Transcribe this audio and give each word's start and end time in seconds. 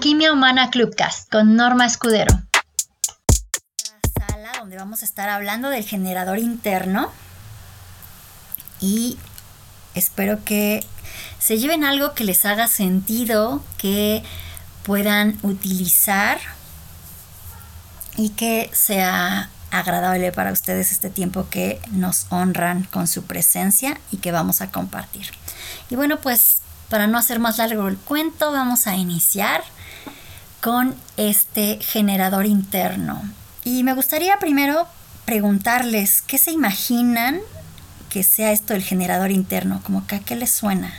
Alquimia 0.00 0.32
Humana 0.32 0.70
Clubcast 0.70 1.30
con 1.30 1.56
Norma 1.56 1.84
Escudero. 1.84 2.34
Sala 4.18 4.52
donde 4.58 4.78
vamos 4.78 5.02
a 5.02 5.04
estar 5.04 5.28
hablando 5.28 5.68
del 5.68 5.84
generador 5.84 6.38
interno 6.38 7.12
y 8.80 9.18
espero 9.94 10.42
que 10.42 10.86
se 11.38 11.58
lleven 11.58 11.84
algo 11.84 12.14
que 12.14 12.24
les 12.24 12.46
haga 12.46 12.66
sentido, 12.66 13.62
que 13.76 14.22
puedan 14.84 15.38
utilizar 15.42 16.38
y 18.16 18.30
que 18.30 18.70
sea 18.72 19.50
agradable 19.70 20.32
para 20.32 20.50
ustedes 20.50 20.92
este 20.92 21.10
tiempo 21.10 21.50
que 21.50 21.78
nos 21.90 22.26
honran 22.30 22.84
con 22.84 23.06
su 23.06 23.24
presencia 23.24 24.00
y 24.10 24.16
que 24.16 24.32
vamos 24.32 24.62
a 24.62 24.70
compartir. 24.70 25.26
Y 25.90 25.96
bueno, 25.96 26.16
pues 26.20 26.62
para 26.90 27.06
no 27.06 27.16
hacer 27.18 27.38
más 27.38 27.58
largo 27.58 27.88
el 27.88 27.96
cuento, 27.96 28.50
vamos 28.52 28.86
a 28.88 28.96
iniciar 28.96 29.62
con 30.60 30.94
este 31.16 31.78
generador 31.80 32.44
interno. 32.44 33.22
Y 33.64 33.84
me 33.84 33.94
gustaría 33.94 34.38
primero 34.38 34.86
preguntarles, 35.24 36.20
¿qué 36.20 36.36
se 36.36 36.50
imaginan 36.50 37.40
que 38.10 38.24
sea 38.24 38.50
esto 38.50 38.74
el 38.74 38.82
generador 38.82 39.30
interno? 39.30 39.80
Como 39.84 40.06
que 40.06 40.16
a 40.16 40.20
qué 40.20 40.34
les 40.34 40.52
suena. 40.52 40.92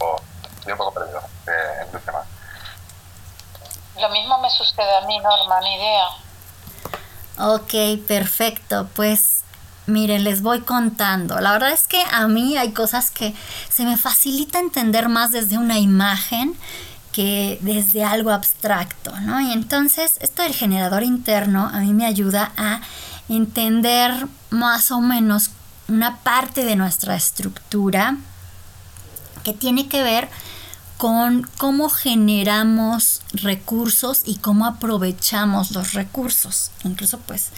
Oh, 0.00 0.20
estoy 0.58 0.72
un 0.72 0.78
poco 0.78 0.92
perdido 0.92 1.20
eh, 1.46 1.86
en 1.88 1.96
el 1.96 2.02
tema. 2.02 2.22
Lo 4.00 4.10
mismo 4.10 4.38
me 4.38 4.50
sucede 4.50 4.96
a 4.96 5.00
mí, 5.06 5.18
Norma, 5.18 5.60
ni 5.62 5.74
idea. 5.76 6.27
Ok, 7.38 7.74
perfecto. 8.06 8.88
Pues 8.94 9.42
miren, 9.86 10.24
les 10.24 10.42
voy 10.42 10.60
contando. 10.60 11.40
La 11.40 11.52
verdad 11.52 11.72
es 11.72 11.86
que 11.86 12.02
a 12.10 12.28
mí 12.28 12.56
hay 12.56 12.72
cosas 12.72 13.10
que 13.10 13.34
se 13.68 13.84
me 13.84 13.96
facilita 13.96 14.58
entender 14.58 15.08
más 15.08 15.32
desde 15.32 15.58
una 15.58 15.78
imagen 15.78 16.56
que 17.12 17.58
desde 17.62 18.04
algo 18.04 18.30
abstracto, 18.30 19.18
¿no? 19.20 19.40
Y 19.40 19.52
entonces 19.52 20.18
esto 20.20 20.42
del 20.42 20.54
generador 20.54 21.02
interno 21.02 21.68
a 21.72 21.80
mí 21.80 21.92
me 21.92 22.06
ayuda 22.06 22.52
a 22.56 22.80
entender 23.28 24.26
más 24.50 24.90
o 24.90 25.00
menos 25.00 25.50
una 25.88 26.18
parte 26.18 26.64
de 26.64 26.76
nuestra 26.76 27.16
estructura 27.16 28.16
que 29.42 29.52
tiene 29.52 29.88
que 29.88 30.02
ver 30.02 30.28
con 30.98 31.48
cómo 31.58 31.88
generamos 31.88 33.22
recursos 33.32 34.22
y 34.26 34.36
cómo 34.36 34.66
aprovechamos 34.66 35.70
los 35.70 35.94
recursos. 35.94 36.72
Incluso 36.84 37.20
pues 37.20 37.50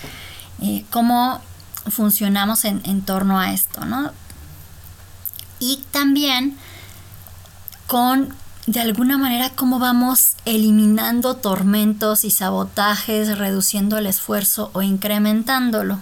eh, 0.61 0.85
cómo 0.91 1.41
funcionamos 1.89 2.67
en, 2.67 2.83
en, 2.85 3.01
torno 3.01 3.41
a 3.41 3.53
esto, 3.53 3.87
¿no? 3.87 4.13
Y 5.59 5.83
también 5.91 6.57
con 7.87 8.35
de 8.67 8.81
alguna 8.81 9.17
manera 9.17 9.51
cómo 9.51 9.79
vamos 9.79 10.35
eliminando 10.45 11.35
tormentos 11.37 12.25
y 12.25 12.31
sabotajes, 12.31 13.39
reduciendo 13.39 13.97
el 13.97 14.07
esfuerzo 14.07 14.71
o 14.75 14.83
incrementándolo. 14.83 15.99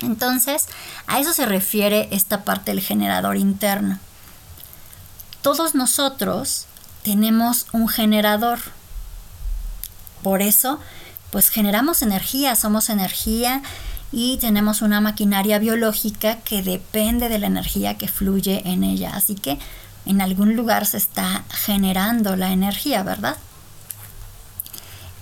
Entonces, 0.00 0.68
a 1.06 1.20
eso 1.20 1.34
se 1.34 1.44
refiere 1.44 2.08
esta 2.12 2.44
parte 2.44 2.70
del 2.70 2.80
generador 2.80 3.36
interno 3.36 3.98
todos 5.42 5.74
nosotros 5.74 6.66
tenemos 7.02 7.66
un 7.72 7.88
generador. 7.88 8.58
Por 10.22 10.42
eso, 10.42 10.80
pues 11.30 11.48
generamos 11.48 12.02
energía, 12.02 12.56
somos 12.56 12.90
energía 12.90 13.62
y 14.10 14.38
tenemos 14.38 14.82
una 14.82 15.00
maquinaria 15.00 15.58
biológica 15.58 16.38
que 16.38 16.62
depende 16.62 17.28
de 17.28 17.38
la 17.38 17.46
energía 17.46 17.98
que 17.98 18.08
fluye 18.08 18.62
en 18.64 18.82
ella. 18.82 19.12
Así 19.14 19.34
que 19.34 19.58
en 20.06 20.20
algún 20.20 20.56
lugar 20.56 20.86
se 20.86 20.96
está 20.96 21.44
generando 21.50 22.36
la 22.36 22.50
energía, 22.50 23.02
¿verdad? 23.02 23.36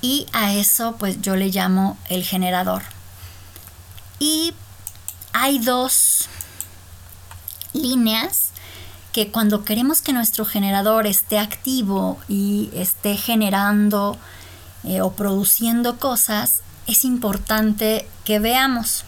Y 0.00 0.26
a 0.32 0.54
eso 0.54 0.96
pues 0.98 1.20
yo 1.20 1.36
le 1.36 1.50
llamo 1.50 1.98
el 2.08 2.24
generador. 2.24 2.82
Y 4.18 4.54
hay 5.32 5.58
dos 5.58 6.28
líneas 7.72 8.45
que 9.16 9.30
cuando 9.30 9.64
queremos 9.64 10.02
que 10.02 10.12
nuestro 10.12 10.44
generador 10.44 11.06
esté 11.06 11.38
activo 11.38 12.18
y 12.28 12.68
esté 12.74 13.16
generando 13.16 14.18
eh, 14.84 15.00
o 15.00 15.12
produciendo 15.12 15.98
cosas, 15.98 16.60
es 16.86 17.02
importante 17.02 18.06
que 18.26 18.40
veamos. 18.40 19.06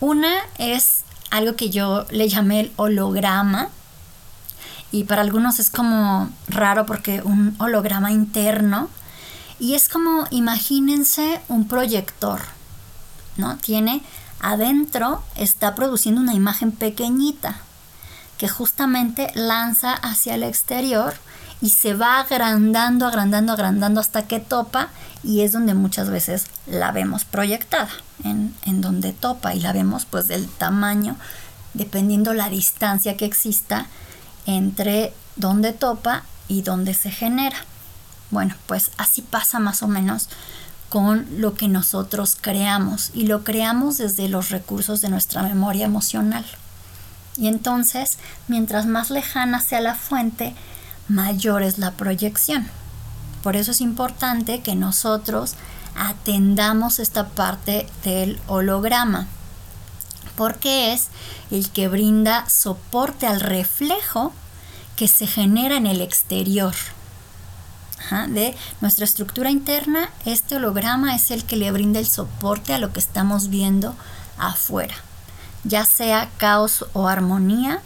Una 0.00 0.32
es 0.56 1.02
algo 1.30 1.54
que 1.54 1.68
yo 1.68 2.06
le 2.08 2.30
llamé 2.30 2.60
el 2.60 2.72
holograma. 2.76 3.68
Y 4.90 5.04
para 5.04 5.20
algunos 5.20 5.58
es 5.58 5.68
como 5.68 6.30
raro 6.48 6.86
porque 6.86 7.20
un 7.20 7.54
holograma 7.58 8.10
interno. 8.10 8.88
Y 9.58 9.74
es 9.74 9.90
como, 9.90 10.26
imagínense 10.30 11.42
un 11.48 11.68
proyector, 11.68 12.40
¿no? 13.36 13.58
Tiene 13.58 14.00
adentro, 14.40 15.22
está 15.34 15.74
produciendo 15.74 16.22
una 16.22 16.32
imagen 16.32 16.72
pequeñita 16.72 17.60
que 18.38 18.48
justamente 18.48 19.30
lanza 19.34 19.92
hacia 19.92 20.36
el 20.36 20.44
exterior 20.44 21.14
y 21.60 21.70
se 21.70 21.94
va 21.94 22.20
agrandando, 22.20 23.06
agrandando, 23.06 23.52
agrandando 23.52 24.00
hasta 24.00 24.26
que 24.26 24.38
topa 24.38 24.88
y 25.24 25.40
es 25.40 25.52
donde 25.52 25.74
muchas 25.74 26.08
veces 26.08 26.46
la 26.66 26.92
vemos 26.92 27.24
proyectada, 27.24 27.90
en, 28.24 28.54
en 28.62 28.80
donde 28.80 29.12
topa 29.12 29.54
y 29.54 29.60
la 29.60 29.72
vemos 29.72 30.06
pues 30.06 30.28
del 30.28 30.48
tamaño, 30.48 31.16
dependiendo 31.74 32.32
la 32.32 32.48
distancia 32.48 33.16
que 33.16 33.24
exista 33.24 33.86
entre 34.46 35.12
donde 35.36 35.72
topa 35.72 36.22
y 36.46 36.62
donde 36.62 36.94
se 36.94 37.10
genera. 37.10 37.58
Bueno, 38.30 38.54
pues 38.66 38.92
así 38.96 39.22
pasa 39.22 39.58
más 39.58 39.82
o 39.82 39.88
menos 39.88 40.28
con 40.88 41.26
lo 41.40 41.54
que 41.54 41.68
nosotros 41.68 42.36
creamos 42.40 43.10
y 43.14 43.26
lo 43.26 43.42
creamos 43.44 43.98
desde 43.98 44.28
los 44.28 44.50
recursos 44.50 45.00
de 45.00 45.08
nuestra 45.08 45.42
memoria 45.42 45.86
emocional. 45.86 46.44
Y 47.38 47.46
entonces, 47.46 48.18
mientras 48.48 48.86
más 48.86 49.10
lejana 49.10 49.60
sea 49.60 49.80
la 49.80 49.94
fuente, 49.94 50.54
mayor 51.06 51.62
es 51.62 51.78
la 51.78 51.92
proyección. 51.92 52.68
Por 53.44 53.54
eso 53.54 53.70
es 53.70 53.80
importante 53.80 54.60
que 54.60 54.74
nosotros 54.74 55.54
atendamos 55.96 56.98
esta 56.98 57.28
parte 57.28 57.86
del 58.04 58.40
holograma, 58.48 59.28
porque 60.36 60.92
es 60.92 61.08
el 61.52 61.70
que 61.70 61.86
brinda 61.86 62.48
soporte 62.48 63.28
al 63.28 63.40
reflejo 63.40 64.32
que 64.96 65.06
se 65.06 65.28
genera 65.28 65.76
en 65.76 65.86
el 65.86 66.00
exterior. 66.00 66.74
de 68.28 68.56
nuestra 68.80 69.04
estructura 69.04 69.50
interna, 69.50 70.10
este 70.24 70.56
holograma 70.56 71.14
es 71.14 71.30
el 71.30 71.44
que 71.44 71.56
le 71.56 71.70
brinda 71.70 71.98
el 72.00 72.06
soporte 72.06 72.72
a 72.72 72.78
lo 72.78 72.92
que 72.92 73.00
estamos 73.00 73.48
viendo 73.48 73.94
afuera 74.38 74.94
ya 75.68 75.84
sea 75.84 76.30
caos 76.38 76.86
o 76.94 77.08
armonía, 77.08 77.82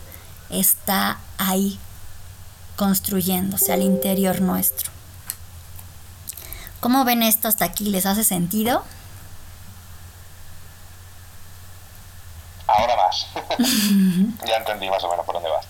está 0.50 1.19
ahí 1.37 1.78
construyéndose 2.76 3.72
al 3.72 3.82
interior 3.82 4.41
nuestro. 4.41 4.91
¿Cómo 6.81 7.04
ven 7.04 7.22
esto 7.22 7.48
hasta 7.48 7.65
aquí? 7.65 7.91
¿Les 7.91 8.06
hace 8.06 8.25
sentido? 8.25 8.84
Ahora 12.66 12.97
más. 12.97 13.26
ya 14.47 14.56
entendí 14.56 14.88
más 14.88 15.03
o 15.04 15.10
menos 15.10 15.26
por 15.26 15.34
dónde 15.34 15.50
vas. 15.50 15.66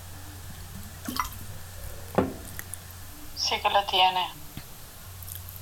Sí 3.37 3.55
que 3.61 3.71
lo 3.71 3.85
tiene. 3.87 4.27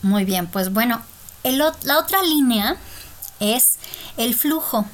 Muy 0.02 0.24
bien, 0.24 0.46
pues 0.48 0.72
bueno, 0.72 1.02
la 1.42 1.98
otra 1.98 2.22
línea 2.22 2.76
es 3.38 3.78
el 4.16 4.34
flujo. 4.34 4.86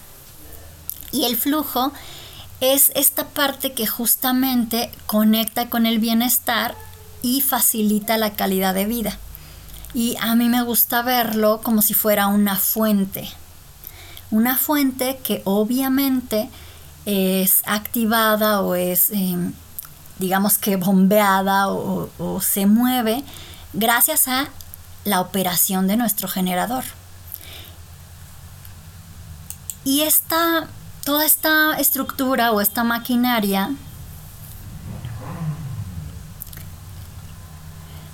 Y 1.16 1.24
el 1.24 1.38
flujo 1.38 1.92
es 2.60 2.92
esta 2.94 3.26
parte 3.26 3.72
que 3.72 3.86
justamente 3.86 4.90
conecta 5.06 5.70
con 5.70 5.86
el 5.86 5.98
bienestar 5.98 6.74
y 7.22 7.40
facilita 7.40 8.18
la 8.18 8.34
calidad 8.34 8.74
de 8.74 8.84
vida. 8.84 9.16
Y 9.94 10.16
a 10.20 10.34
mí 10.34 10.50
me 10.50 10.62
gusta 10.62 11.00
verlo 11.00 11.62
como 11.62 11.80
si 11.80 11.94
fuera 11.94 12.26
una 12.26 12.56
fuente. 12.56 13.30
Una 14.30 14.58
fuente 14.58 15.18
que 15.24 15.40
obviamente 15.46 16.50
es 17.06 17.62
activada 17.64 18.60
o 18.60 18.74
es, 18.74 19.08
em, 19.08 19.54
digamos 20.18 20.58
que 20.58 20.76
bombeada 20.76 21.68
o, 21.68 22.10
o 22.18 22.40
se 22.42 22.66
mueve 22.66 23.24
gracias 23.72 24.28
a 24.28 24.48
la 25.04 25.22
operación 25.22 25.86
de 25.86 25.96
nuestro 25.96 26.28
generador. 26.28 26.84
Y 29.82 30.02
esta 30.02 30.68
toda 31.06 31.24
esta 31.24 31.78
estructura 31.78 32.52
o 32.52 32.60
esta 32.60 32.84
maquinaria 32.84 33.70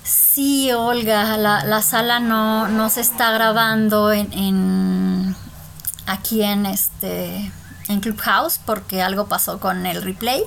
Sí, 0.03 0.71
Olga, 0.71 1.37
la, 1.37 1.81
sala 1.83 2.19
no, 2.19 2.89
se 2.89 3.01
está 3.01 3.31
grabando 3.31 4.11
en, 4.11 5.35
aquí 6.07 6.41
en 6.41 6.65
este 6.65 7.51
en 7.87 7.99
Clubhouse 7.99 8.59
porque 8.65 9.03
algo 9.03 9.27
pasó 9.27 9.59
con 9.59 9.85
el 9.85 10.01
replay. 10.01 10.43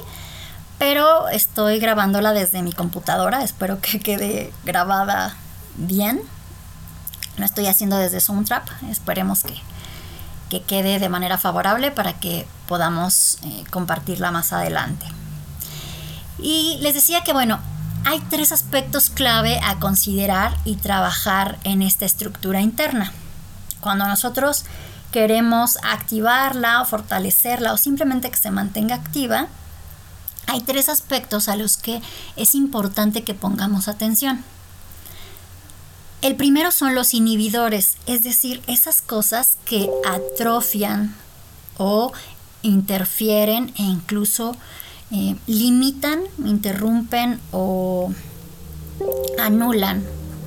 Pero 0.79 1.29
estoy 1.29 1.79
grabándola 1.79 2.33
desde 2.33 2.63
mi 2.63 2.73
computadora. 2.73 3.45
Espero 3.45 3.81
que 3.81 4.01
quede 4.01 4.53
grabada 4.65 5.37
bien. 5.77 6.21
Lo 7.39 7.45
estoy 7.45 7.69
haciendo 7.69 7.97
desde 7.97 8.21
Soundtrap. 8.21 8.67
Esperemos 8.91 9.45
que, 9.45 9.55
que 10.51 10.63
quede 10.63 10.99
de 10.99 11.09
manera 11.09 11.39
favorable 11.39 11.91
para 11.91 12.15
que 12.15 12.47
podamos 12.69 13.39
eh, 13.43 13.65
compartirla 13.71 14.31
más 14.31 14.53
adelante. 14.53 15.07
Y 16.39 16.79
les 16.81 16.95
decía 16.95 17.23
que 17.25 17.33
bueno, 17.33 17.59
hay 18.05 18.21
tres 18.31 18.53
aspectos 18.53 19.11
clave 19.11 19.59
a 19.65 19.79
considerar 19.79 20.57
y 20.65 20.77
trabajar 20.77 21.59
en 21.65 21.83
esta 21.83 22.05
estructura 22.05 22.61
interna. 22.61 23.13
Cuando 23.81 24.07
nosotros 24.07 24.65
queremos 25.11 25.79
activarla 25.83 26.83
o 26.83 26.85
fortalecerla 26.85 27.73
o 27.73 27.77
simplemente 27.77 28.31
que 28.31 28.37
se 28.37 28.51
mantenga 28.51 28.95
activa, 28.95 29.49
hay 30.47 30.61
tres 30.61 30.89
aspectos 30.89 31.49
a 31.49 31.57
los 31.57 31.77
que 31.77 32.01
es 32.37 32.55
importante 32.55 33.25
que 33.25 33.35
pongamos 33.35 33.89
atención. 33.89 34.45
El 36.23 36.35
primero 36.35 36.71
son 36.71 36.95
los 36.95 37.13
inhibidores, 37.13 37.99
es 38.07 38.23
decir, 38.23 38.63
esas 38.67 39.03
cosas 39.03 39.59
que 39.67 39.91
atrofian 40.09 41.15
o 41.77 42.13
interfieren 42.63 43.73
e 43.77 43.83
incluso 43.83 44.57
eh, 45.11 45.37
limitan, 45.47 46.21
interrumpen 46.45 47.39
o 47.53 48.13
anulan 49.39 50.05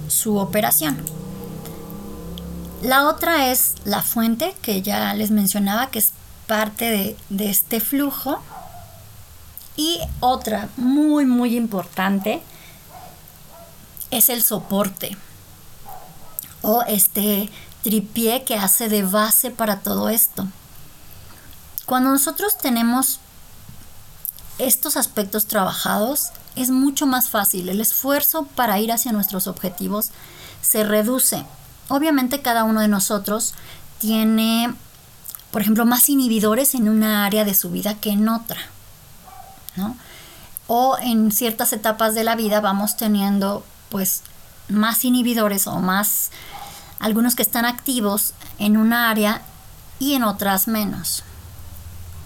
su 0.07 0.37
operación. 0.37 0.97
La 2.81 3.07
otra 3.07 3.51
es 3.51 3.75
la 3.85 4.01
fuente, 4.01 4.55
que 4.63 4.81
ya 4.81 5.13
les 5.13 5.29
mencionaba, 5.29 5.91
que 5.91 5.99
es 5.99 6.13
parte 6.47 6.85
de, 6.85 7.17
de 7.29 7.49
este 7.49 7.79
flujo. 7.79 8.41
Y 9.77 9.99
otra 10.19 10.67
muy, 10.77 11.25
muy 11.25 11.55
importante 11.55 12.41
es 14.11 14.29
el 14.29 14.41
soporte 14.41 15.15
o 16.61 16.83
este 16.87 17.49
tripié 17.83 18.43
que 18.43 18.55
hace 18.55 18.89
de 18.89 19.03
base 19.03 19.51
para 19.51 19.79
todo 19.79 20.09
esto. 20.09 20.47
Cuando 21.85 22.11
nosotros 22.11 22.57
tenemos 22.57 23.19
estos 24.57 24.97
aspectos 24.97 25.45
trabajados, 25.45 26.29
es 26.55 26.69
mucho 26.69 27.07
más 27.07 27.29
fácil. 27.29 27.69
El 27.69 27.81
esfuerzo 27.81 28.43
para 28.55 28.79
ir 28.79 28.91
hacia 28.91 29.11
nuestros 29.11 29.47
objetivos 29.47 30.11
se 30.61 30.83
reduce. 30.83 31.45
Obviamente 31.87 32.41
cada 32.41 32.63
uno 32.65 32.81
de 32.81 32.87
nosotros 32.87 33.53
tiene, 33.97 34.73
por 35.51 35.61
ejemplo, 35.61 35.85
más 35.85 36.09
inhibidores 36.09 36.75
en 36.75 36.89
una 36.89 37.25
área 37.25 37.45
de 37.45 37.55
su 37.55 37.71
vida 37.71 37.95
que 37.95 38.11
en 38.11 38.27
otra. 38.27 38.59
O 40.67 40.97
en 40.99 41.31
ciertas 41.31 41.71
etapas 41.71 42.13
de 42.13 42.25
la 42.25 42.35
vida 42.35 42.59
vamos 42.59 42.97
teniendo 42.97 43.63
pues 43.89 44.21
más 44.67 45.03
inhibidores 45.05 45.67
o 45.67 45.79
más 45.79 46.31
algunos 46.99 47.35
que 47.35 47.43
están 47.43 47.65
activos 47.65 48.33
en 48.57 48.77
una 48.77 49.09
área 49.09 49.41
y 49.99 50.13
en 50.13 50.23
otras 50.23 50.67
menos. 50.67 51.23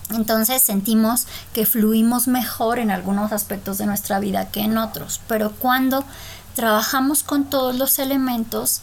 Entonces 0.10 0.62
sentimos 0.62 1.28
que 1.54 1.66
fluimos 1.66 2.28
mejor 2.28 2.80
en 2.80 2.92
algunos 2.92 3.32
aspectos 3.32 3.78
de 3.78 3.86
nuestra 3.86 4.20
vida 4.20 4.50
que 4.50 4.62
en 4.62 4.78
otros, 4.78 5.22
pero 5.28 5.52
cuando 5.52 6.04
trabajamos 6.56 7.24
con 7.24 7.46
todos 7.46 7.76
los 7.76 7.98
elementos, 8.00 8.82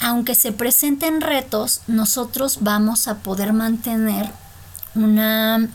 aunque 0.00 0.34
se 0.34 0.52
presenten 0.52 1.20
retos, 1.20 1.82
nosotros 1.86 2.58
vamos 2.60 3.08
a 3.08 3.16
poder 3.16 3.52
mantener 3.52 4.30
una 4.94 5.68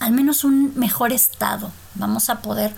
al 0.00 0.12
menos 0.12 0.44
un 0.44 0.72
mejor 0.76 1.12
estado. 1.12 1.70
Vamos 1.94 2.28
a 2.28 2.40
poder 2.40 2.74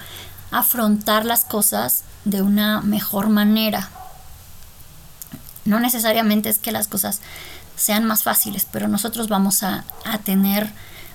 afrontar 0.51 1.25
las 1.25 1.45
cosas 1.45 2.03
de 2.25 2.43
una 2.43 2.83
mejor 2.83 3.29
manera. 3.29 3.91
No 5.67 5.81
necesariamente 5.81 6.49
es 6.49 6.59
que 6.59 6.73
las 6.73 6.89
cosas 6.89 7.21
sean 7.77 8.05
más 8.05 8.23
fáciles, 8.23 8.67
pero 8.71 8.89
nosotros 8.89 9.29
vamos 9.29 9.63
a, 9.63 9.85
tener 10.25 10.73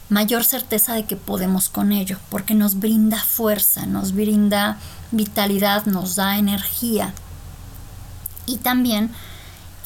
mayor 0.09 0.44
certeza 0.44 0.94
de 0.94 1.06
que 1.06 1.15
podemos 1.15 1.69
con 1.69 1.92
ello, 1.92 2.18
porque 2.30 2.53
nos 2.53 2.80
brinda 2.80 3.18
fuerza, 3.18 3.86
nos 3.86 4.13
brinda 4.13 4.77
vitalidad, 5.12 5.86
nos 5.86 6.15
da 6.15 6.38
energía 6.38 7.13
y 8.45 8.57
también 8.57 9.12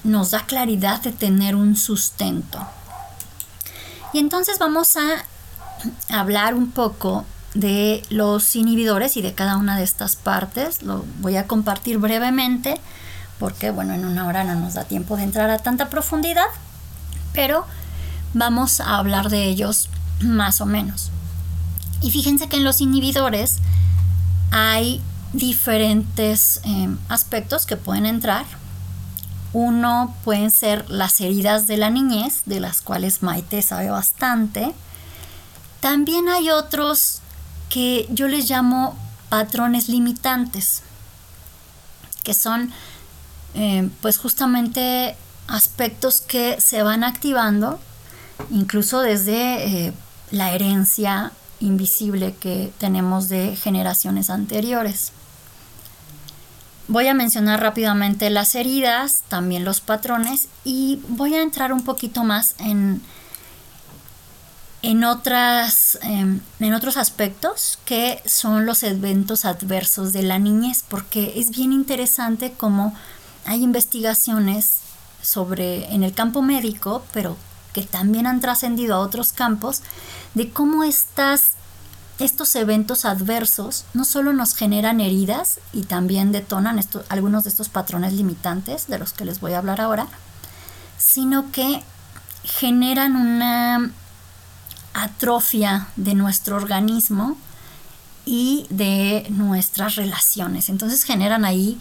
nos 0.03 0.31
da 0.31 0.45
claridad 0.45 1.01
de 1.01 1.11
tener 1.11 1.55
un 1.55 1.75
sustento. 1.75 2.59
Y 4.13 4.19
entonces 4.19 4.59
vamos 4.59 4.97
a 4.97 5.25
hablar 6.09 6.55
un 6.55 6.71
poco 6.71 7.25
de 7.53 8.03
los 8.09 8.55
inhibidores 8.55 9.17
y 9.17 9.21
de 9.21 9.33
cada 9.33 9.57
una 9.57 9.77
de 9.77 9.83
estas 9.83 10.15
partes. 10.15 10.83
Lo 10.83 11.05
voy 11.19 11.37
a 11.37 11.47
compartir 11.47 11.97
brevemente 11.99 12.81
porque, 13.39 13.71
bueno, 13.71 13.93
en 13.93 14.05
una 14.05 14.27
hora 14.27 14.43
no 14.43 14.55
nos 14.55 14.75
da 14.75 14.85
tiempo 14.85 15.17
de 15.17 15.23
entrar 15.23 15.49
a 15.49 15.59
tanta 15.59 15.89
profundidad, 15.89 16.45
pero 17.33 17.65
vamos 18.33 18.79
a 18.79 18.97
hablar 18.97 19.29
de 19.29 19.45
ellos 19.45 19.89
más 20.21 20.61
o 20.61 20.65
menos. 20.65 21.11
Y 22.01 22.11
fíjense 22.11 22.47
que 22.47 22.57
en 22.57 22.63
los 22.63 22.81
inhibidores 22.81 23.57
hay 24.51 25.01
diferentes 25.33 26.61
em, 26.63 26.97
aspectos 27.09 27.65
que 27.65 27.77
pueden 27.77 28.05
entrar. 28.05 28.45
Uno 29.53 30.13
pueden 30.23 30.51
ser 30.51 30.89
las 30.89 31.19
heridas 31.21 31.67
de 31.67 31.77
la 31.77 31.89
niñez, 31.89 32.43
de 32.45 32.59
las 32.59 32.81
cuales 32.81 33.23
Maite 33.23 33.61
sabe 33.61 33.89
bastante. 33.89 34.73
También 35.79 36.29
hay 36.29 36.49
otros 36.49 37.21
que 37.69 38.07
yo 38.09 38.27
les 38.27 38.49
llamo 38.49 38.97
patrones 39.29 39.89
limitantes, 39.89 40.81
que 42.23 42.33
son 42.33 42.71
eh, 43.55 43.89
pues 44.01 44.17
justamente 44.17 45.15
aspectos 45.47 46.21
que 46.21 46.59
se 46.59 46.83
van 46.83 47.03
activando 47.03 47.79
incluso 48.51 49.01
desde 49.01 49.87
eh, 49.87 49.93
la 50.31 50.51
herencia 50.51 51.31
invisible 51.59 52.35
que 52.39 52.71
tenemos 52.77 53.29
de 53.29 53.55
generaciones 53.55 54.29
anteriores. 54.29 55.11
Voy 56.87 57.07
a 57.07 57.13
mencionar 57.13 57.61
rápidamente 57.61 58.29
las 58.29 58.53
heridas, 58.53 59.23
también 59.27 59.65
los 59.65 59.81
patrones 59.81 60.49
y 60.63 61.01
voy 61.07 61.33
a 61.33 61.41
entrar 61.41 61.73
un 61.73 61.83
poquito 61.83 62.23
más 62.23 62.55
en 62.59 63.01
en, 64.85 65.03
otras, 65.03 65.97
em, 66.03 66.41
en 66.59 66.73
otros 66.75 66.95
aspectos 66.97 67.79
que 67.85 68.21
son 68.27 68.67
los 68.67 68.83
eventos 68.83 69.43
adversos 69.43 70.13
de 70.13 70.21
la 70.21 70.37
niñez, 70.37 70.83
porque 70.87 71.33
es 71.37 71.49
bien 71.49 71.73
interesante 71.73 72.53
cómo 72.55 72.93
hay 73.45 73.63
investigaciones 73.63 74.79
sobre 75.21 75.93
en 75.93 76.03
el 76.03 76.13
campo 76.13 76.41
médico, 76.41 77.03
pero 77.13 77.37
que 77.73 77.81
también 77.83 78.27
han 78.27 78.39
trascendido 78.39 78.95
a 78.95 78.99
otros 78.99 79.33
campos, 79.33 79.81
de 80.33 80.49
cómo 80.49 80.83
estas, 80.83 81.53
estos 82.19 82.55
eventos 82.55 83.05
adversos 83.05 83.85
no 83.93 84.05
solo 84.05 84.33
nos 84.33 84.55
generan 84.55 85.01
heridas 85.01 85.59
y 85.73 85.83
también 85.83 86.31
detonan 86.31 86.79
algunos 87.09 87.43
de 87.43 87.49
estos 87.49 87.69
patrones 87.69 88.13
limitantes 88.13 88.87
de 88.87 88.97
los 88.97 89.13
que 89.13 89.25
les 89.25 89.39
voy 89.39 89.53
a 89.53 89.57
hablar 89.57 89.81
ahora, 89.81 90.07
sino 90.97 91.51
que 91.51 91.83
generan 92.43 93.15
una 93.15 93.91
atrofia 94.93 95.87
de 95.97 96.13
nuestro 96.15 96.55
organismo 96.55 97.37
y 98.25 98.67
de 98.69 99.27
nuestras 99.29 99.95
relaciones. 99.95 100.69
Entonces 100.69 101.03
generan 101.03 101.43
ahí 101.43 101.77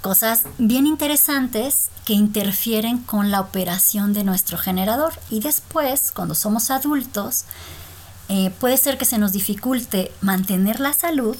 cosas 0.00 0.44
bien 0.58 0.86
interesantes 0.86 1.90
que 2.04 2.12
interfieren 2.12 2.98
con 2.98 3.30
la 3.30 3.40
operación 3.40 4.12
de 4.12 4.24
nuestro 4.24 4.58
generador. 4.58 5.12
Y 5.30 5.40
después, 5.40 6.12
cuando 6.12 6.34
somos 6.34 6.70
adultos, 6.70 7.44
eh, 8.28 8.50
puede 8.60 8.76
ser 8.76 8.98
que 8.98 9.04
se 9.04 9.18
nos 9.18 9.32
dificulte 9.32 10.12
mantener 10.20 10.80
la 10.80 10.92
salud, 10.92 11.36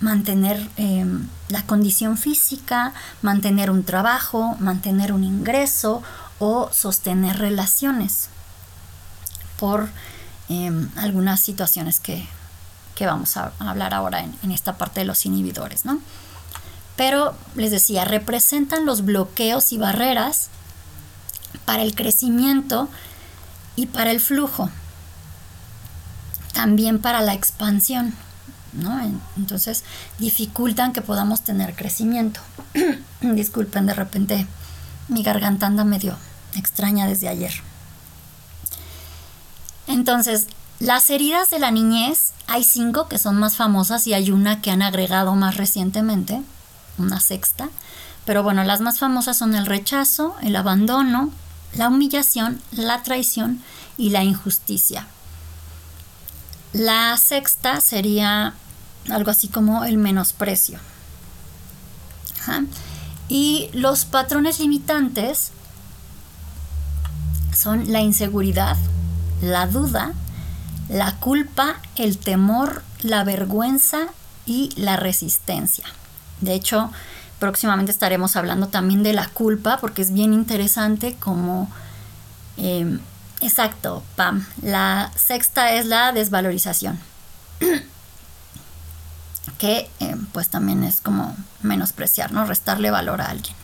mantener 0.00 0.68
em, 0.76 1.28
la 1.48 1.62
condición 1.62 2.18
física, 2.18 2.92
mantener 3.22 3.70
un 3.70 3.84
trabajo, 3.84 4.56
mantener 4.60 5.12
un 5.12 5.24
ingreso 5.24 6.02
o 6.38 6.68
sostener 6.72 7.38
relaciones 7.38 8.28
por 9.58 9.88
Em, 10.48 10.88
algunas 10.96 11.40
situaciones 11.40 11.98
que, 11.98 12.24
vamos 13.00 13.36
a, 13.36 13.52
hablar 13.58 13.94
ahora 13.94 14.20
en, 14.20 14.52
esta 14.52 14.76
parte 14.76 15.00
de 15.00 15.06
los 15.06 15.26
inhibidores, 15.26 15.84
¿no? 15.84 15.98
Pero 16.96 17.34
les 17.54 17.70
decía, 17.70 18.04
representan 18.04 18.86
los 18.86 19.04
bloqueos 19.04 19.72
y 19.72 19.78
barreras 19.78 20.48
para 21.64 21.82
el 21.82 21.94
crecimiento 21.94 22.88
y 23.76 23.86
para 23.86 24.10
el 24.10 24.20
flujo, 24.20 24.70
también 26.54 26.98
para 27.00 27.20
la 27.20 27.34
expansión, 27.34 28.14
¿no? 28.72 28.98
Entonces 29.36 29.84
dificultan 30.18 30.92
que 30.92 31.02
podamos 31.02 31.42
tener 31.42 31.74
crecimiento. 31.74 32.40
Disculpen, 33.20 33.86
de 33.86 33.94
repente 33.94 34.46
mi 35.08 35.22
garganta 35.22 35.66
anda 35.66 35.84
medio 35.84 36.16
extraña 36.54 37.06
desde 37.06 37.28
ayer. 37.28 37.52
Entonces, 39.86 40.48
las 40.78 41.10
heridas 41.10 41.50
de 41.50 41.58
la 41.58 41.70
niñez, 41.70 42.32
hay 42.46 42.64
cinco 42.64 43.08
que 43.08 43.18
son 43.18 43.36
más 43.36 43.56
famosas 43.56 44.06
y 44.06 44.14
hay 44.14 44.30
una 44.30 44.60
que 44.60 44.70
han 44.70 44.82
agregado 44.82 45.34
más 45.34 45.56
recientemente, 45.56 46.42
una 46.98 47.20
sexta. 47.20 47.68
Pero 48.24 48.42
bueno, 48.42 48.64
las 48.64 48.80
más 48.80 48.98
famosas 48.98 49.36
son 49.36 49.54
el 49.54 49.66
rechazo, 49.66 50.34
el 50.42 50.56
abandono, 50.56 51.30
la 51.74 51.88
humillación, 51.88 52.60
la 52.72 53.02
traición 53.02 53.62
y 53.96 54.10
la 54.10 54.24
injusticia. 54.24 55.06
La 56.72 57.16
sexta 57.16 57.80
sería 57.80 58.54
algo 59.08 59.30
así 59.30 59.48
como 59.48 59.84
el 59.84 59.96
menosprecio. 59.98 60.78
Y 63.28 63.70
los 63.72 64.04
patrones 64.04 64.60
limitantes 64.60 65.50
son 67.54 67.90
la 67.90 68.00
inseguridad, 68.00 68.76
la 69.42 69.66
duda, 69.66 70.12
la 70.88 71.16
culpa, 71.16 71.76
el 71.96 72.18
temor, 72.18 72.84
la 73.00 73.24
vergüenza 73.24 74.08
y 74.46 74.72
la 74.76 74.96
resistencia. 74.96 75.86
De 76.40 76.54
hecho, 76.54 76.90
próximamente 77.38 77.92
estaremos 77.92 78.36
hablando 78.36 78.68
también 78.68 79.02
de 79.02 79.12
la 79.12 79.28
culpa 79.28 79.78
porque 79.78 80.02
es 80.02 80.12
bien 80.12 80.32
interesante 80.32 81.16
como... 81.18 81.70
Em, 82.56 83.00
exacto, 83.40 84.02
Pam. 84.16 84.46
La 84.62 85.10
sexta 85.16 85.72
es 85.72 85.86
la 85.86 86.12
desvalorización. 86.12 86.98
que 89.58 89.88
em, 90.00 90.26
pues 90.26 90.48
también 90.48 90.84
es 90.84 91.00
como 91.00 91.34
menospreciar, 91.62 92.32
¿no? 92.32 92.44
Restarle 92.44 92.90
valor 92.90 93.20
a 93.20 93.30
alguien. 93.30 93.54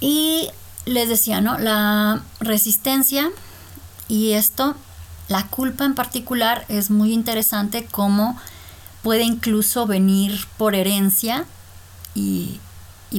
Y 0.00 0.50
les 0.84 1.08
decía, 1.08 1.40
¿no? 1.40 1.58
La 1.58 2.22
resistencia 2.40 3.30
y 4.08 4.32
esto, 4.32 4.76
la 5.28 5.46
culpa 5.48 5.84
en 5.84 5.94
particular 5.94 6.64
es 6.68 6.90
muy 6.90 7.12
interesante 7.12 7.86
como 7.86 8.38
puede 9.06 9.22
incluso 9.22 9.86
venir 9.86 10.48
por 10.58 10.74
herencia 10.74 11.44
y, 12.16 12.58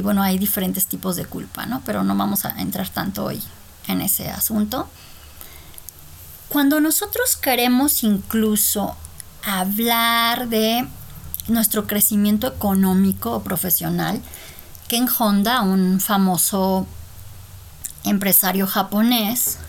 bueno, 0.04 0.22
hay 0.22 0.38
diferentes 0.38 0.86
tipos 0.86 1.16
de 1.16 1.24
culpa, 1.24 1.66
¿no? 1.66 1.82
Pero 1.86 2.04
no 2.04 2.14
vamos 2.14 2.44
a 2.44 2.50
entrar 2.60 2.90
tanto 2.90 3.24
hoy 3.24 3.42
en 3.88 4.02
ese 4.02 4.28
asunto. 4.30 4.90
Cuando 6.50 6.82
nosotros 6.82 7.38
queremos 7.38 8.04
incluso 8.04 8.98
hablar 9.46 10.50
de 10.50 10.86
nuestro 11.48 11.88
crecimiento 11.88 12.48
económico 12.48 13.32
o 13.32 13.44
profesional, 13.44 14.22
Ken 14.90 15.08
Honda, 15.18 15.62
un 15.62 16.02
famoso 16.02 16.86
empresario 18.04 18.68
japonés 18.68 19.60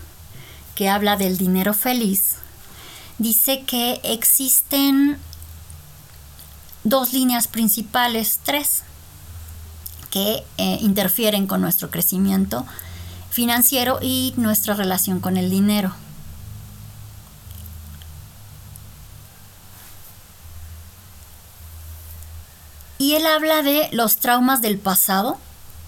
que 0.75 0.89
habla 0.89 1.15
del 1.15 1.37
dinero 1.37 1.73
feliz, 1.73 2.39
dice 3.19 3.63
que 3.63 4.01
existen 4.03 5.17
dos 6.83 7.13
líneas 7.13 7.47
principales, 7.47 8.39
tres, 8.43 8.83
que 10.09 10.43
eh, 10.57 10.77
interfieren 10.81 11.47
con 11.47 11.61
nuestro 11.61 11.91
crecimiento 11.91 12.65
financiero 13.29 13.99
y 14.01 14.33
nuestra 14.37 14.73
relación 14.73 15.19
con 15.19 15.37
el 15.37 15.49
dinero. 15.49 15.93
Y 22.97 23.15
él 23.15 23.25
habla 23.25 23.61
de 23.63 23.87
los 23.93 24.17
traumas 24.17 24.61
del 24.61 24.77
pasado, 24.77 25.37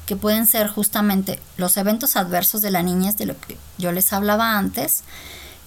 que 0.06 0.16
pueden 0.16 0.48
ser 0.48 0.70
justamente 0.70 1.40
los 1.58 1.76
eventos 1.78 2.16
adversos 2.16 2.62
de 2.62 2.72
la 2.72 2.84
niñez, 2.84 3.18
de 3.18 3.26
lo 3.26 3.40
que 3.40 3.58
yo 3.78 3.92
les 3.92 4.14
hablaba 4.14 4.58
antes, 4.58 5.04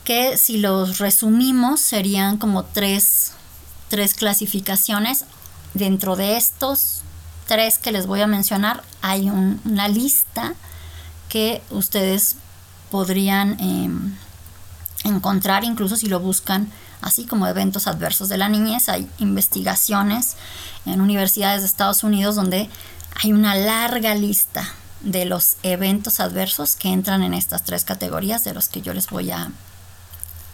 que 0.04 0.36
si 0.38 0.56
los 0.58 0.98
resumimos 0.98 1.80
serían 1.80 2.38
como 2.38 2.64
tres, 2.64 3.32
tres 3.94 4.14
clasificaciones. 4.14 5.24
Dentro 5.72 6.16
de 6.16 6.36
estos 6.36 7.02
tres 7.46 7.78
que 7.78 7.92
les 7.92 8.08
voy 8.08 8.22
a 8.22 8.26
mencionar 8.26 8.82
hay 9.02 9.30
una 9.30 9.86
lista 9.86 10.54
que 11.28 11.62
ustedes 11.70 12.34
podrían 12.90 13.56
em, 13.60 14.16
encontrar 15.04 15.62
incluso 15.62 15.94
si 15.94 16.08
lo 16.08 16.18
buscan 16.18 16.72
así 17.02 17.24
como 17.24 17.46
eventos 17.46 17.86
adversos 17.86 18.28
de 18.28 18.36
la 18.36 18.48
niñez. 18.48 18.88
Hay 18.88 19.08
investigaciones 19.18 20.34
en 20.86 21.00
universidades 21.00 21.60
de 21.60 21.68
Estados 21.68 22.02
Unidos 22.02 22.34
donde 22.34 22.68
hay 23.22 23.32
una 23.32 23.54
larga 23.54 24.16
lista 24.16 24.68
de 25.02 25.24
los 25.24 25.54
eventos 25.62 26.18
adversos 26.18 26.74
que 26.74 26.88
entran 26.88 27.22
en 27.22 27.32
estas 27.32 27.62
tres 27.62 27.84
categorías 27.84 28.42
de 28.42 28.54
los 28.54 28.66
que 28.66 28.82
yo 28.82 28.92
les 28.92 29.08
voy 29.08 29.30
a 29.30 29.52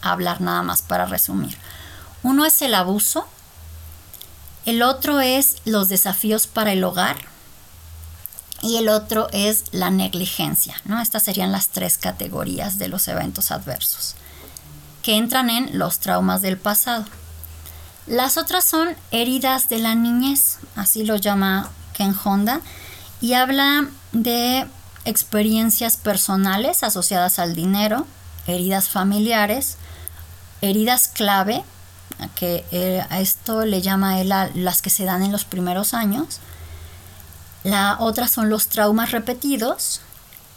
hablar 0.02 0.42
nada 0.42 0.62
más 0.62 0.82
para 0.82 1.06
resumir. 1.06 1.56
Uno 2.22 2.44
es 2.44 2.60
el 2.62 2.74
abuso, 2.74 3.26
el 4.66 4.82
otro 4.82 5.20
es 5.20 5.56
los 5.64 5.88
desafíos 5.88 6.46
para 6.46 6.72
el 6.72 6.84
hogar 6.84 7.16
y 8.62 8.76
el 8.76 8.88
otro 8.88 9.28
es 9.32 9.64
la 9.72 9.90
negligencia. 9.90 10.74
¿no? 10.84 11.00
Estas 11.00 11.22
serían 11.22 11.52
las 11.52 11.68
tres 11.68 11.98
categorías 11.98 12.78
de 12.78 12.88
los 12.88 13.08
eventos 13.08 13.50
adversos 13.50 14.16
que 15.02 15.16
entran 15.16 15.48
en 15.48 15.78
los 15.78 15.98
traumas 15.98 16.42
del 16.42 16.58
pasado. 16.58 17.04
Las 18.06 18.36
otras 18.36 18.64
son 18.64 18.94
heridas 19.10 19.68
de 19.68 19.78
la 19.78 19.94
niñez, 19.94 20.58
así 20.76 21.04
lo 21.04 21.16
llama 21.16 21.70
en 22.00 22.16
Honda 22.24 22.60
y 23.20 23.34
habla 23.34 23.88
de 24.12 24.66
experiencias 25.04 25.96
personales 25.96 26.82
asociadas 26.82 27.38
al 27.38 27.54
dinero, 27.54 28.06
heridas 28.46 28.88
familiares, 28.88 29.76
heridas 30.62 31.08
clave, 31.08 31.62
que 32.28 32.64
eh, 32.70 33.04
a 33.08 33.20
esto 33.20 33.64
le 33.64 33.82
llama 33.82 34.20
él 34.20 34.32
las 34.54 34.82
que 34.82 34.90
se 34.90 35.04
dan 35.04 35.22
en 35.22 35.32
los 35.32 35.44
primeros 35.44 35.94
años. 35.94 36.40
La 37.64 37.96
otra 38.00 38.28
son 38.28 38.50
los 38.50 38.68
traumas 38.68 39.10
repetidos 39.10 40.00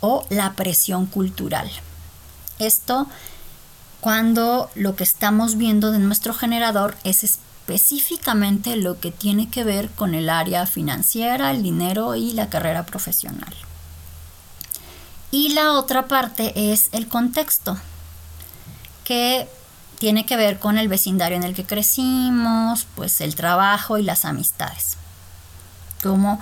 o 0.02 0.26
la 0.30 0.54
presión 0.54 1.06
cultural. 1.06 1.70
Esto 2.60 3.08
cuando 4.02 4.70
lo 4.76 4.98
que 4.98 5.04
estamos 5.06 5.56
viendo 5.56 5.92
de 5.92 6.00
nuestro 6.00 6.34
generador 6.34 6.98
es 7.06 7.24
específicamente 7.24 8.76
lo 8.76 9.00
que 9.00 9.12
tiene 9.12 9.50
que 9.50 9.64
ver 9.64 9.90
con 9.92 10.14
el 10.14 10.30
área 10.30 10.66
financiera, 10.68 11.52
el 11.52 11.64
dinero 11.64 12.16
y 12.16 12.34
la 12.34 12.50
carrera 12.50 12.86
profesional. 12.86 13.54
Y 15.32 15.54
la 15.54 15.72
otra 15.72 16.10
parte 16.10 16.74
es 16.74 16.90
el 16.92 17.08
contexto, 17.08 17.78
que 19.06 19.48
tiene 20.00 20.26
que 20.26 20.38
ver 20.38 20.60
con 20.60 20.78
el 20.78 20.88
vecindario 20.88 21.38
en 21.38 21.44
el 21.44 21.54
que 21.54 21.66
crecimos, 21.66 22.88
pues 22.96 23.22
el 23.22 23.36
trabajo 23.36 23.98
y 23.98 24.04
las 24.04 24.26
amistades. 24.26 24.98
Como 26.02 26.40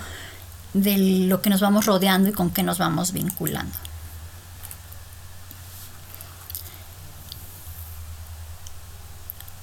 de 0.74 0.98
lo 1.28 1.42
que 1.42 1.50
nos 1.50 1.62
vamos 1.62 1.86
rodeando 1.86 2.30
y 2.30 2.34
con 2.34 2.50
qué 2.50 2.64
nos 2.64 2.78
vamos 2.78 3.12
vinculando. 3.12 3.76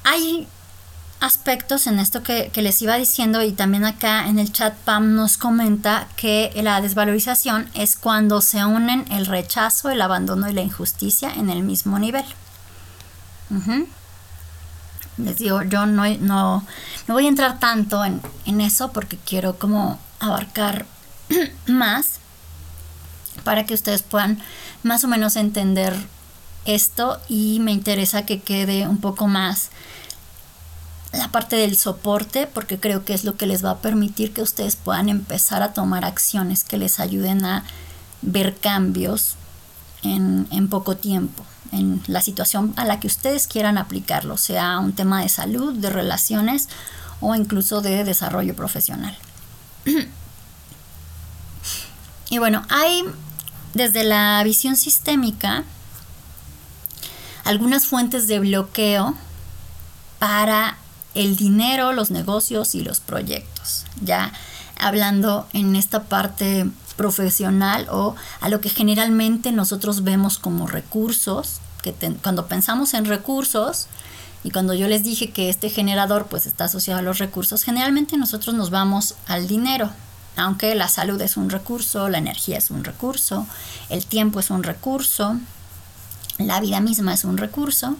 Hay 0.04 0.48
aspectos 1.20 1.86
en 1.86 1.98
esto 1.98 2.22
que, 2.22 2.50
les 2.54 2.80
iba 2.82 2.96
diciendo 2.96 3.42
y 3.42 3.52
también 3.52 3.84
acá 3.84 4.28
en 4.28 4.38
el 4.38 4.52
chat 4.52 4.74
Pam 4.74 5.14
nos 5.14 5.36
comenta 5.36 6.08
que 6.16 6.50
la 6.62 6.80
desvalorización 6.80 7.68
es 7.74 7.96
cuando 7.96 8.40
se 8.40 8.64
unen 8.64 9.04
el 9.10 9.26
rechazo, 9.26 9.90
el 9.90 10.00
abandono 10.00 10.48
y 10.48 10.54
la 10.54 10.62
injusticia 10.62 11.32
en 11.34 11.50
el 11.50 11.62
mismo 11.62 11.98
nivel. 11.98 12.24
Les 15.16 15.38
digo, 15.38 15.62
yo 15.62 15.86
no, 15.86 16.06
no, 16.06 16.64
no, 17.08 17.14
voy 17.14 17.26
a 17.26 17.28
entrar 17.28 17.58
tanto 17.58 18.04
en, 18.04 18.20
en 18.46 18.60
eso 18.60 18.92
porque 18.92 19.16
quiero 19.16 19.58
como 19.58 19.98
abarcar 20.20 20.86
más 21.66 22.20
para 23.44 23.64
que 23.64 23.74
ustedes 23.74 24.02
puedan 24.02 24.38
más 24.82 25.04
o 25.04 25.08
menos 25.08 25.36
entender 25.36 25.94
esto 26.64 27.20
y 27.28 27.58
me 27.60 27.72
interesa 27.72 28.26
que 28.26 28.40
quede 28.40 28.86
un 28.86 28.98
poco 28.98 29.26
más 29.26 29.70
la 31.12 31.28
parte 31.28 31.56
del 31.56 31.76
soporte, 31.76 32.46
porque 32.46 32.78
creo 32.78 33.04
que 33.04 33.14
es 33.14 33.24
lo 33.24 33.36
que 33.36 33.46
les 33.46 33.64
va 33.64 33.70
a 33.70 33.78
permitir 33.78 34.32
que 34.32 34.42
ustedes 34.42 34.76
puedan 34.76 35.08
empezar 35.08 35.62
a 35.62 35.72
tomar 35.72 36.04
acciones 36.04 36.64
que 36.64 36.76
les 36.76 37.00
ayuden 37.00 37.44
a 37.44 37.64
ver 38.20 38.56
cambios 38.56 39.36
en, 40.02 40.46
en 40.50 40.68
poco 40.68 40.96
tiempo, 40.96 41.44
en 41.72 42.02
la 42.06 42.20
situación 42.20 42.72
a 42.76 42.84
la 42.84 43.00
que 43.00 43.06
ustedes 43.06 43.46
quieran 43.46 43.78
aplicarlo, 43.78 44.36
sea 44.36 44.78
un 44.78 44.92
tema 44.92 45.22
de 45.22 45.28
salud, 45.28 45.74
de 45.74 45.90
relaciones 45.90 46.68
o 47.20 47.34
incluso 47.34 47.80
de 47.80 48.04
desarrollo 48.04 48.54
profesional. 48.54 49.16
y 52.30 52.38
bueno, 52.38 52.64
hay 52.68 53.04
desde 53.74 54.04
la 54.04 54.42
visión 54.44 54.76
sistémica 54.76 55.64
algunas 57.44 57.86
fuentes 57.86 58.28
de 58.28 58.40
bloqueo 58.40 59.14
para 60.18 60.76
el 61.14 61.36
dinero, 61.36 61.92
los 61.92 62.10
negocios 62.10 62.74
y 62.74 62.82
los 62.82 63.00
proyectos. 63.00 63.84
Ya 64.02 64.32
hablando 64.78 65.48
en 65.52 65.76
esta 65.76 66.04
parte 66.04 66.68
profesional 66.98 67.86
o 67.90 68.14
a 68.42 68.50
lo 68.50 68.60
que 68.60 68.68
generalmente 68.68 69.52
nosotros 69.52 70.04
vemos 70.04 70.38
como 70.38 70.66
recursos, 70.66 71.60
que 71.82 71.94
cuando 72.22 72.46
pensamos 72.46 72.92
en 72.92 73.06
recursos, 73.06 73.86
y 74.44 74.50
cuando 74.50 74.74
yo 74.74 74.86
les 74.88 75.02
dije 75.02 75.30
que 75.30 75.48
este 75.48 75.70
generador 75.70 76.26
pues 76.26 76.44
está 76.44 76.64
asociado 76.64 76.98
a 76.98 77.02
los 77.02 77.18
recursos, 77.18 77.62
generalmente 77.62 78.18
nosotros 78.18 78.54
nos 78.54 78.68
vamos 78.70 79.14
al 79.26 79.48
dinero, 79.48 79.90
aunque 80.36 80.74
la 80.74 80.88
salud 80.88 81.20
es 81.22 81.36
un 81.36 81.48
recurso, 81.50 82.08
la 82.08 82.18
energía 82.18 82.58
es 82.58 82.70
un 82.70 82.84
recurso, 82.84 83.46
el 83.88 84.04
tiempo 84.04 84.40
es 84.40 84.50
un 84.50 84.62
recurso, 84.62 85.38
la 86.38 86.60
vida 86.60 86.80
misma 86.80 87.14
es 87.14 87.24
un 87.24 87.38
recurso. 87.38 87.96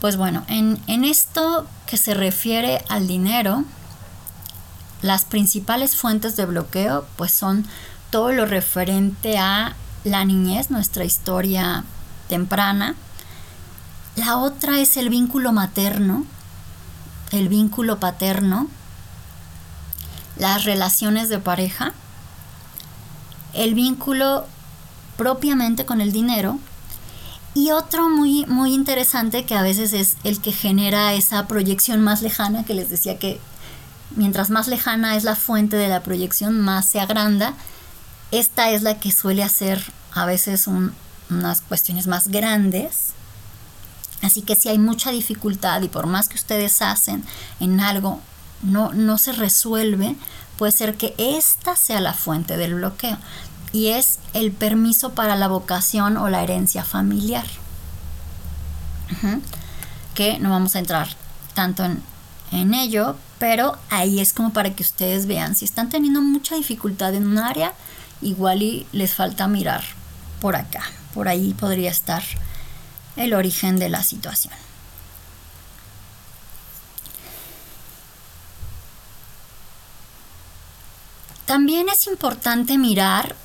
Pues 0.00 0.16
bueno, 0.16 0.44
en, 0.48 0.78
en 0.86 1.04
esto 1.04 1.66
que 1.86 1.96
se 1.96 2.14
refiere 2.14 2.84
al 2.88 3.06
dinero, 3.06 3.64
las 5.02 5.24
principales 5.24 5.96
fuentes 5.96 6.36
de 6.36 6.46
bloqueo 6.46 7.06
pues 7.16 7.32
son 7.32 7.66
todo 8.10 8.32
lo 8.32 8.46
referente 8.46 9.38
a 9.38 9.74
la 10.04 10.24
niñez, 10.24 10.70
nuestra 10.70 11.04
historia 11.04 11.84
temprana, 12.28 12.94
la 14.16 14.38
otra 14.38 14.80
es 14.80 14.96
el 14.96 15.10
vínculo 15.10 15.52
materno, 15.52 16.24
el 17.32 17.48
vínculo 17.48 18.00
paterno, 18.00 18.68
las 20.38 20.64
relaciones 20.64 21.28
de 21.28 21.38
pareja, 21.38 21.92
el 23.52 23.74
vínculo 23.74 24.46
propiamente 25.16 25.84
con 25.84 26.00
el 26.00 26.12
dinero 26.12 26.58
y 27.54 27.70
otro 27.70 28.08
muy, 28.10 28.44
muy 28.46 28.74
interesante 28.74 29.44
que 29.44 29.54
a 29.54 29.62
veces 29.62 29.92
es 29.92 30.16
el 30.24 30.40
que 30.40 30.52
genera 30.52 31.14
esa 31.14 31.46
proyección 31.46 32.02
más 32.02 32.22
lejana, 32.22 32.64
que 32.64 32.74
les 32.74 32.90
decía 32.90 33.18
que 33.18 33.40
mientras 34.14 34.50
más 34.50 34.68
lejana 34.68 35.16
es 35.16 35.24
la 35.24 35.36
fuente 35.36 35.76
de 35.76 35.88
la 35.88 36.02
proyección, 36.02 36.60
más 36.60 36.88
se 36.88 37.00
agranda. 37.00 37.54
Esta 38.30 38.70
es 38.70 38.82
la 38.82 38.98
que 38.98 39.12
suele 39.12 39.42
hacer 39.42 39.82
a 40.12 40.26
veces 40.26 40.66
unas 40.66 41.60
cuestiones 41.62 42.06
más 42.06 42.28
grandes 42.28 43.14
Así 44.22 44.42
que 44.42 44.56
si 44.56 44.68
hay 44.68 44.78
mucha 44.78 45.10
dificultad 45.10 45.82
y 45.82 45.88
por 45.88 46.06
más 46.06 46.28
que 46.28 46.36
ustedes 46.36 46.82
hacen 46.82 47.24
en 47.60 47.80
algo, 47.80 48.20
no, 48.62 48.92
no 48.92 49.18
se 49.18 49.32
resuelve, 49.32 50.16
puede 50.56 50.72
ser 50.72 50.96
que 50.96 51.14
esta 51.18 51.76
sea 51.76 52.00
la 52.00 52.14
fuente 52.14 52.56
del 52.56 52.74
bloqueo. 52.74 53.18
Y 53.72 53.88
es 53.88 54.18
el 54.32 54.52
permiso 54.52 55.12
para 55.12 55.36
la 55.36 55.48
vocación 55.48 56.16
o 56.16 56.28
la 56.28 56.42
herencia 56.42 56.82
familiar. 56.82 57.46
Que 60.14 60.38
no 60.38 60.50
vamos 60.50 60.74
a 60.76 60.78
entrar 60.78 61.08
tanto 61.54 61.84
en, 61.84 62.02
en 62.56 62.74
ello, 62.74 63.16
pero 63.38 63.76
ahí 63.90 64.20
es 64.20 64.32
como 64.32 64.52
para 64.52 64.74
que 64.74 64.82
ustedes 64.82 65.26
vean 65.26 65.54
si 65.54 65.64
están 65.64 65.88
teniendo 65.88 66.22
mucha 66.22 66.56
dificultad 66.56 67.14
en 67.14 67.26
un 67.26 67.38
área, 67.38 67.72
igual 68.22 68.62
y 68.62 68.86
les 68.92 69.14
falta 69.14 69.46
mirar 69.48 69.84
por 70.40 70.56
acá. 70.56 70.82
Por 71.14 71.28
ahí 71.28 71.54
podría 71.54 71.90
estar 71.90 72.22
el 73.16 73.34
origen 73.34 73.78
de 73.78 73.88
la 73.88 74.02
situación. 74.02 74.54
También 81.46 81.88
es 81.88 82.06
importante 82.08 82.76
mirar 82.76 83.36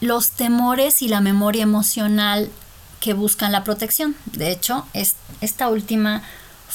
los 0.00 0.30
temores 0.30 1.00
y 1.00 1.08
la 1.08 1.20
memoria 1.20 1.62
emocional 1.62 2.50
que 3.00 3.14
buscan 3.14 3.50
la 3.50 3.64
protección. 3.64 4.14
De 4.26 4.50
hecho, 4.50 4.86
es, 4.92 5.16
esta 5.40 5.68
última 5.68 6.22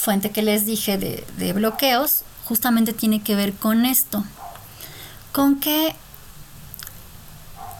fuente 0.02 0.32
que 0.32 0.42
les 0.42 0.66
dije 0.66 0.98
de, 0.98 1.24
de 1.38 1.52
bloqueos 1.52 2.22
justamente 2.44 2.92
tiene 2.92 3.22
que 3.22 3.36
ver 3.36 3.52
con 3.52 3.86
esto, 3.86 4.24
con 5.30 5.60
que 5.60 5.94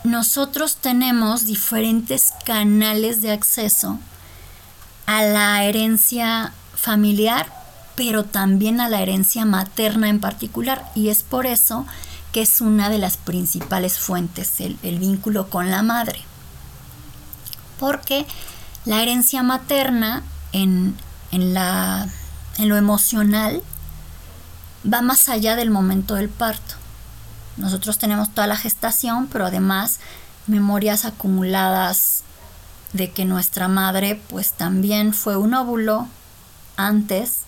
nosotros 0.05 0.76
tenemos 0.76 1.47
diferentes 1.47 2.33
canales 2.45 3.23
de 3.23 3.33
acceso 3.33 3.99
a 5.07 5.23
la 5.23 5.64
herencia 5.64 6.52
familiar, 6.75 7.52
pero 7.97 8.25
también 8.25 8.80
a 8.80 8.89
la 8.89 9.02
herencia 9.02 9.45
materna 9.45 10.08
en 10.08 10.21
particular. 10.21 10.91
Y 10.95 11.08
es 11.08 11.23
por 11.23 11.47
eso 11.47 11.87
que 12.32 12.43
es 12.43 12.61
una 12.61 12.89
de 12.89 12.99
las 12.99 13.17
principales 13.17 13.99
fuentes, 13.99 14.61
el, 14.61 14.99
vínculo 14.99 15.50
con 15.50 15.71
la 15.71 15.82
madre. 15.82 16.21
Porque 17.78 18.26
la 18.85 19.02
herencia 19.02 19.43
materna 19.43 20.23
en, 20.52 20.97
en, 21.32 21.54
la, 21.54 22.08
en 22.58 22.68
lo 22.68 22.76
emocional 22.76 23.62
va 24.90 25.02
más 25.02 25.28
allá 25.28 25.56
del 25.56 25.71
momento 25.71 26.14
del 26.14 26.28
parto. 26.28 26.76
Nosotros 27.56 27.99
tenemos 27.99 28.32
toda 28.32 28.47
la 28.47 28.56
gestación, 28.56 29.26
pero 29.26 29.47
además 29.47 29.99
memorias 30.47 31.04
acumuladas 31.04 32.23
de 32.92 33.10
que 33.10 33.25
nuestra 33.25 33.68
madre 33.68 34.21
pues 34.28 34.52
también 34.52 35.14
fue 35.14 35.36
un 35.36 35.54
óvulo 35.54 36.08
antes 36.76 37.40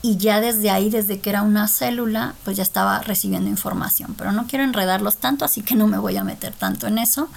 y 0.00 0.16
ya 0.16 0.40
desde 0.40 0.70
ahí, 0.70 0.90
desde 0.90 1.20
que 1.20 1.30
era 1.30 1.42
una 1.42 1.66
célula, 1.66 2.34
pues 2.44 2.56
ya 2.56 2.62
estaba 2.62 3.00
recibiendo 3.00 3.50
información. 3.50 4.14
Pero 4.16 4.32
no 4.32 4.46
quiero 4.46 4.64
enredarlos 4.64 5.16
tanto, 5.16 5.44
así 5.44 5.62
que 5.62 5.74
no 5.74 5.88
me 5.88 5.98
voy 5.98 6.16
a 6.16 6.24
meter 6.24 6.54
tanto 6.54 6.86
en 6.86 6.98
eso. 6.98 7.28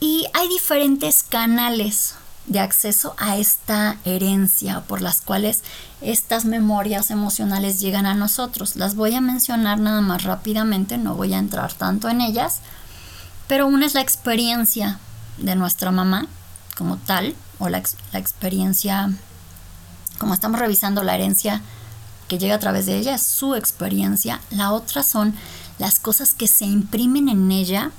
Y 0.00 0.26
hay 0.34 0.48
diferentes 0.48 1.22
canales 1.22 2.16
de 2.46 2.58
acceso 2.60 3.14
a 3.18 3.36
esta 3.36 3.98
herencia 4.04 4.80
por 4.82 5.00
las 5.00 5.20
cuales 5.20 5.62
estas 6.00 6.44
memorias 6.44 7.10
emocionales 7.10 7.80
llegan 7.80 8.06
a 8.06 8.14
nosotros. 8.14 8.76
Las 8.76 8.94
voy 8.94 9.14
a 9.14 9.20
mencionar 9.20 9.78
nada 9.78 10.00
más 10.00 10.24
rápidamente, 10.24 10.98
no 10.98 11.14
voy 11.14 11.34
a 11.34 11.38
entrar 11.38 11.72
tanto 11.72 12.08
en 12.08 12.20
ellas, 12.20 12.60
pero 13.46 13.66
una 13.66 13.86
es 13.86 13.94
la 13.94 14.00
experiencia 14.00 14.98
de 15.38 15.54
nuestra 15.54 15.90
mamá 15.90 16.26
como 16.76 16.96
tal, 16.96 17.34
o 17.58 17.68
la, 17.68 17.82
la 18.12 18.18
experiencia, 18.18 19.10
como 20.18 20.34
estamos 20.34 20.58
revisando 20.58 21.02
la 21.04 21.14
herencia 21.14 21.60
que 22.28 22.38
llega 22.38 22.56
a 22.56 22.60
través 22.60 22.86
de 22.86 22.96
ella, 22.96 23.14
es 23.14 23.22
su 23.22 23.54
experiencia. 23.54 24.40
La 24.50 24.72
otra 24.72 25.02
son 25.02 25.34
las 25.78 26.00
cosas 26.00 26.34
que 26.34 26.48
se 26.48 26.64
imprimen 26.64 27.28
en 27.28 27.52
ella 27.52 27.90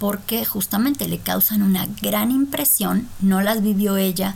porque 0.00 0.46
justamente 0.46 1.06
le 1.06 1.18
causan 1.18 1.62
una 1.62 1.86
gran 2.00 2.30
impresión, 2.30 3.06
no 3.20 3.42
las 3.42 3.62
vivió 3.62 3.98
ella, 3.98 4.34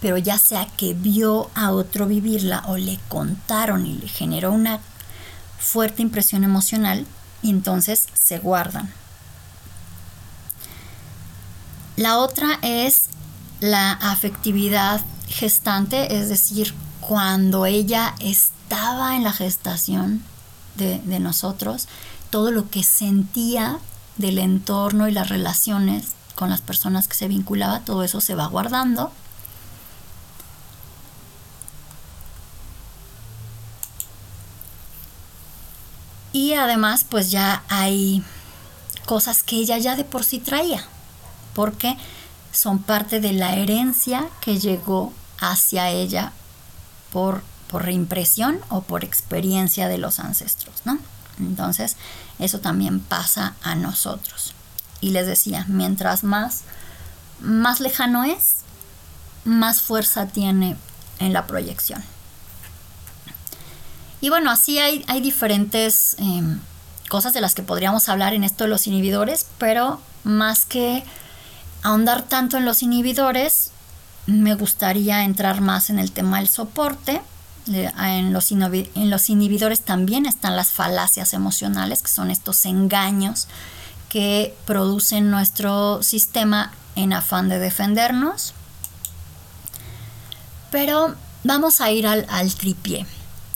pero 0.00 0.16
ya 0.16 0.38
sea 0.38 0.66
que 0.66 0.94
vio 0.94 1.50
a 1.56 1.72
otro 1.72 2.06
vivirla 2.06 2.62
o 2.68 2.76
le 2.76 2.98
contaron 3.08 3.86
y 3.86 3.94
le 3.94 4.06
generó 4.06 4.52
una 4.52 4.78
fuerte 5.58 6.00
impresión 6.00 6.44
emocional, 6.44 7.06
y 7.42 7.50
entonces 7.50 8.06
se 8.14 8.38
guardan. 8.38 8.92
La 11.96 12.18
otra 12.18 12.60
es 12.62 13.06
la 13.58 13.90
afectividad 13.90 15.00
gestante, 15.26 16.18
es 16.20 16.28
decir, 16.28 16.72
cuando 17.00 17.66
ella 17.66 18.14
estaba 18.20 19.16
en 19.16 19.24
la 19.24 19.32
gestación 19.32 20.22
de, 20.76 21.00
de 21.00 21.18
nosotros, 21.18 21.88
todo 22.30 22.52
lo 22.52 22.70
que 22.70 22.84
sentía 22.84 23.80
del 24.20 24.38
entorno 24.38 25.08
y 25.08 25.12
las 25.12 25.28
relaciones 25.28 26.12
con 26.34 26.50
las 26.50 26.60
personas 26.60 27.08
que 27.08 27.14
se 27.14 27.28
vinculaba, 27.28 27.80
todo 27.80 28.04
eso 28.04 28.20
se 28.20 28.34
va 28.34 28.46
guardando. 28.46 29.12
Y 36.32 36.54
además, 36.54 37.04
pues 37.08 37.30
ya 37.30 37.62
hay 37.68 38.22
cosas 39.04 39.42
que 39.42 39.56
ella 39.56 39.78
ya 39.78 39.96
de 39.96 40.04
por 40.04 40.24
sí 40.24 40.38
traía, 40.38 40.84
porque 41.54 41.96
son 42.52 42.78
parte 42.78 43.20
de 43.20 43.32
la 43.32 43.54
herencia 43.56 44.28
que 44.40 44.58
llegó 44.58 45.12
hacia 45.40 45.90
ella 45.90 46.32
por, 47.12 47.42
por 47.68 47.84
reimpresión 47.84 48.60
o 48.68 48.82
por 48.82 49.04
experiencia 49.04 49.88
de 49.88 49.98
los 49.98 50.20
ancestros, 50.20 50.82
¿no? 50.84 50.98
Entonces, 51.46 51.96
eso 52.38 52.60
también 52.60 53.00
pasa 53.00 53.54
a 53.62 53.74
nosotros. 53.74 54.54
Y 55.00 55.10
les 55.10 55.26
decía, 55.26 55.64
mientras 55.68 56.24
más, 56.24 56.62
más 57.40 57.80
lejano 57.80 58.24
es, 58.24 58.58
más 59.44 59.80
fuerza 59.80 60.26
tiene 60.26 60.76
en 61.18 61.32
la 61.32 61.46
proyección. 61.46 62.02
Y 64.20 64.28
bueno, 64.28 64.50
así 64.50 64.78
hay, 64.78 65.04
hay 65.08 65.20
diferentes 65.20 66.16
em, 66.18 66.60
cosas 67.08 67.32
de 67.32 67.40
las 67.40 67.54
que 67.54 67.62
podríamos 67.62 68.08
hablar 68.08 68.34
en 68.34 68.44
esto 68.44 68.64
de 68.64 68.70
los 68.70 68.86
inhibidores, 68.86 69.46
pero 69.58 70.00
más 70.24 70.66
que 70.66 71.04
ahondar 71.82 72.22
tanto 72.22 72.58
en 72.58 72.66
los 72.66 72.82
inhibidores, 72.82 73.70
me 74.26 74.54
gustaría 74.54 75.24
entrar 75.24 75.60
más 75.60 75.90
en 75.90 75.98
el 75.98 76.12
tema 76.12 76.38
del 76.38 76.48
soporte 76.48 77.22
en 77.66 78.32
los, 78.32 78.50
en 78.50 79.10
los 79.10 79.30
inhibidores 79.30 79.80
también 79.80 80.26
están 80.26 80.56
las 80.56 80.70
falacias 80.70 81.32
emocionales, 81.34 82.02
que 82.02 82.08
son 82.08 82.30
estos 82.30 82.64
engaños 82.64 83.48
que 84.08 84.56
producen 84.66 85.30
nuestro 85.30 86.02
sistema 86.02 86.72
en 86.96 87.12
afán 87.12 87.48
de 87.48 87.58
defendernos. 87.58 88.54
Pero 90.70 91.14
vamos 91.44 91.80
a 91.80 91.90
ir 91.90 92.06
al, 92.06 92.26
al 92.28 92.54
tripié 92.54 93.06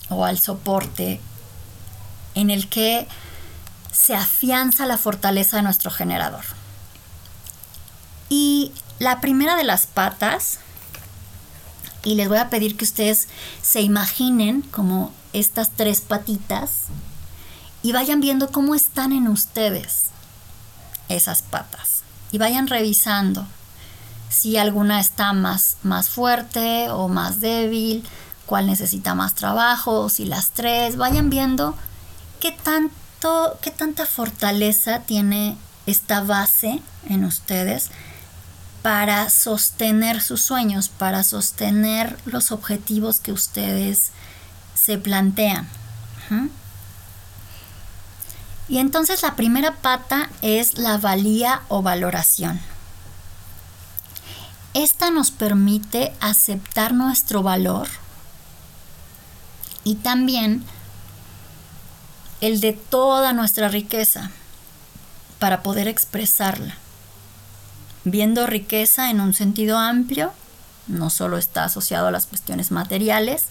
o 0.09 0.25
al 0.25 0.39
soporte 0.39 1.21
en 2.35 2.51
el 2.51 2.69
que 2.69 3.07
se 3.93 4.15
afianza 4.15 4.87
la 4.87 4.99
fortaleza 4.99 5.57
de 5.57 5.63
nuestro 5.63 5.91
generador. 5.91 6.45
la 8.99 9.21
primera 9.21 9.57
de 9.57 9.65
las 9.65 9.87
patas, 9.87 10.59
y 12.05 12.15
les 12.15 12.29
voy 12.29 12.39
a 12.39 12.51
pedir 12.51 12.77
que 12.77 12.85
ustedes 12.85 13.29
se 13.63 13.81
imaginen 13.81 14.63
como 14.63 15.13
estas 15.33 15.71
tres 15.71 16.01
patitas 16.01 16.85
y 17.83 17.93
vayan 17.93 18.21
viendo 18.21 18.51
cómo 18.51 18.75
están 18.75 19.13
en 19.13 19.29
ustedes 19.29 20.07
esas 21.09 21.43
patas. 21.43 22.03
Y 22.31 22.39
vayan 22.39 22.67
revisando 22.67 23.47
si 24.29 24.57
alguna 24.57 25.01
está 25.01 25.33
más, 25.33 25.77
más 25.83 26.09
fuerte 26.09 26.91
o 26.91 27.09
más 27.09 27.41
débil, 27.41 28.05
cuál 28.47 28.67
necesita 28.67 29.15
más 29.15 29.35
trabajo, 29.35 30.09
si 30.09 30.25
las 30.25 30.51
tres, 30.51 30.97
vayan 30.97 31.31
viendo 31.31 31.77
qué 32.41 32.51
tanto, 32.53 33.59
qué 33.63 33.71
tanta 33.71 34.07
fortaleza 34.07 35.01
tiene 35.01 35.57
esta 35.87 36.23
base 36.23 36.81
en 37.09 37.25
ustedes 37.25 37.91
para 38.85 39.31
sostener 39.31 40.21
sus 40.21 40.43
sueños, 40.43 40.91
para 40.91 41.25
sostener 41.25 42.19
los 42.27 42.53
objetivos 42.53 43.19
que 43.19 43.33
ustedes 43.33 44.11
se 44.75 44.99
plantean. 44.99 45.67
Y 48.69 48.77
entonces 48.77 49.23
la 49.23 49.37
primera 49.37 49.77
pata 49.77 50.29
es 50.43 50.77
la 50.77 50.99
valía 50.99 51.63
o 51.69 51.81
valoración. 51.81 52.61
Esta 54.75 55.11
nos 55.11 55.31
permite 55.31 56.13
aceptar 56.21 56.93
nuestro 56.93 57.43
valor 57.43 57.89
y 59.83 59.95
también 59.95 60.63
el 62.43 62.61
de 62.61 62.75
toda 62.75 63.33
nuestra 63.33 63.69
riqueza 63.69 64.31
para 65.39 65.63
poder 65.63 65.89
expresarla 65.89 66.77
viendo 68.05 68.47
riqueza 68.47 69.11
en 69.11 69.21
un 69.21 69.35
sentido 69.35 69.79
amplio, 69.79 70.33
no 70.87 71.11
solo 71.11 71.39
está 71.39 71.65
asociado 71.65 72.09
a 72.09 72.11
las 72.11 72.27
cuestiones 72.27 72.71
materiales, 72.71 73.47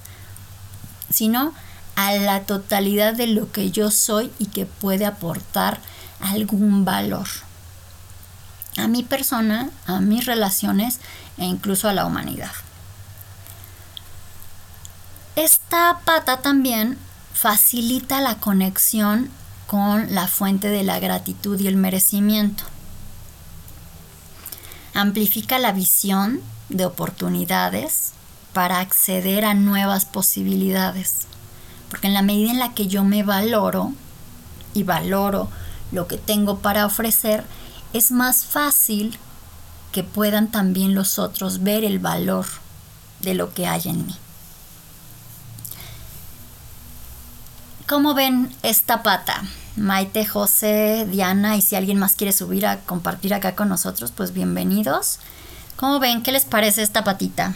sino 1.10 1.54
a 1.96 2.14
la 2.14 2.42
totalidad 2.42 3.14
de 3.14 3.28
lo 3.28 3.52
que 3.52 3.72
yo 3.72 3.92
soy 3.92 4.32
y 4.40 4.48
que 4.48 4.66
puede 4.66 5.06
aportar 5.06 5.80
algún 6.20 6.86
valor 6.86 7.28
a 8.78 8.88
mi 8.88 9.04
persona, 9.04 9.70
a 9.86 10.00
mis 10.00 10.26
relaciones 10.26 11.00
e 11.38 11.46
incluso 11.46 11.90
a 11.90 11.94
la 11.94 12.06
humanidad. 12.06 12.52
Esta 15.36 16.00
pata 16.06 16.42
también 16.42 16.98
facilita 17.34 18.22
la 18.22 18.36
conexión 18.36 19.30
con 19.68 20.14
la 20.14 20.28
fuente 20.28 20.70
de 20.70 20.84
la 20.84 21.00
gratitud 21.00 21.60
y 21.60 21.68
el 21.68 21.76
merecimiento 21.76 22.64
amplifica 24.94 25.60
la 25.60 25.72
visión 25.72 26.42
de 26.70 26.86
oportunidades 26.86 28.14
para 28.54 28.80
acceder 28.80 29.46
a 29.46 29.54
nuevas 29.54 30.06
posibilidades. 30.06 31.28
Porque 31.90 32.08
en 32.08 32.14
la 32.14 32.22
medida 32.22 32.52
en 32.52 32.60
la 32.60 32.74
que 32.74 32.88
yo 32.88 33.04
me 33.04 33.24
valoro 33.24 33.94
y 34.74 34.84
valoro 34.84 35.50
lo 35.92 36.08
que 36.08 36.18
tengo 36.18 36.60
para 36.60 36.86
ofrecer, 36.86 37.44
es 37.94 38.12
más 38.12 38.46
fácil 38.46 39.18
que 39.92 40.04
puedan 40.04 40.50
también 40.50 40.96
los 40.96 41.20
otros 41.20 41.62
ver 41.62 41.84
el 41.84 42.00
valor 42.00 42.46
de 43.22 43.36
lo 43.36 43.54
que 43.54 43.68
hay 43.68 43.84
en 43.86 44.08
mí. 44.08 44.16
¿Cómo 47.88 48.14
ven 48.14 48.56
esta 48.64 49.04
pata? 49.04 49.42
Maite, 49.76 50.26
José, 50.26 51.06
Diana 51.10 51.58
y 51.58 51.62
si 51.62 51.76
alguien 51.76 52.00
más 52.00 52.16
quiere 52.16 52.32
subir 52.32 52.66
a 52.66 52.80
compartir 52.80 53.34
acá 53.34 53.56
con 53.56 53.68
nosotros, 53.68 54.14
pues 54.16 54.32
bienvenidos. 54.34 55.20
¿Cómo 55.76 56.00
ven? 56.00 56.24
¿Qué 56.24 56.32
les 56.32 56.46
parece 56.46 56.82
esta 56.82 57.04
patita? 57.04 57.54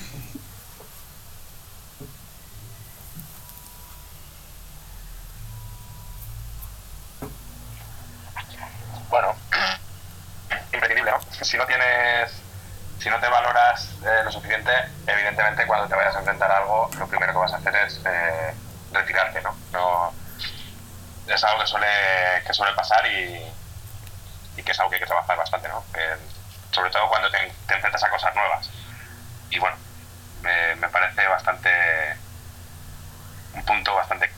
Bueno, 9.09 9.33
imprescindible, 10.73 11.11
¿no? 11.11 11.45
Si 11.45 11.55
no 11.55 11.65
tienes, 11.65 12.31
si 12.99 13.09
no 13.09 13.17
te 13.19 13.27
valoras 13.29 13.91
eh, 14.03 14.23
lo 14.25 14.31
suficiente, 14.31 14.71
evidentemente 15.07 15.65
cuando 15.65 15.87
te 15.87 15.95
vayas 15.95 16.15
a 16.15 16.19
enfrentar 16.19 16.51
algo, 16.51 16.89
lo 16.99 17.07
primero 17.07 17.31
que 17.31 17.39
vas 17.39 17.53
a 17.53 17.57
hacer 17.57 17.75
es 17.75 18.01
eh, 18.05 18.53
retirarte, 18.97 19.41
¿no? 19.41 19.55
No 19.71 20.13
es 21.27 21.43
algo 21.43 21.62
que 21.62 21.67
suele, 21.67 21.88
que 22.45 22.53
suele 22.53 22.73
pasar 22.73 23.05
y, 23.05 23.41
y, 24.57 24.63
que 24.63 24.71
es 24.71 24.79
algo 24.79 24.89
que 24.89 24.95
hay 24.95 25.01
que 25.01 25.07
trabajar 25.07 25.38
bastante, 25.38 25.67
¿no? 25.67 25.83
sobre 26.71 26.91
todo 26.91 27.10
cuando 27.10 27.29
te, 27.31 27.38
enfrentas 27.73 28.03
a 28.03 28.10
cosas 28.10 28.36
nuevas. 28.36 28.69
Y 29.49 29.60
bueno, 29.60 29.75
me, 30.41 30.75
me 30.75 30.89
parece 30.89 31.27
bastante. 31.27 31.69
un 33.55 33.63
punto 33.63 33.95
bastante 33.95 34.29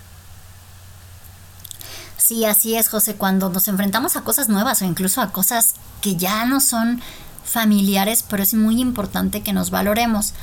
Sí, 2.30 2.45
así 2.45 2.76
es, 2.78 2.89
José. 2.89 3.15
Cuando 3.15 3.50
nos 3.50 3.67
enfrentamos 3.67 4.15
a 4.15 4.22
cosas 4.22 4.50
nuevas 4.50 4.82
o 4.82 4.86
incluso 4.86 5.19
a 5.19 5.32
cosas 5.32 5.74
que 6.02 6.15
ya 6.15 6.45
no 6.45 6.60
son 6.60 7.02
familiares, 7.43 8.24
pero 8.30 8.43
es 8.43 8.54
muy 8.54 8.80
importante 8.80 9.41
que 9.41 9.52
nos 9.52 9.72
valoremos. 9.72 10.36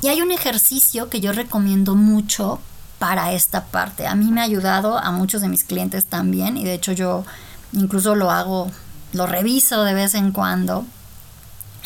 Y 0.00 0.08
hay 0.08 0.22
un 0.22 0.32
ejercicio 0.32 1.10
que 1.10 1.20
yo 1.20 1.32
recomiendo 1.32 1.94
mucho 1.94 2.60
para 2.98 3.32
esta 3.32 3.64
parte. 3.66 4.06
A 4.06 4.14
mí 4.14 4.30
me 4.30 4.40
ha 4.40 4.44
ayudado, 4.44 4.98
a 4.98 5.10
muchos 5.10 5.42
de 5.42 5.48
mis 5.48 5.64
clientes 5.64 6.06
también, 6.06 6.56
y 6.56 6.64
de 6.64 6.74
hecho 6.74 6.92
yo 6.92 7.24
incluso 7.72 8.14
lo 8.14 8.30
hago, 8.30 8.70
lo 9.12 9.26
reviso 9.26 9.84
de 9.84 9.94
vez 9.94 10.14
en 10.14 10.32
cuando, 10.32 10.86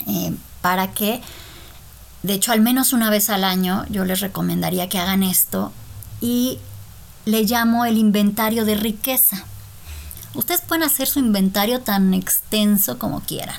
eh, 0.06 0.34
para 0.60 0.92
que, 0.92 1.20
de 2.22 2.34
hecho, 2.34 2.52
al 2.52 2.60
menos 2.60 2.92
una 2.92 3.10
vez 3.10 3.30
al 3.30 3.44
año 3.44 3.84
yo 3.88 4.04
les 4.04 4.20
recomendaría 4.20 4.88
que 4.88 4.98
hagan 4.98 5.22
esto 5.22 5.72
y 6.20 6.58
le 7.24 7.44
llamo 7.44 7.84
el 7.84 7.96
inventario 7.96 8.64
de 8.64 8.74
riqueza. 8.74 9.44
Ustedes 10.34 10.60
pueden 10.60 10.84
hacer 10.84 11.08
su 11.08 11.18
inventario 11.18 11.80
tan 11.80 12.14
extenso 12.14 12.98
como 12.98 13.20
quieran. 13.20 13.56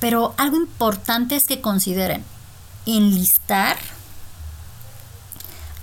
Pero 0.00 0.34
algo 0.38 0.56
importante 0.56 1.36
es 1.36 1.46
que 1.46 1.60
consideren 1.60 2.24
enlistar 2.86 3.76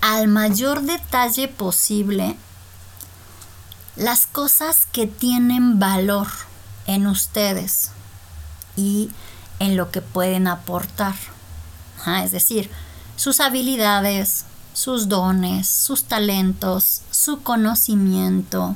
al 0.05 0.27
mayor 0.27 0.83
detalle 0.83 1.47
posible 1.47 2.37
las 3.95 4.27
cosas 4.27 4.85
que 4.91 5.07
tienen 5.07 5.79
valor 5.79 6.27
en 6.85 7.07
ustedes 7.07 7.89
y 8.75 9.09
en 9.57 9.75
lo 9.75 9.89
que 9.89 10.01
pueden 10.03 10.45
aportar. 10.45 11.15
es 12.23 12.31
decir, 12.31 12.69
sus 13.15 13.39
habilidades, 13.39 14.45
sus 14.73 15.09
dones, 15.09 15.67
sus 15.67 16.03
talentos, 16.03 17.01
su 17.09 17.41
conocimiento, 17.41 18.75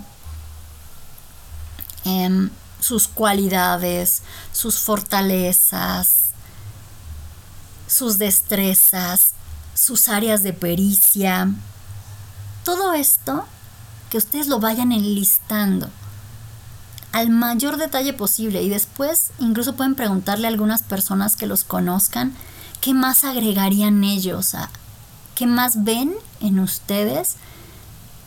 em, 2.06 2.50
sus 2.80 3.08
cualidades, 3.08 4.24
sus 4.52 4.80
fortalezas, 4.80 6.32
sus 7.86 8.18
destrezas, 8.18 9.34
sus 9.80 10.10
áreas 10.10 10.44
de 10.44 10.52
pericia, 10.52 11.50
todo 12.66 12.94
esto 12.94 13.46
que 14.10 14.18
ustedes 14.18 14.48
lo 14.48 14.60
vayan 14.60 14.92
enlistando 14.92 15.90
al 17.14 17.30
mayor 17.30 17.78
detalle 17.78 18.12
posible. 18.12 18.62
Y 18.62 18.70
después 18.70 19.32
incluso 19.40 19.76
pueden 19.76 19.96
preguntarle 19.96 20.48
a 20.48 20.50
algunas 20.50 20.84
personas 20.84 21.38
que 21.38 21.48
los 21.48 21.64
conozcan 21.64 22.34
qué 22.82 22.94
más 22.94 23.24
agregarían 23.24 24.04
ellos, 24.04 24.54
a, 24.54 24.70
qué 25.34 25.48
más 25.48 25.86
ven 25.86 26.14
en 26.42 26.60
ustedes 26.60 27.38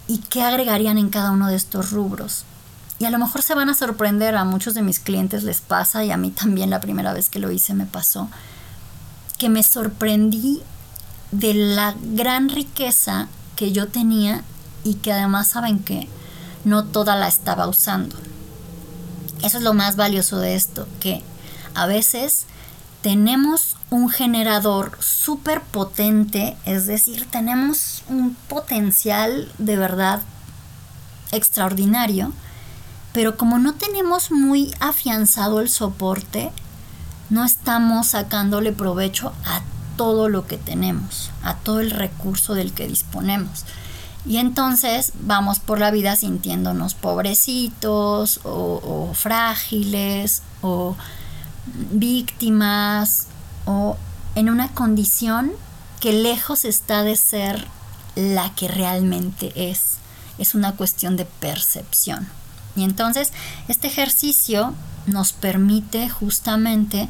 y 0.09 0.19
qué 0.19 0.43
agregarían 0.43 0.97
en 0.97 1.11
cada 1.11 1.33
uno 1.33 1.49
de 1.49 1.57
estos 1.57 1.91
rubros. 1.91 2.45
Y 2.99 3.05
a 3.05 3.11
lo 3.11 3.19
mejor 3.19 3.43
se 3.43 3.55
van 3.55 3.69
a 3.69 3.75
sorprender, 3.75 4.37
a 4.37 4.45
muchos 4.45 4.73
de 4.73 4.83
mis 4.83 5.01
clientes 5.01 5.43
les 5.43 5.61
pasa 5.61 6.03
y 6.03 6.12
a 6.12 6.17
mí 6.17 6.31
también 6.31 6.71
la 6.71 6.81
primera 6.81 7.12
vez 7.12 7.29
que 7.29 7.41
lo 7.41 7.51
hice 7.51 7.75
me 7.75 7.85
pasó, 7.85 8.31
que 9.37 9.51
me 9.51 9.62
sorprendí 9.62 10.62
de 11.33 11.55
la 11.55 11.95
gran 12.01 12.49
riqueza 12.49 13.29
que 13.57 13.73
yo 13.73 13.88
tenía 13.88 14.45
y 14.85 14.95
que 14.95 15.12
además 15.12 15.49
saben 15.49 15.79
que 15.81 16.09
no 16.64 16.85
toda 16.85 17.16
la 17.16 17.27
estaba 17.27 17.66
usando. 17.66 18.16
Eso 19.42 19.59
es 19.59 19.64
lo 19.64 19.75
más 19.75 19.97
valioso 19.97 20.38
de 20.38 20.55
esto, 20.55 20.87
que 21.01 21.23
a 21.75 21.87
veces 21.87 22.47
tenemos 23.03 23.77
un 23.90 24.09
generador 24.09 24.97
súper 25.01 25.61
potente, 25.61 26.57
es 26.64 26.87
decir, 26.87 27.27
tenemos 27.29 28.05
un 28.09 28.35
potencial 28.49 29.51
de 29.59 29.77
verdad 29.77 30.23
extraordinario, 31.33 32.33
pero 33.12 33.37
como 33.37 33.59
no 33.59 33.75
tenemos 33.75 34.31
muy 34.31 34.73
afianzado 34.81 35.61
el 35.61 35.68
soporte, 35.68 36.53
no 37.29 37.45
estamos 37.45 38.09
sacándole 38.09 38.73
provecho 38.73 39.33
a 39.45 39.62
todo 39.96 40.28
lo 40.28 40.46
que 40.46 40.59
tenemos, 40.59 41.31
a 41.42 41.57
todo 41.57 41.81
el 41.81 41.90
recurso 41.90 42.55
del 42.55 42.72
que 42.72 42.88
disponemos. 42.88 43.64
Y 44.24 44.37
entonces 44.37 45.12
vamos 45.20 45.59
por 45.59 45.81
la 45.81 45.90
vida 45.90 46.14
sintiéndonos 46.14 46.94
pobrecitos 46.94 48.40
o, 48.44 49.11
frágiles 49.14 50.42
o 50.61 50.96
víctimas 51.90 53.26
o 53.66 53.96
en 54.35 54.48
una 54.48 54.68
condición 54.68 55.52
que 56.00 56.12
lejos 56.12 56.64
está 56.64 57.02
de 57.02 57.16
ser 57.16 57.66
la 58.14 58.55
que 58.55 58.68
realmente 58.68 59.52
es. 59.70 59.98
Es 60.38 60.55
una 60.55 60.72
cuestión 60.72 61.16
de 61.16 61.24
percepción. 61.24 62.28
Y 62.76 62.85
entonces 62.85 63.33
este 63.68 63.88
ejercicio 63.88 64.72
nos 65.07 65.33
permite 65.33 66.09
justamente 66.09 67.09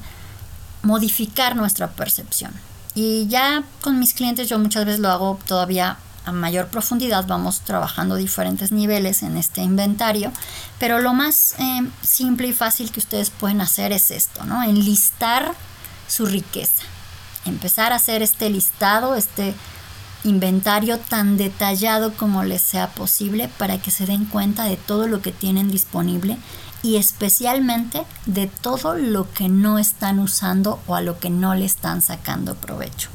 modificar 0.82 1.56
nuestra 1.56 1.90
percepción. 1.90 2.52
Y 2.94 3.26
ya 3.28 3.64
con 3.80 3.98
mis 3.98 4.14
clientes 4.14 4.48
yo 4.48 4.58
muchas 4.58 4.84
veces 4.84 5.00
lo 5.00 5.10
hago 5.10 5.38
todavía 5.46 5.98
a 6.24 6.32
mayor 6.32 6.68
profundidad, 6.68 7.26
vamos 7.26 7.60
trabajando 7.60 8.14
diferentes 8.14 8.70
niveles 8.70 9.22
en 9.22 9.36
este 9.36 9.62
inventario, 9.62 10.30
pero 10.78 11.00
lo 11.00 11.14
más 11.14 11.56
eh, 11.58 11.82
simple 12.02 12.48
y 12.48 12.52
fácil 12.52 12.92
que 12.92 13.00
ustedes 13.00 13.30
pueden 13.30 13.60
hacer 13.60 13.92
es 13.92 14.10
esto, 14.10 14.44
¿no? 14.44 14.62
Enlistar 14.62 15.52
su 16.06 16.26
riqueza. 16.26 16.82
Empezar 17.44 17.92
a 17.92 17.96
hacer 17.96 18.22
este 18.22 18.50
listado, 18.50 19.16
este 19.16 19.54
inventario 20.24 20.98
tan 20.98 21.36
detallado 21.36 22.12
como 22.12 22.44
les 22.44 22.62
sea 22.62 22.88
posible 22.90 23.48
para 23.58 23.78
que 23.78 23.90
se 23.90 24.06
den 24.06 24.26
cuenta 24.26 24.64
de 24.64 24.76
todo 24.76 25.08
lo 25.08 25.20
que 25.20 25.32
tienen 25.32 25.68
disponible 25.68 26.38
y 26.82 26.96
especialmente 26.96 28.04
de 28.26 28.48
todo 28.48 28.94
lo 28.94 29.32
que 29.32 29.48
no 29.48 29.78
están 29.78 30.18
usando 30.18 30.80
o 30.86 30.96
a 30.96 31.00
lo 31.00 31.18
que 31.18 31.30
no 31.30 31.54
le 31.54 31.64
están 31.64 32.02
sacando 32.02 32.54
provecho. 32.56 33.08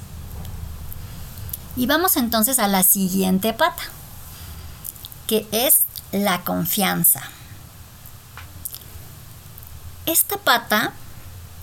Y 1.75 1.86
vamos 1.86 2.17
entonces 2.17 2.60
a 2.60 2.67
la 2.67 2.84
siguiente 2.84 3.53
pata, 3.53 3.84
que 5.27 5.47
es 5.51 5.84
la 6.12 6.41
confianza. 6.43 7.21
Esta 10.06 10.38
pata 10.38 10.93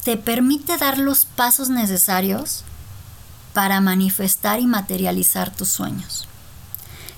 te 0.05 0.19
permite 0.19 0.77
dar 0.77 0.99
los 0.99 1.25
pasos 1.25 1.71
necesarios 1.71 2.63
para 3.55 3.81
manifestar 3.81 4.61
y 4.61 4.67
materializar 4.67 5.51
tus 5.51 5.71
sueños. 5.71 6.29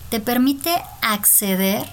Te 0.08 0.20
permite 0.20 0.82
acceder 1.02 1.86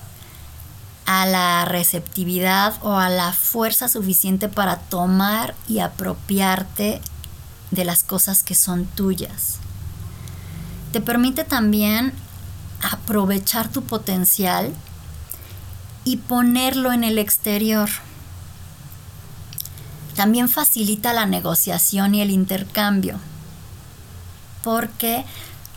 a 1.05 1.25
la 1.25 1.65
receptividad 1.65 2.75
o 2.81 2.97
a 2.97 3.09
la 3.09 3.33
fuerza 3.33 3.87
suficiente 3.87 4.49
para 4.49 4.77
tomar 4.77 5.55
y 5.67 5.79
apropiarte 5.79 7.01
de 7.71 7.85
las 7.85 8.03
cosas 8.03 8.43
que 8.43 8.55
son 8.55 8.85
tuyas. 8.85 9.57
Te 10.91 11.01
permite 11.01 11.43
también 11.43 12.13
aprovechar 12.81 13.67
tu 13.69 13.83
potencial 13.83 14.73
y 16.05 16.17
ponerlo 16.17 16.91
en 16.91 17.03
el 17.03 17.17
exterior. 17.17 17.89
También 20.15 20.47
facilita 20.49 21.13
la 21.13 21.25
negociación 21.25 22.13
y 22.15 22.21
el 22.21 22.29
intercambio 22.29 23.19
porque 24.63 25.25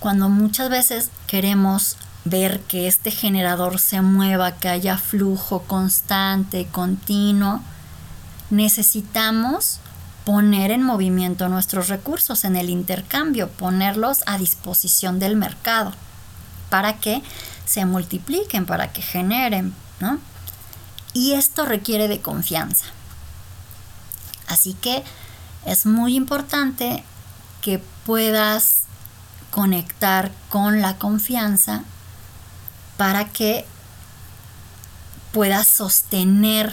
cuando 0.00 0.28
muchas 0.28 0.70
veces 0.70 1.10
queremos 1.26 1.96
ver 2.26 2.60
que 2.62 2.88
este 2.88 3.10
generador 3.10 3.78
se 3.78 4.02
mueva, 4.02 4.56
que 4.56 4.68
haya 4.68 4.98
flujo 4.98 5.62
constante, 5.62 6.66
continuo, 6.66 7.60
necesitamos 8.50 9.78
poner 10.24 10.72
en 10.72 10.82
movimiento 10.82 11.48
nuestros 11.48 11.88
recursos 11.88 12.44
en 12.44 12.56
el 12.56 12.68
intercambio, 12.68 13.48
ponerlos 13.48 14.24
a 14.26 14.38
disposición 14.38 15.20
del 15.20 15.36
mercado 15.36 15.92
para 16.68 16.98
que 16.98 17.22
se 17.64 17.84
multipliquen, 17.84 18.66
para 18.66 18.92
que 18.92 19.02
generen, 19.02 19.72
¿no? 20.00 20.18
Y 21.12 21.34
esto 21.34 21.64
requiere 21.64 22.08
de 22.08 22.20
confianza. 22.20 22.86
Así 24.48 24.74
que 24.74 25.04
es 25.64 25.86
muy 25.86 26.16
importante 26.16 27.04
que 27.60 27.80
puedas 28.04 28.82
conectar 29.52 30.32
con 30.48 30.82
la 30.82 30.98
confianza 30.98 31.84
para 32.96 33.28
que 33.28 33.66
puedas 35.32 35.66
sostener, 35.66 36.72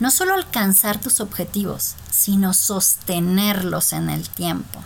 no 0.00 0.10
solo 0.10 0.34
alcanzar 0.34 1.00
tus 1.00 1.20
objetivos, 1.20 1.94
sino 2.10 2.52
sostenerlos 2.52 3.92
en 3.92 4.10
el 4.10 4.28
tiempo 4.28 4.82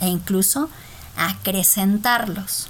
e 0.00 0.08
incluso 0.08 0.70
acrecentarlos. 1.16 2.68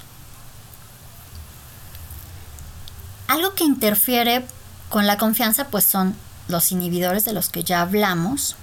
Algo 3.27 3.53
que 3.55 3.63
interfiere 3.63 4.45
con 4.89 5.05
la 5.05 5.17
confianza 5.17 5.67
pues 5.67 5.83
son 5.83 6.15
los 6.47 6.71
inhibidores 6.71 7.25
de 7.25 7.33
los 7.33 7.49
que 7.49 7.63
ya 7.63 7.81
hablamos, 7.81 8.55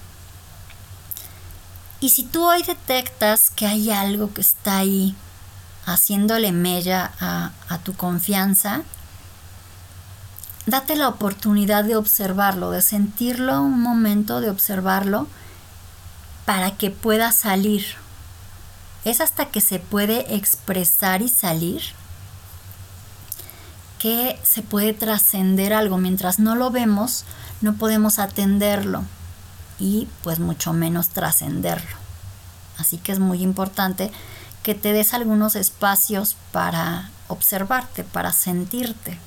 y 2.01 2.11
si 2.11 2.23
tú 2.23 2.45
hoy 2.45 2.63
detectas 2.63 3.51
que 3.51 3.67
hay 3.67 3.91
algo 3.91 4.33
que 4.35 4.43
está 4.43 4.79
ahí 4.79 5.17
haciéndole 5.87 6.53
mella 6.53 7.12
a, 7.20 7.79
tu 7.83 7.94
confianza, 7.94 8.83
date 10.66 10.97
la 10.97 11.09
oportunidad 11.09 11.85
de 11.85 11.97
observarlo, 11.97 12.70
de 12.70 12.83
sentirlo 12.83 13.62
un 13.62 13.81
momento, 13.81 14.40
de 14.40 14.51
observarlo, 14.51 15.27
para 16.44 16.73
que 16.73 16.90
pueda 16.90 17.33
salir. 17.33 17.85
Es 19.05 19.20
hasta 19.20 19.47
que 19.47 19.61
se 19.61 19.79
puede 19.79 20.35
expresar 20.35 21.23
y 21.23 21.29
salir 21.29 21.83
que 23.99 24.38
se 24.42 24.61
puede 24.61 24.92
trascender 24.92 25.73
algo. 25.73 25.97
Mientras 25.97 26.38
no 26.38 26.55
lo 26.57 26.70
vemos, 26.70 27.25
no 27.62 27.77
podemos 27.77 28.18
atenderlo 28.18 29.03
y 29.79 30.09
pues 30.23 30.40
mucho 30.40 30.75
menos 30.75 31.09
trascenderlo. 31.09 31.97
Así 32.77 32.99
que 32.99 33.12
es 33.12 33.18
muy 33.18 33.42
importante 33.42 34.12
que 34.64 34.74
te 34.74 34.92
des 34.92 35.14
algunos 35.14 35.55
espacios 35.55 36.37
para 36.50 37.11
observarte, 37.29 38.03
para 38.03 38.33
sentirte, 38.33 39.18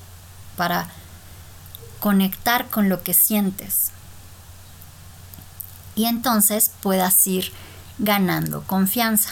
para 0.56 0.88
conectar 2.00 2.66
con 2.66 2.88
lo 2.88 3.02
que 3.02 3.14
sientes. 3.14 3.92
Y 5.94 6.06
entonces 6.06 6.72
puedas 6.82 7.26
ir 7.26 7.52
ganando 7.98 8.62
confianza. 8.64 9.30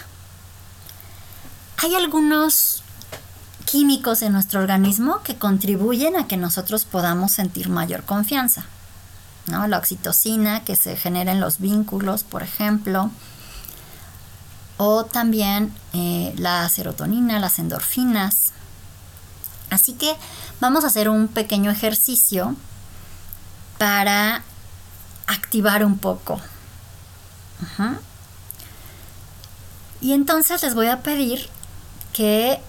Hay 1.78 1.94
algunos 1.96 2.82
químicos 3.66 4.22
en 4.22 4.32
nuestro 4.32 4.60
organismo 4.60 5.22
que 5.24 5.36
contribuyen 5.36 6.16
a 6.16 6.28
que 6.28 6.36
nosotros 6.36 6.84
podamos 6.84 7.32
sentir 7.32 7.68
mayor 7.68 8.04
confianza. 8.04 8.64
La 9.46 9.78
oxitocina 9.78 10.64
que 10.64 10.76
se 10.76 10.96
genera 10.96 11.32
en 11.32 11.40
los 11.40 11.58
vínculos, 11.58 12.22
por 12.22 12.44
ejemplo, 12.44 13.10
o 14.76 15.04
también 15.04 15.74
eh, 15.92 16.34
la 16.36 16.68
serotonina, 16.68 17.38
las 17.38 17.58
endorfinas. 17.58 18.52
Así 19.70 19.94
que 19.94 20.14
vamos 20.60 20.84
a 20.84 20.88
hacer 20.88 21.08
un 21.08 21.28
pequeño 21.28 21.70
ejercicio 21.70 22.54
para 23.78 24.42
activar 25.26 25.84
un 25.84 25.98
poco. 25.98 26.40
Y 30.00 30.12
entonces 30.12 30.62
les 30.62 30.74
voy 30.74 30.88
a 30.88 31.02
pedir 31.02 31.48
que 32.12 32.60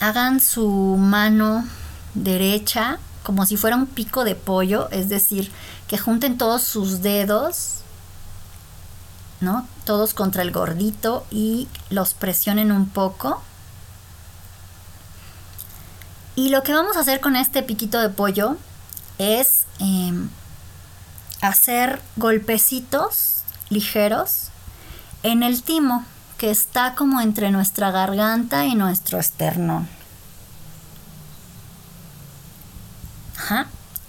hagan 0.00 0.40
su 0.40 0.96
mano 0.98 1.64
derecha 2.14 2.98
como 3.22 3.46
si 3.46 3.56
fuera 3.56 3.76
un 3.76 3.86
pico 3.86 4.22
de 4.22 4.34
pollo, 4.34 4.90
es 4.90 5.08
decir, 5.08 5.50
que 5.88 5.96
junten 5.96 6.36
todos 6.36 6.62
sus 6.62 7.00
dedos, 7.00 7.76
¿no? 9.40 9.66
Todos 9.84 10.14
contra 10.14 10.42
el 10.42 10.50
gordito 10.50 11.26
y 11.30 11.68
los 11.90 12.14
presionen 12.14 12.72
un 12.72 12.88
poco. 12.88 13.42
Y 16.36 16.48
lo 16.48 16.62
que 16.62 16.72
vamos 16.72 16.96
a 16.96 17.00
hacer 17.00 17.20
con 17.20 17.36
este 17.36 17.62
piquito 17.62 18.00
de 18.00 18.08
pollo 18.08 18.56
es 19.18 19.66
em, 19.78 20.28
hacer 21.40 22.00
golpecitos 22.16 23.42
ligeros 23.68 24.48
en 25.22 25.42
el 25.42 25.62
timo 25.62 26.04
que 26.38 26.50
está 26.50 26.94
como 26.94 27.20
entre 27.20 27.50
nuestra 27.50 27.90
garganta 27.90 28.64
y 28.64 28.74
nuestro 28.74 29.18
esternón. 29.18 29.88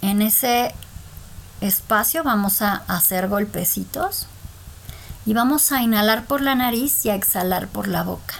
En 0.02 0.22
ese 0.22 0.74
espacio 1.60 2.22
vamos 2.22 2.62
a 2.62 2.84
hacer 2.86 3.28
golpecitos 3.28 4.26
y 5.26 5.34
vamos 5.34 5.72
a 5.72 5.82
inhalar 5.82 6.24
por 6.24 6.40
la 6.40 6.54
nariz 6.54 7.04
y 7.04 7.10
a 7.10 7.14
exhalar 7.14 7.68
por 7.68 7.88
la 7.88 8.04
boca. 8.04 8.36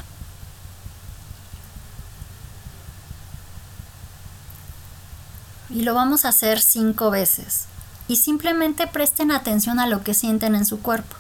Y 5.68 5.83
lo 5.83 5.94
vamos 5.94 6.25
a 6.25 6.29
hacer 6.29 6.61
cinco 6.61 7.11
veces. 7.11 7.66
Y 8.09 8.16
simplemente 8.16 8.87
presten 8.87 9.33
atención 9.33 9.81
a 9.81 9.88
lo 9.88 10.05
que 10.05 10.14
sienten 10.14 10.55
en 10.55 10.64
su 10.64 10.81
cuerpo. 10.81 11.16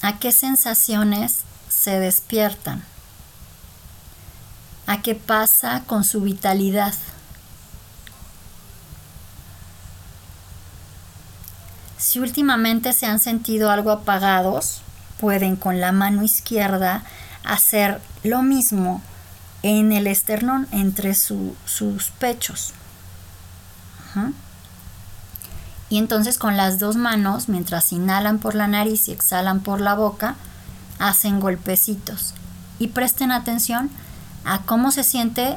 ¿A 0.00 0.18
qué 0.18 0.32
sensaciones 0.32 1.44
se 1.86 2.00
despiertan. 2.00 2.82
¿A 4.86 5.02
qué 5.02 5.14
pasa 5.14 5.84
con 5.86 6.02
su 6.02 6.20
vitalidad? 6.20 6.94
Si 12.06 12.20
últimamente 12.20 12.92
se 12.92 13.06
han 13.06 13.18
sentido 13.18 13.68
algo 13.68 13.90
apagados, 13.90 14.80
pueden 15.18 15.56
con 15.56 15.80
la 15.80 15.90
mano 15.90 16.22
izquierda 16.22 17.02
hacer 17.42 18.00
lo 18.22 18.42
mismo 18.42 19.02
en 19.64 19.90
el 19.90 20.06
esternón, 20.06 20.68
entre 20.70 21.16
sus 21.16 22.10
pechos. 22.20 22.74
Y 25.90 25.98
entonces 25.98 26.38
con 26.38 26.56
las 26.56 26.78
dos 26.78 26.94
manos, 26.94 27.48
mientras 27.48 27.90
inhalan 27.92 28.38
por 28.38 28.54
la 28.54 28.68
nariz 28.68 29.08
y 29.08 29.10
exhalan 29.10 29.58
por 29.58 29.80
la 29.80 29.94
boca, 29.94 30.36
hacen 31.00 31.40
golpecitos. 31.40 32.34
Y 32.78 32.86
presten 32.86 33.32
atención 33.32 33.90
a 34.44 34.62
cómo 34.62 34.92
se 34.92 35.02
siente 35.02 35.56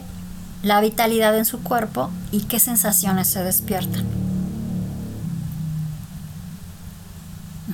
la 0.63 0.81
vitalidad 0.81 1.37
en 1.37 1.45
su 1.45 1.61
cuerpo 1.61 2.09
y 2.31 2.45
qué 2.45 2.59
sensaciones 2.59 3.27
se 3.27 3.43
despiertan. 3.43 4.28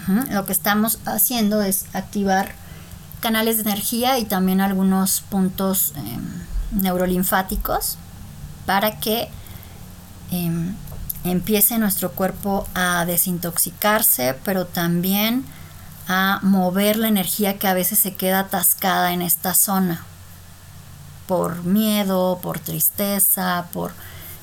Lo 0.07 0.45
que 0.45 0.51
estamos 0.51 0.99
haciendo 1.05 1.61
es 1.61 1.85
activar 1.93 2.53
canales 3.21 3.57
de 3.57 3.63
energía 3.63 4.19
y 4.19 4.25
también 4.25 4.61
algunos 4.61 5.21
puntos 5.21 5.93
em, 5.95 6.81
neurolinfáticos 6.81 7.97
para 8.65 8.99
que 8.99 9.29
em, 10.31 10.75
empiece 11.23 11.79
nuestro 11.79 12.11
cuerpo 12.11 12.67
a 12.75 13.05
desintoxicarse, 13.05 14.35
pero 14.43 14.65
también 14.65 15.43
a 16.07 16.39
mover 16.43 16.97
la 16.97 17.07
energía 17.07 17.57
que 17.57 17.67
a 17.67 17.73
veces 17.73 17.97
se 17.97 18.13
queda 18.13 18.41
atascada 18.41 19.11
en 19.11 19.23
esta 19.23 19.55
zona 19.55 20.03
por 21.27 21.63
miedo, 21.63 22.39
por 22.43 22.59
tristeza, 22.59 23.65
por 23.73 23.91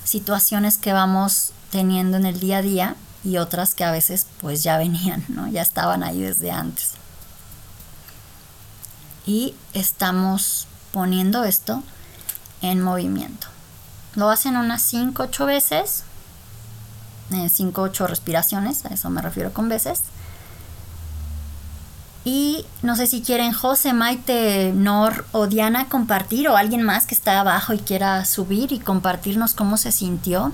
situaciones 0.03 0.77
que 0.77 0.93
vamos 0.93 1.53
teniendo 1.71 2.17
en 2.17 2.27
el 2.27 2.41
día 2.41 2.59
a 2.59 2.63
día 2.63 2.97
y 3.25 3.39
otras 3.39 3.75
que 3.75 3.85
a 3.85 3.93
veces 3.93 4.27
pues 4.41 4.63
ya 4.63 4.79
venían, 4.79 5.25
¿no? 5.29 5.49
Ya 5.49 5.63
estaban 5.63 6.03
ahí 6.03 6.21
desde 6.21 6.51
antes. 6.51 6.93
Y 9.25 9.55
estamos 9.73 10.67
poniendo 10.91 11.45
esto 11.45 11.83
en 12.61 12.83
movimiento. 12.83 13.47
Lo 14.15 14.29
hacen 14.31 14.57
unas 14.57 14.83
5, 14.83 15.23
8 15.23 15.47
veces. 15.47 16.05
5, 17.31 17.87
eh, 17.87 17.91
8 17.91 18.07
respiraciones, 18.07 18.85
a 18.85 18.89
eso 18.89 19.09
me 19.09 19.23
refiero 19.23 19.53
con 19.53 19.69
veces. 19.69 20.03
Y 22.25 22.67
no 22.83 22.95
sé 22.95 23.07
si 23.09 23.23
quieren 23.23 23.53
José, 23.53 23.93
Maite, 23.93 24.73
Nor 24.75 25.27
o 25.33 25.49
Diana 25.49 25.89
compartir 25.89 26.49
o 26.49 26.57
alguien 26.57 26.83
más 26.83 27.07
que 27.07 27.15
está 27.15 27.41
abajo 27.41 27.73
y 27.73 27.79
quiera 27.79 28.25
subir 28.25 28.73
y 28.73 28.79
compartirnos 28.79 29.55
cómo 29.55 29.77
se 29.77 29.91
sintió. 29.91 30.53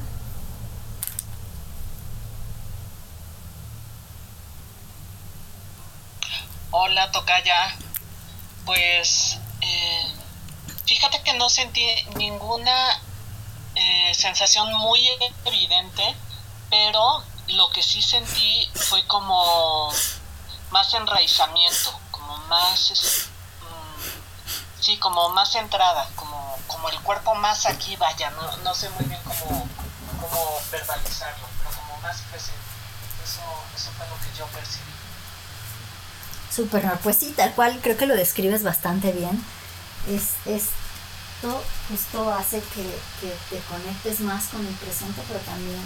Hola, 6.70 7.10
Tocaya. 7.12 7.74
Pues 8.78 9.36
eh, 9.60 10.06
fíjate 10.86 11.20
que 11.24 11.32
no 11.32 11.50
sentí 11.50 11.84
ninguna 12.14 13.02
eh, 13.74 14.14
sensación 14.14 14.72
muy 14.74 15.04
evidente, 15.44 16.14
pero 16.70 17.24
lo 17.48 17.70
que 17.70 17.82
sí 17.82 18.00
sentí 18.00 18.70
fue 18.76 19.04
como 19.08 19.92
más 20.70 20.94
enraizamiento, 20.94 21.98
como 22.12 22.36
más, 22.46 23.28
mm, 23.62 24.80
sí, 24.80 24.96
como 24.98 25.28
más 25.30 25.50
centrada, 25.50 26.08
como, 26.14 26.56
como 26.68 26.88
el 26.88 27.00
cuerpo 27.00 27.34
más 27.34 27.66
aquí, 27.66 27.96
vaya, 27.96 28.30
no, 28.30 28.58
no 28.58 28.74
sé 28.76 28.90
muy 28.90 29.06
bien 29.06 29.20
cómo, 29.24 29.68
cómo 30.20 30.60
verbalizarlo, 30.70 31.48
pero 31.58 31.76
como 31.80 32.00
más 32.00 32.18
presente. 32.30 32.62
Eso, 33.24 33.40
eso 33.74 33.90
fue 33.98 34.06
lo 34.06 34.14
que 34.20 34.38
yo 34.38 34.46
percibí. 34.46 34.87
Super, 36.58 36.90
pues 37.04 37.18
sí, 37.18 37.32
tal 37.36 37.52
cual 37.52 37.78
creo 37.80 37.96
que 37.96 38.06
lo 38.06 38.16
describes 38.16 38.64
bastante 38.64 39.12
bien. 39.12 39.40
Es, 40.08 40.30
esto 40.44 41.62
justo 41.88 42.34
hace 42.34 42.60
que, 42.74 42.82
te 43.48 43.62
conectes 43.68 44.18
más 44.18 44.46
con 44.46 44.66
el 44.66 44.74
presente, 44.74 45.22
pero 45.28 45.38
también 45.38 45.78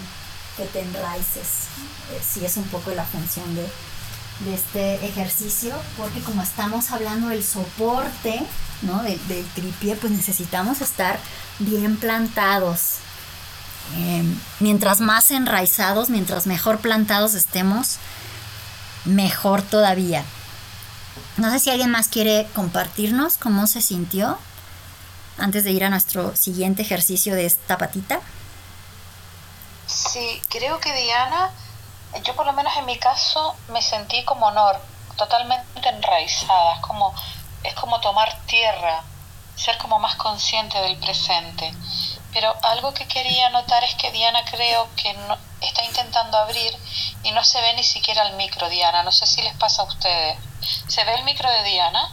que 0.57 0.65
te 0.65 0.81
enraices. 0.81 1.67
Eh, 2.11 2.23
sí 2.27 2.43
es 2.43 2.57
un 2.57 2.65
poco 2.69 2.91
la 2.93 3.05
función 3.05 3.55
de, 3.55 3.69
de 4.47 4.55
este 4.55 4.95
ejercicio, 5.07 5.75
porque 5.99 6.21
como 6.21 6.41
estamos 6.41 6.91
hablando 6.91 7.29
del 7.29 7.45
soporte, 7.45 8.43
¿no? 8.81 9.03
Del, 9.03 9.21
del 9.29 9.45
tripié, 9.49 9.97
pues 9.97 10.11
necesitamos 10.11 10.81
estar 10.81 11.19
bien 11.59 11.99
plantados. 11.99 12.95
Em, 13.99 14.35
mientras 14.59 15.03
más 15.03 15.33
enraizados, 15.33 16.09
mientras 16.09 16.47
mejor 16.47 16.79
plantados 16.79 17.35
estemos, 17.35 17.99
mejor 19.05 19.61
todavía. 19.61 20.25
No 21.37 21.51
sé 21.51 21.59
si 21.59 21.71
alguien 21.71 21.91
más 21.91 22.09
quiere 22.09 22.47
compartirnos 22.55 23.37
cómo 23.37 23.67
se 23.67 23.83
sintió 23.83 24.39
antes 25.39 25.65
de 25.65 25.71
ir 25.73 25.85
a 25.85 25.91
nuestro 25.91 26.37
siguiente 26.37 26.83
ejercicio 26.83 27.35
de 27.35 27.47
esta 27.47 27.79
patita. 27.79 28.21
Sí, 29.87 30.41
creo 30.49 30.79
que 30.81 30.93
Diana 30.95 31.51
yo 32.21 32.35
por 32.37 32.47
lo 32.47 32.53
menos 32.53 32.77
en 32.77 32.87
mi 32.87 32.99
caso 32.99 33.57
me 33.69 33.81
sentí 33.81 34.25
como 34.25 34.47
honor, 34.47 34.81
totalmente 35.17 35.89
enraizada, 35.89 36.75
es 36.75 36.81
como, 36.81 37.15
es 37.63 37.75
como 37.75 38.01
tomar 38.01 38.39
tierra, 38.47 39.03
ser 39.57 39.79
como 39.79 39.99
más 39.99 40.17
consciente 40.17 40.79
del 40.79 40.99
presente. 40.99 41.73
Pero 42.33 42.55
algo 42.63 42.95
que 42.95 43.07
quería 43.07 43.51
notar 43.51 43.85
es 43.85 43.95
que 43.97 44.11
Diana 44.11 44.43
creo 44.51 44.89
que 44.97 45.13
no, 45.15 45.37
está 45.61 45.85
intentando 45.85 46.39
abrir 46.39 46.75
y 47.23 47.31
no 47.33 47.45
se 47.45 47.61
ve 47.61 47.75
ni 47.75 47.85
siquiera 47.85 48.27
el 48.27 48.37
micro, 48.37 48.69
Diana. 48.69 49.03
No 49.03 49.13
sé 49.13 49.27
si 49.27 49.43
les 49.43 49.55
pasa 49.57 49.83
a 49.83 49.85
ustedes. 49.85 50.39
¿Se 50.89 51.05
ve 51.05 51.15
el 51.15 51.25
micro 51.25 51.51
de 51.51 51.63
Diana, 51.65 52.09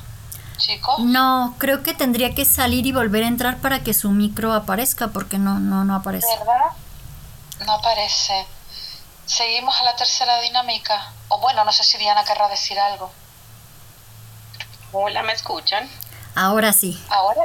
chicos? 0.58 0.99
No, 0.99 1.55
creo 1.58 1.84
que 1.84 1.93
tendría 1.93 2.36
que 2.36 2.43
salir 2.45 2.86
y 2.86 2.91
volver 2.91 3.23
a 3.23 3.27
entrar 3.27 3.58
para 3.60 3.82
que 3.82 3.93
su 3.93 4.10
micro 4.10 4.53
aparezca, 4.53 5.08
porque 5.10 5.38
no, 5.38 5.60
no, 5.60 5.86
no 5.86 5.95
aparece. 5.95 6.27
¿Verdad? 6.38 6.71
No 7.65 7.73
aparece. 7.73 8.45
Seguimos 9.25 9.79
a 9.79 9.84
la 9.84 9.95
tercera 9.95 10.41
dinámica. 10.41 11.13
O 11.29 11.39
bueno, 11.39 11.63
no 11.63 11.71
sé 11.71 11.84
si 11.84 11.97
Diana 11.97 12.25
querrá 12.25 12.49
decir 12.49 12.79
algo. 12.79 13.12
Hola, 14.91 15.23
¿me 15.23 15.34
escuchan? 15.34 15.89
Ahora 16.36 16.73
sí. 16.73 17.01
Ahora. 17.10 17.43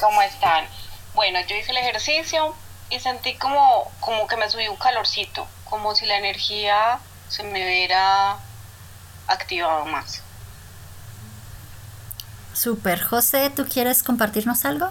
¿Cómo 0.00 0.22
están? 0.22 0.66
Bueno, 1.14 1.40
yo 1.40 1.56
hice 1.56 1.70
el 1.70 1.76
ejercicio 1.76 2.54
y 2.90 2.98
sentí 3.00 3.36
como, 3.36 3.90
como 4.00 4.26
que 4.26 4.36
me 4.36 4.50
subió 4.50 4.70
un 4.70 4.76
calorcito, 4.76 5.46
como 5.64 5.94
si 5.94 6.06
la 6.06 6.18
energía 6.18 6.98
se 7.28 7.42
me 7.44 7.64
hubiera 7.64 8.36
activado 9.28 9.84
más. 9.86 10.22
Super. 12.52 13.02
José, 13.02 13.50
¿tú 13.50 13.66
quieres 13.66 14.02
compartirnos 14.02 14.64
algo? 14.64 14.90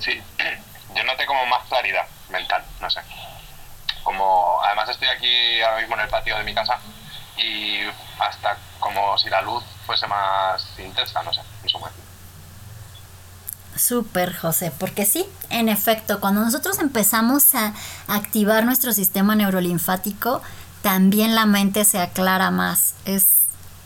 Sí, 0.00 0.22
yo 0.94 1.04
noté 1.04 1.26
como 1.26 1.44
más 1.46 1.66
claridad 1.66 2.06
mental, 2.30 2.64
no 2.80 2.90
sé. 2.90 3.00
Como 4.02 4.62
además 4.62 4.88
estoy 4.88 5.08
aquí 5.08 5.60
ahora 5.62 5.80
mismo 5.80 5.94
en 5.94 6.02
el 6.02 6.08
patio 6.08 6.36
de 6.36 6.44
mi 6.44 6.54
casa 6.54 6.78
y 7.36 7.82
hasta 8.18 8.56
como 8.78 9.16
si 9.18 9.28
la 9.28 9.42
luz 9.42 9.62
fuese 9.86 10.06
más 10.06 10.66
intensa, 10.78 11.22
no 11.22 11.32
sé, 11.32 11.40
eso 11.64 11.78
me... 11.78 12.09
Súper, 13.80 14.36
José, 14.36 14.72
porque 14.78 15.06
sí, 15.06 15.24
en 15.48 15.68
efecto, 15.68 16.20
cuando 16.20 16.42
nosotros 16.42 16.78
empezamos 16.80 17.54
a 17.54 17.72
activar 18.08 18.64
nuestro 18.64 18.92
sistema 18.92 19.34
neurolinfático, 19.34 20.42
también 20.82 21.34
la 21.34 21.46
mente 21.46 21.84
se 21.84 21.98
aclara 21.98 22.50
más. 22.50 22.94
Es 23.04 23.26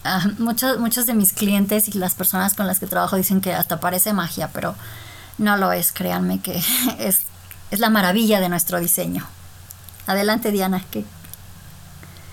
ah, 0.02 0.26
muchos, 0.38 0.78
muchos 0.78 1.06
de 1.06 1.14
mis 1.14 1.32
clientes 1.32 1.88
y 1.88 1.92
las 1.92 2.14
personas 2.14 2.54
con 2.54 2.66
las 2.66 2.80
que 2.80 2.86
trabajo 2.86 3.16
dicen 3.16 3.40
que 3.40 3.54
hasta 3.54 3.78
parece 3.78 4.12
magia, 4.12 4.50
pero 4.52 4.74
no 5.38 5.56
lo 5.56 5.72
es, 5.72 5.92
créanme 5.92 6.40
que 6.40 6.60
es 6.98 7.26
es 7.74 7.80
la 7.80 7.90
maravilla 7.90 8.40
de 8.40 8.48
nuestro 8.48 8.78
diseño. 8.78 9.26
Adelante, 10.06 10.50
Diana. 10.50 10.84
¿qué? 10.92 11.04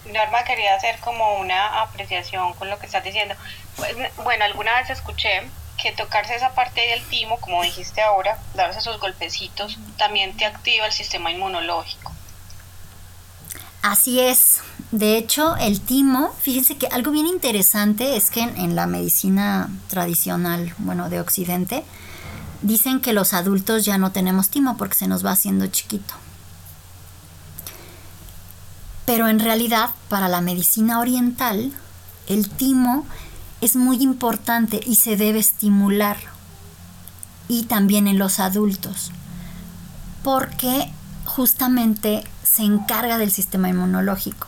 Norma, 0.06 0.44
quería 0.44 0.76
hacer 0.76 1.00
como 1.00 1.40
una 1.40 1.82
apreciación 1.82 2.54
con 2.54 2.70
lo 2.70 2.78
que 2.78 2.86
estás 2.86 3.04
diciendo. 3.04 3.36
Pues, 3.76 3.96
bueno, 4.18 4.46
alguna 4.46 4.76
vez 4.76 4.90
escuché 4.90 5.50
que 5.78 5.92
tocarse 5.92 6.36
esa 6.36 6.54
parte 6.54 6.82
del 6.82 7.04
timo, 7.06 7.38
como 7.40 7.64
dijiste 7.64 8.02
ahora, 8.02 8.40
darse 8.54 8.80
esos 8.80 9.00
golpecitos, 9.00 9.78
también 9.98 10.36
te 10.38 10.46
activa 10.46 10.86
el 10.86 10.92
sistema 10.92 11.32
inmunológico. 11.32 12.12
Así 13.82 14.20
es. 14.20 14.62
De 14.92 15.18
hecho, 15.18 15.56
el 15.58 15.82
timo, 15.82 16.34
fíjense 16.40 16.78
que 16.78 16.88
algo 16.88 17.12
bien 17.12 17.26
interesante 17.26 18.16
es 18.16 18.30
que 18.30 18.42
en, 18.42 18.58
en 18.58 18.76
la 18.76 18.86
medicina 18.86 19.70
tradicional, 19.88 20.76
bueno, 20.78 21.10
de 21.10 21.20
Occidente, 21.20 21.84
Dicen 22.62 23.02
que 23.02 23.14
los 23.14 23.34
adultos 23.34 23.86
ya 23.86 23.98
no 23.98 24.12
tenemos 24.12 24.50
timo 24.50 24.78
porque 24.78 24.96
se 24.96 25.08
nos 25.08 25.26
va 25.26 25.32
haciendo 25.32 25.66
chiquito. 25.68 26.14
Pero 29.06 29.28
en 29.28 29.40
realidad, 29.40 29.90
para 30.10 30.28
la 30.28 30.42
medicina 30.42 31.00
oriental, 31.00 31.74
el 32.28 32.50
timo 32.50 33.06
es 33.62 33.76
muy 33.76 34.02
importante 34.02 34.80
y 34.86 34.96
se 34.96 35.16
debe 35.16 35.40
estimular. 35.40 36.18
Y 37.48 37.64
también 37.64 38.08
en 38.08 38.18
los 38.18 38.40
adultos. 38.40 39.12
Porque 40.24 40.92
justamente 41.26 42.24
se 42.44 42.64
encarga 42.64 43.18
del 43.18 43.32
sistema 43.32 43.70
inmunológico. 43.70 44.48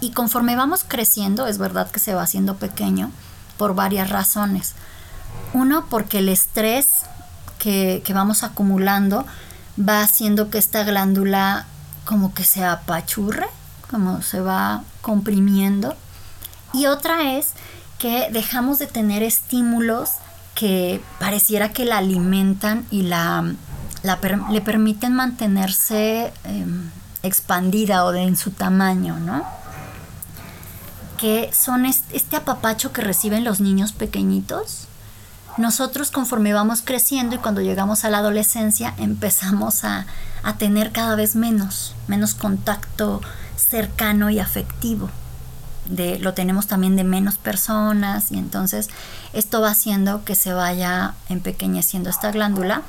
Y 0.00 0.12
conforme 0.12 0.56
vamos 0.56 0.84
creciendo, 0.86 1.46
es 1.46 1.58
verdad 1.58 1.90
que 1.90 2.00
se 2.00 2.14
va 2.14 2.22
haciendo 2.22 2.56
pequeño 2.56 3.10
por 3.56 3.74
varias 3.74 4.10
razones. 4.10 4.74
Uno, 5.52 5.86
porque 5.90 6.18
el 6.18 6.28
estrés 6.28 7.02
que, 7.58 8.02
que 8.04 8.14
vamos 8.14 8.44
acumulando 8.44 9.26
va 9.78 10.02
haciendo 10.02 10.50
que 10.50 10.58
esta 10.58 10.84
glándula 10.84 11.66
como 12.04 12.32
que 12.32 12.44
se 12.44 12.64
apachurre, 12.64 13.46
como 13.90 14.22
se 14.22 14.40
va 14.40 14.82
comprimiendo. 15.02 15.96
Y 16.72 16.86
otra 16.86 17.36
es 17.36 17.52
que 17.98 18.28
dejamos 18.30 18.78
de 18.78 18.86
tener 18.86 19.22
estímulos 19.22 20.10
que 20.54 21.00
pareciera 21.18 21.72
que 21.72 21.84
la 21.84 21.98
alimentan 21.98 22.86
y 22.90 23.02
la, 23.02 23.54
le 24.50 24.60
permiten 24.60 25.12
mantenerse 25.12 26.32
em, 26.44 26.90
expandida 27.22 28.04
o 28.04 28.14
en 28.14 28.36
su 28.36 28.50
tamaño, 28.52 29.18
¿no? 29.18 29.44
Que 31.16 31.50
son 31.52 31.84
este 31.84 32.36
apapacho 32.36 32.92
que 32.92 33.02
reciben 33.02 33.44
los 33.44 33.60
niños 33.60 33.92
pequeñitos. 33.92 34.86
Nosotros 35.56 36.12
conforme 36.12 36.52
vamos 36.52 36.82
creciendo 36.84 37.34
y 37.34 37.38
cuando 37.38 37.60
llegamos 37.60 38.04
a 38.04 38.10
la 38.10 38.18
adolescencia 38.18 38.94
empezamos 38.98 39.82
a, 39.82 40.06
a 40.44 40.56
tener 40.56 40.92
cada 40.92 41.16
vez 41.16 41.34
menos, 41.34 41.96
menos 42.06 42.34
contacto 42.34 43.20
cercano 43.56 44.30
y 44.30 44.38
afectivo 44.38 45.10
de, 45.88 46.18
lo 46.18 46.34
tenemos 46.34 46.66
también 46.66 46.96
de 46.96 47.04
menos 47.04 47.36
personas 47.36 48.30
y 48.30 48.38
entonces 48.38 48.88
esto 49.32 49.60
va 49.60 49.70
haciendo 49.70 50.24
que 50.24 50.34
se 50.34 50.52
vaya 50.52 51.14
empequeñeciendo 51.28 52.10
esta 52.10 52.30
glándula 52.30 52.82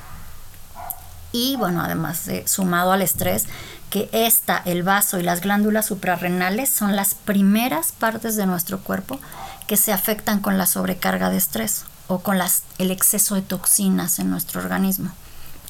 y 1.32 1.56
bueno, 1.56 1.80
además 1.80 2.26
de, 2.26 2.46
sumado 2.48 2.92
al 2.92 3.02
estrés, 3.02 3.46
que 3.88 4.08
esta, 4.12 4.62
el 4.64 4.82
vaso 4.82 5.18
y 5.18 5.22
las 5.22 5.40
glándulas 5.40 5.86
suprarrenales 5.86 6.68
son 6.70 6.96
las 6.96 7.14
primeras 7.14 7.92
partes 7.92 8.36
de 8.36 8.46
nuestro 8.46 8.80
cuerpo 8.80 9.20
que 9.66 9.76
se 9.76 9.92
afectan 9.92 10.40
con 10.40 10.58
la 10.58 10.66
sobrecarga 10.66 11.30
de 11.30 11.36
estrés 11.36 11.84
o 12.08 12.20
con 12.20 12.38
las, 12.38 12.64
el 12.78 12.90
exceso 12.90 13.36
de 13.36 13.42
toxinas 13.42 14.18
en 14.18 14.30
nuestro 14.30 14.60
organismo. 14.60 15.10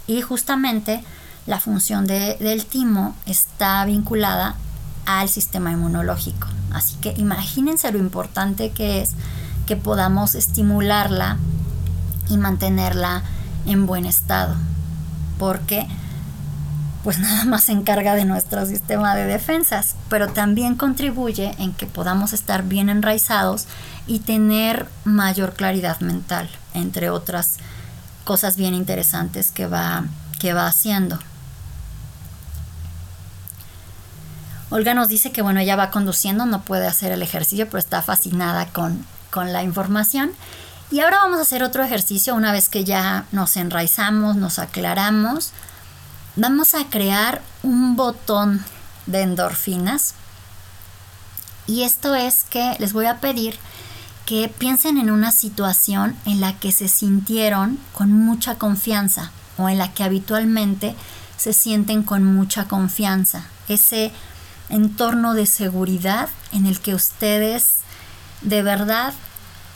Y 0.06 0.22
justamente 0.22 1.04
la 1.46 1.60
función 1.60 2.06
del 2.06 2.64
timo 2.66 3.14
está 3.26 3.84
vinculada 3.84 4.56
al 5.06 5.28
sistema 5.28 5.72
inmunológico. 5.72 6.48
Así 6.72 6.96
que 6.96 7.14
imagínense 7.16 7.90
lo 7.92 7.98
importante 7.98 8.70
que 8.70 9.02
es 9.02 9.12
que 9.66 9.76
podamos 9.76 10.34
estimularla 10.34 11.38
y 12.28 12.36
mantenerla 12.36 13.22
en 13.66 13.86
buen 13.86 14.06
estado. 14.06 14.54
Porque 15.38 15.86
pues 17.02 17.18
nada 17.18 17.44
más 17.46 17.64
se 17.64 17.72
encarga 17.72 18.14
de 18.14 18.24
nuestro 18.24 18.66
sistema 18.66 19.14
de 19.14 19.24
defensas, 19.24 19.96
pero 20.08 20.28
también 20.28 20.76
contribuye 20.76 21.54
en 21.58 21.72
que 21.72 21.86
podamos 21.86 22.32
estar 22.32 22.62
bien 22.64 22.88
enraizados 22.88 23.66
y 24.06 24.18
tener 24.18 24.86
mayor 25.04 25.54
claridad 25.54 26.00
mental, 26.00 26.48
entre 26.74 27.10
otras 27.10 27.56
cosas 28.24 28.56
bien 28.56 28.74
interesantes 28.74 29.50
que 29.50 29.66
va, 29.66 30.04
que 30.38 30.52
va 30.52 30.66
haciendo. 30.66 31.18
Olga 34.70 34.94
nos 34.94 35.08
dice 35.08 35.32
que 35.32 35.42
bueno, 35.42 35.60
ella 35.60 35.76
va 35.76 35.90
conduciendo, 35.90 36.46
no 36.46 36.62
puede 36.62 36.86
hacer 36.86 37.12
el 37.12 37.22
ejercicio, 37.22 37.66
pero 37.66 37.78
está 37.78 38.02
fascinada 38.02 38.66
con, 38.66 39.04
con 39.30 39.52
la 39.52 39.62
información. 39.62 40.30
Y 40.90 41.00
ahora 41.00 41.18
vamos 41.18 41.38
a 41.38 41.42
hacer 41.42 41.62
otro 41.62 41.84
ejercicio 41.84 42.34
una 42.34 42.52
vez 42.52 42.68
que 42.68 42.84
ya 42.84 43.26
nos 43.32 43.56
enraizamos, 43.56 44.36
nos 44.36 44.58
aclaramos. 44.58 45.52
Vamos 46.36 46.74
a 46.74 46.84
crear 46.86 47.42
un 47.62 47.96
botón 47.96 48.64
de 49.06 49.22
endorfinas. 49.22 50.14
Y 51.66 51.82
esto 51.82 52.14
es 52.14 52.44
que 52.44 52.76
les 52.78 52.92
voy 52.92 53.06
a 53.06 53.18
pedir 53.18 53.58
que 54.26 54.48
piensen 54.48 54.98
en 54.98 55.10
una 55.10 55.32
situación 55.32 56.16
en 56.24 56.40
la 56.40 56.58
que 56.58 56.72
se 56.72 56.88
sintieron 56.88 57.78
con 57.92 58.12
mucha 58.12 58.56
confianza 58.56 59.32
o 59.58 59.68
en 59.68 59.78
la 59.78 59.92
que 59.92 60.04
habitualmente 60.04 60.94
se 61.36 61.52
sienten 61.52 62.02
con 62.02 62.24
mucha 62.24 62.66
confianza. 62.66 63.46
Ese 63.68 64.12
entorno 64.70 65.34
de 65.34 65.46
seguridad 65.46 66.28
en 66.52 66.66
el 66.66 66.80
que 66.80 66.94
ustedes 66.94 67.80
de 68.42 68.62
verdad 68.62 69.12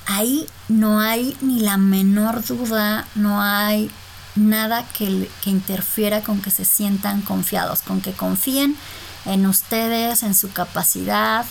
ahí 0.07 0.47
no 0.69 1.01
hay 1.01 1.37
ni 1.41 1.61
la 1.61 1.77
menor 1.77 2.45
duda, 2.45 3.07
no 3.15 3.41
hay 3.43 3.91
nada 4.35 4.85
que, 4.93 5.29
interfiera 5.45 6.23
con 6.23 6.41
que 6.41 6.51
se 6.51 6.65
sientan 6.65 7.23
confiados, 7.23 7.81
con 7.81 8.01
que 8.01 8.13
confíen 8.13 8.77
en 9.25 9.47
ustedes, 9.47 10.23
en 10.23 10.35
su 10.35 10.53
capacidad. 10.53 11.47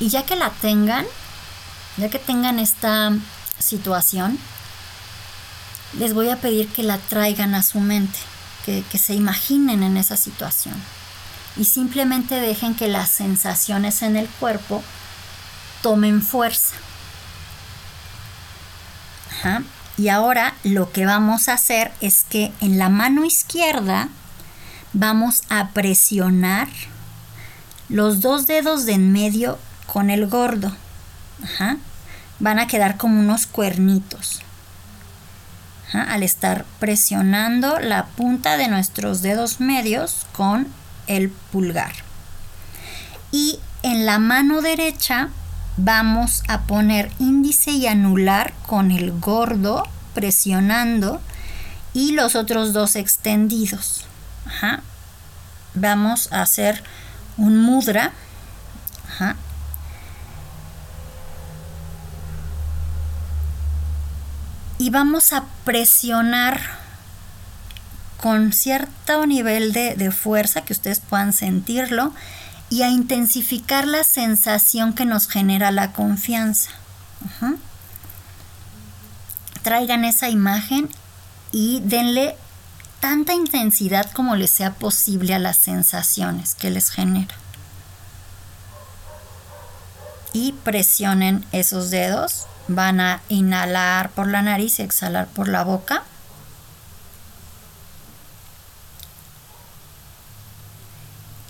Y 0.00 0.08
ya 0.08 0.24
que 0.24 0.36
la 0.36 0.50
tengan, 0.50 1.06
ya 1.96 2.10
que 2.10 2.18
tengan 2.18 2.58
esta 2.58 3.12
situación, 3.58 4.38
les 5.98 6.12
voy 6.12 6.28
a 6.28 6.36
pedir 6.36 6.68
que 6.68 6.82
la 6.82 6.98
traigan 6.98 7.54
a 7.54 7.62
su 7.62 7.80
mente 7.80 8.18
que, 8.90 8.98
se 8.98 9.14
imaginen 9.14 9.82
en 9.82 9.96
esa 9.96 10.16
situación 10.16 10.74
y 11.56 11.64
simplemente 11.64 12.34
dejen 12.34 12.74
que 12.74 12.88
las 12.88 13.08
sensaciones 13.08 14.02
en 14.02 14.16
el 14.16 14.28
cuerpo 14.28 14.82
tomen 15.82 16.22
fuerza. 16.22 16.74
Y 19.96 20.08
ahora 20.08 20.54
lo 20.64 20.92
que 20.92 21.06
vamos 21.06 21.48
a 21.48 21.54
hacer 21.54 21.92
es 22.00 22.24
que 22.24 22.52
en 22.60 22.78
la 22.78 22.88
mano 22.88 23.24
izquierda 23.24 24.08
vamos 24.92 25.42
a 25.48 25.68
presionar 25.70 26.68
los 27.88 28.20
dos 28.20 28.46
dedos 28.46 28.84
de 28.84 28.92
en 28.94 29.12
medio 29.12 29.58
con 29.86 30.10
el 30.10 30.26
gordo. 30.26 30.72
Van 32.40 32.58
a 32.58 32.66
quedar 32.66 32.96
como 32.96 33.20
unos 33.20 33.46
cuernitos 33.46 34.42
al 35.92 36.22
estar 36.22 36.64
presionando 36.78 37.78
la 37.78 38.06
punta 38.06 38.56
de 38.56 38.68
nuestros 38.68 39.22
dedos 39.22 39.60
medios 39.60 40.26
con 40.32 40.68
el 41.06 41.30
pulgar. 41.30 41.92
Y 43.32 43.58
en 43.82 44.06
la 44.06 44.18
mano 44.18 44.60
derecha 44.60 45.30
vamos 45.76 46.42
a 46.48 46.62
poner 46.62 47.10
índice 47.18 47.70
y 47.70 47.86
anular 47.86 48.52
con 48.66 48.90
el 48.90 49.12
gordo 49.12 49.84
presionando 50.14 51.20
y 51.94 52.12
los 52.12 52.34
otros 52.34 52.72
dos 52.72 52.96
extendidos. 52.96 54.04
Vamos 55.74 56.32
a 56.32 56.42
hacer 56.42 56.82
un 57.36 57.60
mudra. 57.62 58.12
Y 64.78 64.90
vamos 64.90 65.32
a 65.32 65.44
presionar 65.64 66.60
con 68.20 68.52
cierto 68.52 69.26
nivel 69.26 69.72
de, 69.72 70.10
fuerza 70.10 70.62
que 70.62 70.72
ustedes 70.72 71.00
puedan 71.00 71.32
sentirlo 71.32 72.12
y 72.70 72.82
a 72.82 72.88
intensificar 72.88 73.86
la 73.86 74.04
sensación 74.04 74.92
que 74.92 75.04
nos 75.04 75.28
genera 75.28 75.70
la 75.70 75.92
confianza. 75.92 76.70
Traigan 79.62 80.04
esa 80.04 80.28
imagen 80.28 80.88
y 81.52 81.80
denle 81.84 82.36
tanta 83.00 83.34
intensidad 83.34 84.10
como 84.12 84.36
les 84.36 84.50
sea 84.50 84.74
posible 84.74 85.34
a 85.34 85.38
las 85.38 85.56
sensaciones 85.56 86.54
que 86.54 86.70
les 86.70 86.90
genera. 86.90 87.34
Y 90.32 90.52
presionen 90.64 91.44
esos 91.52 91.90
dedos 91.90 92.46
Van 92.68 93.00
a 93.00 93.20
inhalar 93.28 94.10
por 94.10 94.28
la 94.28 94.42
nariz 94.42 94.78
y 94.78 94.82
exhalar 94.82 95.26
por 95.26 95.48
la 95.48 95.64
boca. 95.64 96.04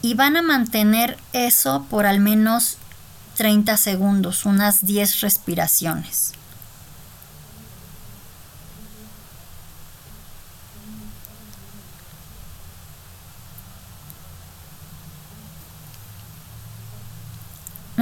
Y 0.00 0.14
van 0.14 0.36
a 0.36 0.42
mantener 0.42 1.18
eso 1.32 1.84
por 1.90 2.06
al 2.06 2.20
menos 2.20 2.78
30 3.36 3.76
segundos, 3.76 4.46
unas 4.46 4.86
10 4.86 5.20
respiraciones. 5.20 6.37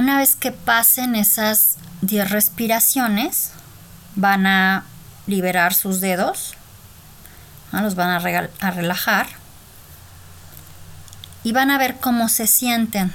una 0.07 0.19
vez 0.19 0.37
que 0.37 0.53
pasen 0.53 1.17
esas 1.17 1.75
10 1.99 2.31
respiraciones, 2.31 3.51
van 4.15 4.47
a 4.47 4.85
liberar 5.25 5.73
sus 5.73 5.99
dedos, 5.99 6.55
los 7.73 7.95
van 7.95 8.11
a 8.11 8.71
relajar 8.71 9.27
y 11.43 11.51
van 11.51 11.71
a 11.71 11.77
ver 11.77 11.99
cómo 11.99 12.29
se 12.29 12.47
sienten. 12.47 13.11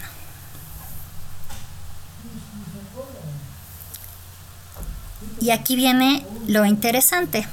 Y 5.40 5.49
aquí 5.49 5.74
viene 5.74 6.26
lo 6.47 6.66
interesante. 6.66 7.49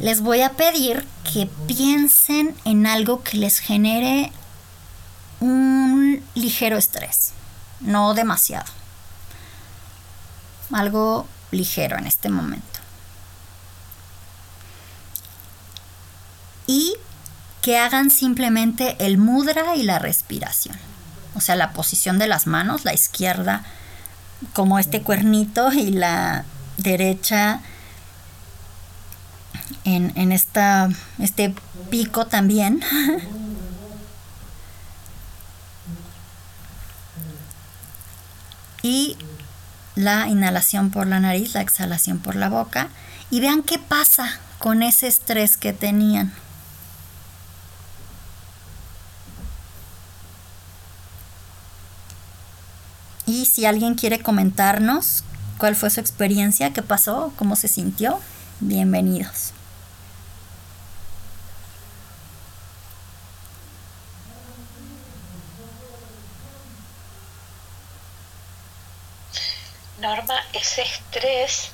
Les 0.00 0.20
voy 0.20 0.42
a 0.42 0.50
pedir 0.50 1.06
que 1.32 1.48
piensen 1.66 2.54
en 2.66 2.86
algo 2.86 3.22
que 3.22 3.38
les 3.38 3.60
genere 3.60 4.30
un 5.40 6.22
ligero 6.34 6.76
estrés 6.76 7.32
no 7.80 8.14
demasiado. 8.14 8.70
Algo 10.72 11.26
ligero 11.50 11.98
en 11.98 12.06
este 12.06 12.28
momento. 12.28 12.80
Y 16.66 16.94
que 17.62 17.78
hagan 17.78 18.10
simplemente 18.10 18.96
el 18.98 19.18
mudra 19.18 19.76
y 19.76 19.82
la 19.82 19.98
respiración. 19.98 20.76
O 21.34 21.40
sea, 21.40 21.56
la 21.56 21.72
posición 21.72 22.18
de 22.18 22.26
las 22.26 22.46
manos, 22.46 22.84
la 22.84 22.94
izquierda 22.94 23.64
como 24.52 24.78
este 24.78 25.02
cuernito 25.02 25.72
y 25.72 25.90
la 25.90 26.44
derecha 26.76 27.60
en, 29.84 30.12
en 30.16 30.32
esta, 30.32 30.90
este 31.18 31.54
pico 31.90 32.26
también. 32.26 32.82
y 38.84 39.16
la 39.94 40.28
inhalación 40.28 40.90
por 40.90 41.06
la 41.06 41.18
nariz, 41.18 41.54
la 41.54 41.62
exhalación 41.62 42.18
por 42.18 42.36
la 42.36 42.50
boca. 42.50 42.88
Y 43.30 43.40
vean 43.40 43.62
qué 43.62 43.78
pasa 43.78 44.38
con 44.58 44.82
ese 44.82 45.06
estrés 45.06 45.56
que 45.56 45.72
tenían. 45.72 46.32
Y 53.26 53.46
si 53.46 53.64
alguien 53.64 53.94
quiere 53.94 54.20
comentarnos 54.20 55.24
cuál 55.56 55.74
fue 55.74 55.88
su 55.88 56.00
experiencia, 56.00 56.74
qué 56.74 56.82
pasó, 56.82 57.32
cómo 57.36 57.56
se 57.56 57.68
sintió, 57.68 58.20
bienvenidos. 58.60 59.53
Norma, 70.04 70.38
ese 70.52 70.82
estrés 70.82 71.72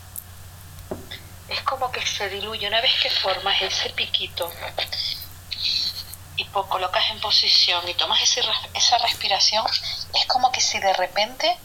es 1.49 1.61
como 1.63 1.91
que 1.91 2.07
se 2.07 2.29
diluye 2.29 2.69
una 2.69 2.81
vez 2.81 2.93
que 3.03 3.11
formas 3.11 3.61
ese 3.61 3.91
piquito 3.91 4.49
y 6.37 6.45
colocas 6.45 7.11
en 7.11 7.21
posición 7.21 7.89
y 7.89 7.95
tomas 7.95 8.23
ese, 8.23 8.43
esa 8.75 8.99
respiración, 8.99 9.67
es 10.15 10.27
como 10.27 10.53
que 10.53 10.61
si 10.61 10.79
de 10.79 10.93
repente 10.93 11.59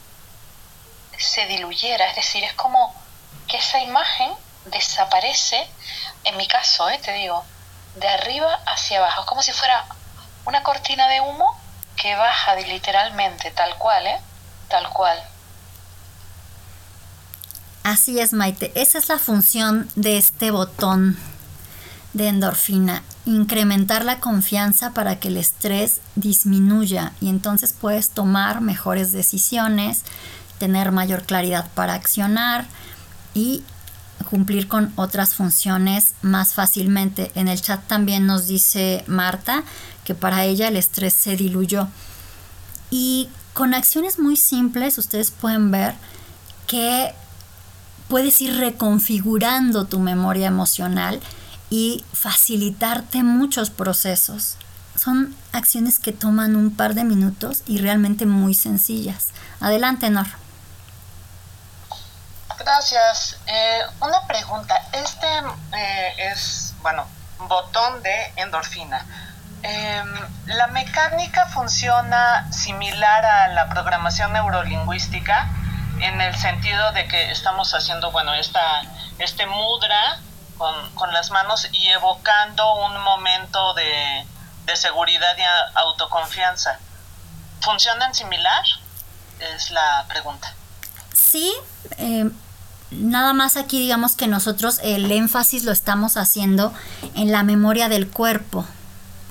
se 1.20 1.45
diluyera, 1.45 2.09
es 2.09 2.16
decir, 2.16 2.43
es 2.43 2.53
como 2.53 2.95
que 3.47 3.57
esa 3.57 3.80
imagen 3.82 4.34
desaparece, 4.66 5.70
en 6.24 6.36
mi 6.36 6.47
caso, 6.47 6.89
eh, 6.89 6.97
te 6.97 7.13
digo, 7.13 7.45
de 7.93 8.07
arriba 8.07 8.59
hacia 8.66 8.97
abajo, 8.97 9.22
es 9.22 9.28
como 9.28 9.43
si 9.43 9.51
fuera 9.51 9.86
una 10.45 10.63
cortina 10.63 11.09
de 11.09 11.22
humo 11.22 11.61
que 11.95 12.16
baja 12.16 12.55
literalmente, 12.55 13.51
tal 13.51 13.78
cual, 13.78 14.07
¿eh? 14.07 14.20
Tal 14.68 14.89
cual. 14.89 15.34
Así 17.86 18.19
es, 18.19 18.33
Maite. 18.33 18.71
Esa 18.73 18.97
es 18.97 19.09
la 19.09 19.19
función 19.19 19.88
de 19.95 20.17
este 20.17 20.49
botón 20.49 21.15
de 22.13 22.29
endorfina, 22.29 23.03
incrementar 23.27 24.03
la 24.03 24.19
confianza 24.19 24.91
para 24.95 25.19
que 25.19 25.27
el 25.27 25.38
estrés 25.38 26.01
disminuya 26.15 27.13
y 27.21 27.29
entonces 27.29 27.73
puedes 27.73 28.09
tomar 28.09 28.59
mejores 28.59 29.11
decisiones, 29.11 30.01
tener 30.57 30.91
mayor 30.91 31.25
claridad 31.25 31.69
para 31.75 31.93
accionar 31.93 32.65
y 33.36 33.63
cumplir 34.31 34.67
con 34.67 34.91
otras 34.95 35.36
funciones 35.36 36.15
más 36.23 36.55
fácilmente. 36.55 37.31
En 37.36 37.47
el 37.47 37.61
chat 37.61 37.86
también 37.86 38.25
nos 38.25 38.47
dice 38.47 39.03
Marta 39.05 39.63
que 40.05 40.15
para 40.15 40.43
ella 40.43 40.69
el 40.69 40.77
estrés 40.77 41.13
se 41.13 41.36
diluyó. 41.36 41.88
Y 42.89 43.29
con 43.53 43.75
acciones 43.75 44.17
muy 44.17 44.38
simples 44.38 44.97
ustedes 44.97 45.29
pueden 45.29 45.69
ver 45.69 45.93
que 46.65 47.13
puedes 48.09 48.39
ir 48.41 48.57
reconfigurando 48.57 49.85
tu 49.85 49.99
memoria 49.99 50.47
emocional 50.47 51.19
y 51.69 52.03
facilitarte 52.13 53.23
muchos 53.23 53.69
procesos. 53.69 54.57
Son 54.95 55.35
acciones 55.51 55.99
que 55.99 56.13
toman 56.13 56.55
un 56.55 56.75
par 56.75 56.93
de 56.93 57.03
minutos 57.03 57.63
y 57.65 57.79
realmente 57.79 58.25
muy 58.25 58.53
sencillas. 58.53 59.29
Adelante, 59.59 60.09
Nor. 60.09 60.27
Gracias. 62.57 63.37
Eh, 63.45 63.81
una 63.99 64.25
pregunta. 64.27 64.75
Este 64.93 65.27
eh, 65.77 66.31
es, 66.31 66.73
bueno, 66.81 67.05
botón 67.39 68.01
de 68.01 68.33
endorfina. 68.37 69.05
Em, 69.61 70.13
¿La 70.45 70.67
mecánica 70.67 71.47
funciona 71.47 72.51
similar 72.51 73.25
a 73.25 73.47
la 73.49 73.67
programación 73.69 74.31
neurolingüística 74.31 75.49
en 76.01 76.21
el 76.21 76.35
sentido 76.35 76.91
de 76.93 77.07
que 77.07 77.31
estamos 77.31 77.73
haciendo, 77.73 78.11
bueno, 78.11 78.33
esta, 78.33 78.83
este 79.19 79.45
mudra 79.45 80.19
con, 80.57 81.13
las 81.13 81.31
manos 81.31 81.67
y 81.71 81.87
evocando 81.87 82.63
un 82.85 83.01
momento 83.01 83.73
de, 83.73 84.25
seguridad 84.75 85.37
y 85.37 85.41
autoconfianza. 85.75 86.79
¿Funcionan 87.61 88.13
similar? 88.13 88.63
Es 89.39 89.71
la 89.71 90.05
pregunta. 90.07 90.53
Sí, 91.13 91.53
eh, 91.97 92.29
nada 92.91 93.33
más 93.33 93.57
aquí 93.57 93.79
digamos 93.79 94.15
que 94.15 94.27
nosotros 94.27 94.79
el 94.83 95.11
énfasis 95.11 95.63
lo 95.63 95.71
estamos 95.71 96.17
haciendo 96.17 96.73
en 97.15 97.31
la 97.31 97.43
memoria 97.43 97.89
del 97.89 98.09
cuerpo, 98.09 98.65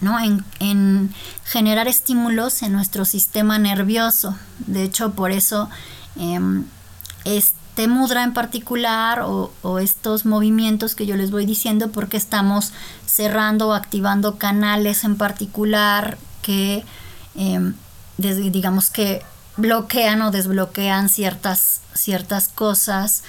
¿no? 0.00 0.18
En, 0.20 0.44
en 0.60 1.14
generar 1.44 1.88
estímulos 1.88 2.62
en 2.62 2.72
nuestro 2.72 3.04
sistema 3.04 3.58
nervioso. 3.58 4.38
De 4.58 4.82
hecho, 4.82 5.12
por 5.12 5.30
eso 5.30 5.68
este 7.24 7.88
mudra 7.88 8.22
en 8.22 8.34
particular 8.34 9.22
o, 9.22 9.50
estos 9.80 10.26
movimientos 10.26 10.94
que 10.94 11.06
yo 11.06 11.16
les 11.16 11.30
voy 11.30 11.46
diciendo 11.46 11.90
porque 11.90 12.16
estamos 12.16 12.72
cerrando 13.06 13.68
o 13.68 13.72
activando 13.72 14.38
canales 14.38 15.04
en 15.04 15.16
particular 15.16 16.18
que 16.42 16.84
em, 17.34 17.74
digamos 18.18 18.90
que 18.90 19.22
bloquean 19.56 20.22
o 20.22 20.30
desbloquean 20.30 21.08
ciertas, 21.08 21.80
ciertas 21.94 22.48
cosas 22.48 23.24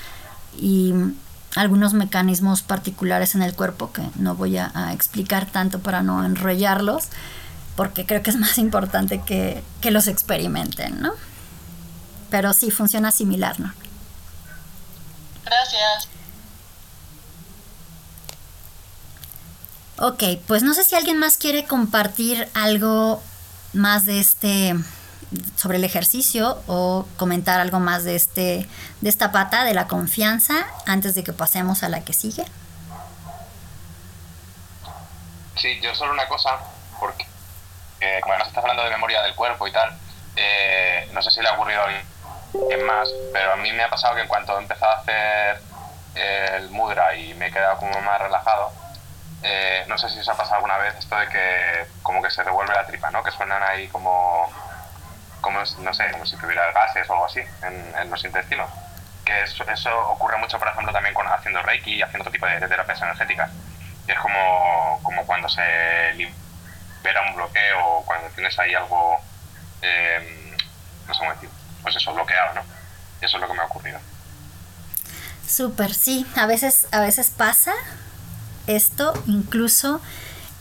y 0.59 0.93
algunos 1.55 1.93
mecanismos 1.93 2.61
particulares 2.61 3.35
en 3.35 3.41
el 3.41 3.53
cuerpo 3.53 3.91
que 3.91 4.03
no 4.15 4.35
voy 4.35 4.57
a, 4.57 4.71
a, 4.73 4.93
explicar 4.93 5.45
tanto 5.45 5.79
para 5.79 6.03
no 6.03 6.25
enrollarlos, 6.25 7.05
porque 7.75 8.05
creo 8.05 8.21
que 8.21 8.29
es 8.29 8.37
más 8.37 8.57
importante 8.57 9.21
que, 9.25 9.63
que 9.81 9.91
los 9.91 10.07
experimenten, 10.07 11.01
¿no? 11.01 11.13
Pero 12.29 12.53
sí 12.53 12.71
funciona 12.71 13.11
similar, 13.11 13.59
¿no? 13.59 13.73
Gracias. 15.43 16.09
Ok, 19.97 20.23
pues 20.47 20.63
no 20.63 20.73
sé 20.73 20.83
si 20.83 20.95
alguien 20.95 21.17
más 21.17 21.37
quiere 21.37 21.65
compartir 21.65 22.49
algo 22.53 23.23
más 23.73 24.05
de 24.05 24.19
este 24.19 24.75
sobre 25.55 25.77
el 25.77 25.83
ejercicio 25.83 26.61
o 26.67 27.07
comentar 27.17 27.59
algo 27.59 27.79
más 27.79 28.03
de 28.03 28.15
este 28.15 28.67
de 29.01 29.09
esta 29.09 29.31
pata 29.31 29.63
de 29.63 29.73
la 29.73 29.87
confianza 29.87 30.65
antes 30.85 31.15
de 31.15 31.23
que 31.23 31.33
pasemos 31.33 31.83
a 31.83 31.89
la 31.89 32.03
que 32.03 32.13
sigue. 32.13 32.45
Sí, 35.55 35.79
yo 35.81 35.95
solo 35.95 36.11
una 36.11 36.27
cosa, 36.27 36.59
porque 36.99 37.25
eh, 38.01 38.19
como 38.21 38.33
además 38.33 38.49
estás 38.49 38.63
hablando 38.63 38.83
de 38.83 38.89
memoria 38.91 39.21
del 39.21 39.33
cuerpo 39.35 39.67
y 39.67 39.71
tal, 39.71 39.97
eh, 40.35 41.09
no 41.13 41.21
sé 41.21 41.31
si 41.31 41.41
le 41.41 41.47
ha 41.47 41.53
ocurrido 41.53 41.81
a 41.81 41.87
es 42.69 42.83
más, 42.83 43.09
pero 43.33 43.53
a 43.53 43.55
mí 43.55 43.71
me 43.73 43.83
ha 43.83 43.89
pasado 43.89 44.15
que 44.15 44.21
en 44.21 44.27
cuanto 44.27 44.57
he 44.57 44.61
empezado 44.61 44.91
a 44.93 44.99
hacer 44.99 45.61
el 46.15 46.69
mudra 46.69 47.15
y 47.15 47.33
me 47.33 47.47
he 47.47 47.51
quedado 47.51 47.77
como 47.77 47.99
más 48.01 48.21
relajado, 48.21 48.71
eh, 49.47 49.85
no 49.87 49.97
sé 49.97 50.09
si 50.09 50.19
os 50.19 50.29
ha 50.29 50.35
pasado 50.35 50.55
alguna 50.55 50.77
vez 50.77 50.95
esto 50.97 51.15
de 51.15 51.27
que 51.27 51.85
como 52.01 52.21
que 52.21 52.31
se 52.31 52.43
revuelve 52.43 52.73
la 52.73 52.85
tripa, 52.85 53.11
¿no? 53.11 53.21
Que 53.21 53.29
suenan 53.31 53.61
ahí 53.61 53.87
como, 53.89 54.51
como 55.41 55.59
no 55.59 55.93
sé, 55.93 56.11
como 56.11 56.25
si 56.25 56.35
tuviera 56.37 56.71
gases 56.71 57.07
o 57.09 57.13
algo 57.13 57.25
así 57.25 57.41
en, 57.61 58.09
los 58.09 58.23
intestinos. 58.25 58.69
Que 59.23 59.43
eso, 59.43 59.63
eso, 59.69 60.09
ocurre 60.09 60.37
mucho, 60.37 60.57
por 60.57 60.67
ejemplo, 60.67 60.91
también 60.91 61.13
con 61.13 61.27
haciendo 61.27 61.61
Reiki 61.61 61.95
y 61.95 62.01
haciendo 62.01 62.23
otro 62.23 62.31
tipo 62.31 62.47
de, 62.47 62.59
terapias 62.59 63.01
energéticas. 63.01 63.51
Y 64.07 64.11
es 64.11 64.19
como, 64.19 64.99
como 65.03 65.25
cuando 65.27 65.47
se 65.49 66.13
libera 66.13 67.21
un 67.29 67.35
bloqueo 67.35 67.85
o 67.85 68.05
cuando 68.05 68.27
tienes 68.29 68.57
ahí 68.57 68.73
algo, 68.73 69.19
eh, 69.81 70.55
no 71.07 71.13
sé 71.13 71.19
cómo 71.19 71.33
decir, 71.33 71.49
pues 71.85 71.95
eso, 71.97 72.11
bloqueado, 72.15 72.55
¿no? 72.55 72.61
Eso 73.21 73.37
es 73.37 73.41
lo 73.41 73.47
que 73.47 73.53
me 73.53 73.59
ha 73.59 73.65
ocurrido. 73.65 73.99
Súper, 75.47 75.93
sí, 75.93 76.25
a 76.35 76.47
veces, 76.47 76.87
a 76.91 76.99
veces 76.99 77.29
pasa 77.29 77.73
esto, 78.65 79.13
incluso 79.27 80.01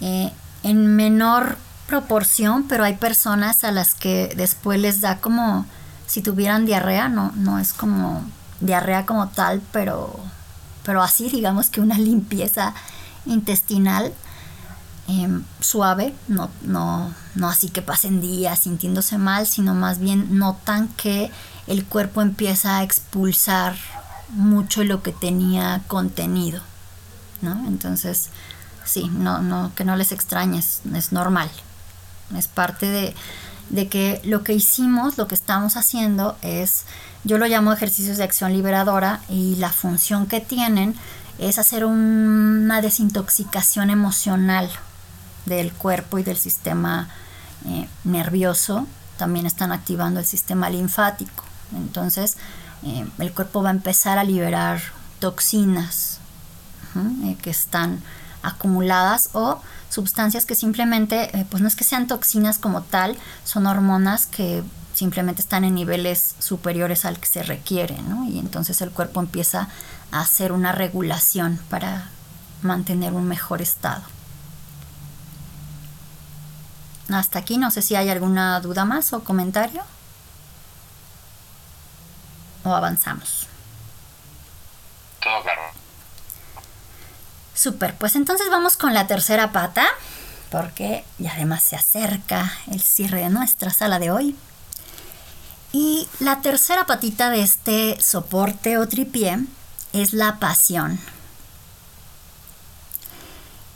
eh, 0.03 0.31
en 0.62 0.95
menor 0.95 1.57
proporción, 1.87 2.68
pero 2.68 2.85
hay 2.85 2.95
personas 2.95 3.64
a 3.64 3.72
las 3.72 3.95
que 3.95 4.35
después 4.37 4.79
les 4.79 5.01
da 5.01 5.16
como 5.18 5.64
si 6.07 6.20
tuvieran 6.20 6.66
diarrea, 6.66 7.09
no, 7.09 7.33
no 7.37 7.59
es 7.59 7.72
como 7.72 8.22
diarrea 8.61 9.07
como 9.07 9.29
tal, 9.29 9.62
pero, 9.72 10.20
pero 10.85 11.03
así 11.03 11.31
digamos 11.31 11.70
que 11.70 11.81
una 11.81 11.97
limpieza 12.11 12.75
intestinal 13.25 14.12
em, 15.09 15.45
suave, 15.61 16.15
no, 16.29 16.51
no, 16.63 17.13
no 17.35 17.49
así 17.49 17.69
que 17.69 17.83
pasen 17.83 18.21
días 18.21 18.61
sintiéndose 18.61 19.19
mal, 19.19 19.47
sino 19.47 19.75
más 19.75 19.99
bien 19.99 20.39
notan 20.39 20.89
que 20.89 21.31
el 21.67 21.85
cuerpo 21.85 22.23
empieza 22.23 22.79
a 22.79 22.83
expulsar 22.83 23.77
mucho 24.31 24.85
lo 24.85 25.03
que 25.03 25.13
tenía 25.13 25.83
contenido, 25.87 26.63
¿no? 27.43 27.67
Entonces, 27.67 28.31
sí, 28.85 29.11
no, 29.13 29.41
no, 29.41 29.73
que 29.75 29.85
no 29.85 29.97
les 29.97 30.13
extrañes, 30.13 30.81
es 30.95 31.13
normal, 31.13 31.51
es 32.37 32.49
parte 32.49 32.87
de, 32.87 33.15
de 33.71 33.89
que 33.89 34.21
lo 34.25 34.43
que 34.43 34.55
hicimos, 34.55 35.19
lo 35.19 35.29
que 35.29 35.35
estamos 35.35 35.77
haciendo 35.77 36.37
es, 36.43 36.85
yo 37.25 37.39
lo 37.39 37.47
llamo 37.47 37.73
ejercicios 37.73 38.17
de 38.17 38.25
acción 38.25 38.53
liberadora 38.53 39.21
y 39.29 39.57
la 39.57 39.71
función 39.71 40.27
que 40.27 40.41
tienen 40.41 40.95
es 41.39 41.59
hacer 41.59 41.85
una 41.85 42.81
desintoxicación 42.81 43.91
emocional 43.91 44.71
del 45.47 45.73
cuerpo 45.73 46.19
y 46.19 46.23
del 46.23 46.37
sistema 46.37 47.09
eh, 47.67 47.89
nervioso. 48.05 48.87
También 49.17 49.47
están 49.47 49.73
activando 49.73 50.21
el 50.21 50.27
sistema 50.27 50.71
linfático. 50.71 51.45
Entonces, 51.75 52.37
eh, 52.83 53.07
el 53.19 53.33
cuerpo 53.33 53.63
va 53.63 53.71
a 53.71 53.73
empezar 53.73 54.19
a 54.19 54.25
liberar 54.25 54.81
toxinas 55.19 56.19
eh, 57.25 57.37
que 57.43 57.51
están 57.51 58.01
acumuladas 58.43 59.31
o 59.33 59.61
sustancias 59.89 60.45
que 60.45 60.55
simplemente, 60.55 61.47
pues 61.51 61.63
no 61.63 61.69
es 61.69 61.77
que 61.77 61.85
sean 61.85 62.07
toxinas 62.07 62.59
como 62.59 62.83
tal, 62.83 63.17
son 63.45 63.67
hormonas 63.67 64.27
que 64.27 64.63
simplemente 64.93 65.41
están 65.41 65.65
en 65.65 65.75
niveles 65.75 66.35
superiores 66.39 67.05
al 67.05 67.19
que 67.19 67.27
se 67.27 67.43
requiere. 67.43 67.97
Y 68.29 68.39
entonces 68.39 68.81
el 68.81 68.91
cuerpo 68.91 69.21
empieza 69.21 69.69
a 70.13 70.21
hacer 70.21 70.53
una 70.53 70.73
regulación 70.73 71.59
para 71.71 72.09
mantener 72.63 73.13
un 73.13 73.27
mejor 73.27 73.63
estado. 73.63 74.03
Hasta 77.13 77.39
aquí, 77.39 77.59
no 77.59 77.71
sé 77.71 77.83
si 77.83 77.97
hay 77.97 78.09
alguna 78.09 78.61
duda 78.61 78.85
más 78.85 79.13
o 79.13 79.23
comentario. 79.23 79.83
¿O 82.65 82.75
avanzamos? 82.75 83.47
Todo 85.21 85.43
claro. 85.43 85.63
Super, 87.55 87.95
pues 87.97 88.17
entonces 88.17 88.49
vamos 88.51 88.77
con 88.77 88.95
la 88.95 89.07
tercera 89.07 89.53
pata, 89.53 89.87
porque 90.51 91.05
ya 91.19 91.33
además 91.33 91.63
se 91.63 91.77
acerca 91.77 92.53
el 92.71 92.81
cierre 92.81 93.21
de 93.21 93.31
nuestra 93.31 93.71
sala 93.71 93.99
de 93.99 94.11
hoy. 94.11 94.37
Y 95.73 96.09
la 96.21 96.41
tercera 96.41 96.87
patita 96.87 97.31
de 97.31 97.43
este 97.43 98.01
soporte 98.01 98.79
o 98.79 98.89
tripié 98.89 99.39
es 99.93 100.13
la 100.13 100.39
pasión. 100.39 100.99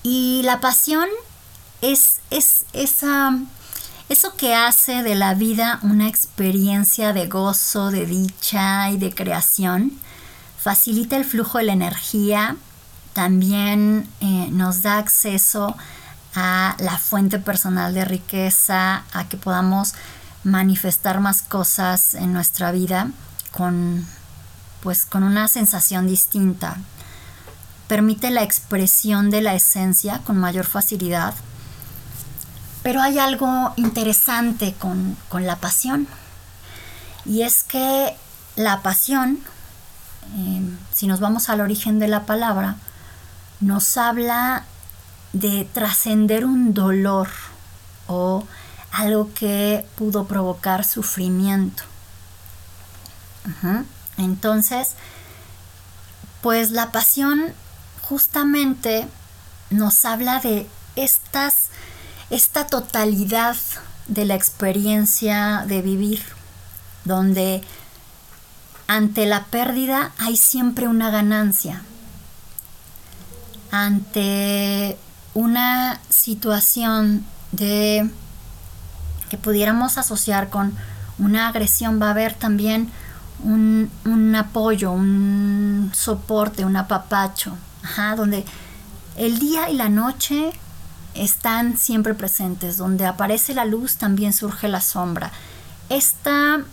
Y 0.03 0.43
la 0.45 0.61
pasión 0.61 1.09
es, 1.83 2.21
es 2.31 2.65
esa, 2.73 3.39
eso 4.09 4.35
que 4.37 4.55
hace 4.55 5.03
de 5.03 5.15
la 5.15 5.35
vida 5.35 5.81
una 5.83 6.09
experiencia 6.09 7.13
de 7.13 7.27
gozo, 7.27 7.91
de 7.91 8.07
dicha 8.07 8.91
y 8.91 8.99
de 8.99 9.15
creación. 9.15 9.93
Facilita 10.59 11.17
el 11.17 11.25
flujo 11.25 11.59
de 11.59 11.65
la 11.65 11.73
energía 11.73 12.57
también 13.19 14.09
eh, 14.21 14.49
nos 14.53 14.83
da 14.83 14.99
acceso 14.99 15.77
a 16.37 16.77
la 16.79 16.99
fuente 16.99 17.41
personal 17.41 17.93
de 17.93 18.05
riqueza, 18.05 19.03
a 19.13 19.29
que 19.29 19.37
podamos 19.37 19.95
manifestar 20.45 21.19
más 21.19 21.43
cosas 21.43 22.15
en 22.15 22.33
nuestra 22.33 22.71
vida 22.71 23.11
con 23.51 24.07
pues 24.85 25.05
con 25.05 25.25
una 25.25 25.49
sensación 25.49 26.07
distinta. 26.07 26.77
Permite 27.89 28.31
la 28.31 28.45
expresión 28.45 29.31
de 29.31 29.43
la 29.43 29.57
esencia 29.57 30.21
con 30.25 30.39
mayor 30.39 30.65
facilidad. 30.65 31.35
Pero 32.89 33.03
hay 33.03 33.19
algo 33.19 33.75
interesante 33.77 34.73
con, 34.73 35.19
la 35.45 35.57
pasión. 35.57 36.09
Y 37.27 37.43
es 37.43 37.63
que 37.63 38.17
la 38.57 38.81
pasión, 38.81 39.41
eh, 40.39 40.63
si 40.91 41.07
nos 41.07 41.21
vamos 41.21 41.51
al 41.51 41.61
origen 41.61 41.99
de 41.99 42.09
la 42.09 42.25
palabra, 42.25 42.77
nos 43.61 43.99
habla 43.99 44.65
de 45.35 45.69
trascender 45.71 46.47
un 46.47 46.73
dolor 46.73 47.29
o 48.07 48.47
algo 48.91 49.35
que 49.35 49.85
pudo 49.99 50.25
provocar 50.25 50.83
sufrimiento. 50.83 51.83
Entonces, 54.17 54.95
pues 56.41 56.71
la 56.71 56.91
pasión 56.91 57.53
justamente 58.01 59.07
nos 59.69 60.07
habla 60.07 60.41
de 60.41 60.67
estas, 60.97 61.69
esta 62.31 62.67
totalidad 62.67 63.57
de 64.07 64.25
la 64.25 64.35
experiencia 64.35 65.65
de 65.67 65.83
vivir, 65.83 66.23
donde 67.05 67.63
ante 68.87 69.27
la 69.27 69.45
pérdida 69.45 70.13
hay 70.19 70.37
siempre 70.37 70.89
una 70.89 71.11
ganancia. 71.11 71.83
Ante 73.71 74.97
una 75.35 76.01
situación 76.09 77.25
de 77.53 78.11
que 79.29 79.37
pudiéramos 79.37 79.99
asociar 79.99 80.49
con 80.49 80.75
una 81.19 81.49
agresión 81.49 82.01
va 82.01 82.09
a 82.09 82.11
haber 82.11 82.35
también 82.35 82.91
un, 83.45 84.35
apoyo, 84.37 84.91
un 84.91 85.91
soporte, 85.95 86.65
un 86.65 86.77
apapacho, 86.77 87.57
donde 88.17 88.45
el 89.17 89.39
día 89.39 89.71
y 89.71 89.77
la 89.77 89.89
noche 89.89 90.53
están 91.19 91.77
siempre 91.77 92.15
presentes, 92.15 92.77
donde 92.77 93.07
aparece 93.07 93.55
la 93.55 93.65
luz 93.65 93.97
también 93.97 94.33
surge 94.33 94.69
la 94.69 94.81
sombra. 94.81 95.33
Esto 95.89 96.65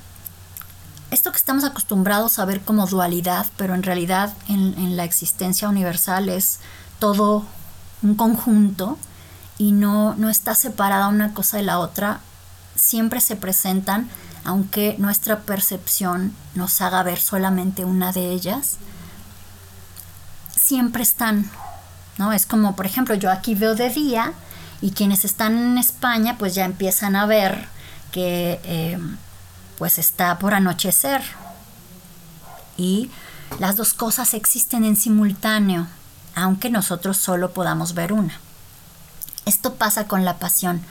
que 1.32 1.38
estamos 1.38 1.64
acostumbrados 1.64 2.40
a 2.40 2.46
ver 2.46 2.62
como 2.62 2.88
dualidad, 2.88 3.48
pero 3.58 3.76
en 3.76 3.84
realidad 3.84 4.34
en, 4.48 4.74
en 4.78 4.98
la 4.98 5.04
existencia 5.04 5.70
universal 5.70 6.30
es 6.30 6.60
todo 7.00 7.46
un 8.02 8.16
conjunto 8.16 8.98
y 9.58 9.72
no, 9.72 10.16
no 10.16 10.30
está 10.30 10.56
separada 10.56 11.08
una 11.08 11.34
cosa 11.34 11.58
de 11.58 11.64
la 11.64 11.80
otra, 11.80 12.20
siempre 12.76 13.22
se 13.22 13.36
presentan, 13.36 14.10
aunque 14.44 14.96
nuestra 15.00 15.42
percepción 15.42 16.36
nos 16.54 16.82
haga 16.82 17.04
ver 17.04 17.20
solamente 17.20 17.86
una 17.86 18.12
de 18.12 18.32
ellas, 18.32 18.78
siempre 20.56 21.04
están, 21.04 21.50
¿no? 22.18 22.34
Es 22.34 22.46
como, 22.46 22.76
por 22.76 22.86
ejemplo, 22.86 23.16
yo 23.16 23.32
aquí 23.32 23.56
veo 23.56 23.76
de 23.76 23.90
día 23.90 24.34
y 24.82 24.92
quienes 24.92 25.26
están 25.26 25.58
en 25.58 25.78
España 25.78 26.36
pues 26.38 26.56
ya 26.56 26.66
empiezan 26.66 27.16
a 27.16 27.26
ver 27.26 27.68
que 28.12 28.60
eh, 28.64 29.00
pues 29.78 29.98
está 29.98 30.38
por 30.40 30.54
anochecer 30.54 31.22
y 32.78 33.10
las 33.60 33.76
dos 33.76 33.94
cosas 33.94 34.34
existen 34.34 34.84
en 34.84 34.96
simultáneo 34.96 35.88
aunque 36.36 36.70
nosotros 36.70 37.18
solo 37.18 37.54
podamos 37.54 37.94
ver 37.94 38.14
una. 38.14 38.34
Esto 39.46 39.76
pasa 39.76 40.08
con 40.08 40.26
la 40.26 40.38
pasión. 40.38 40.82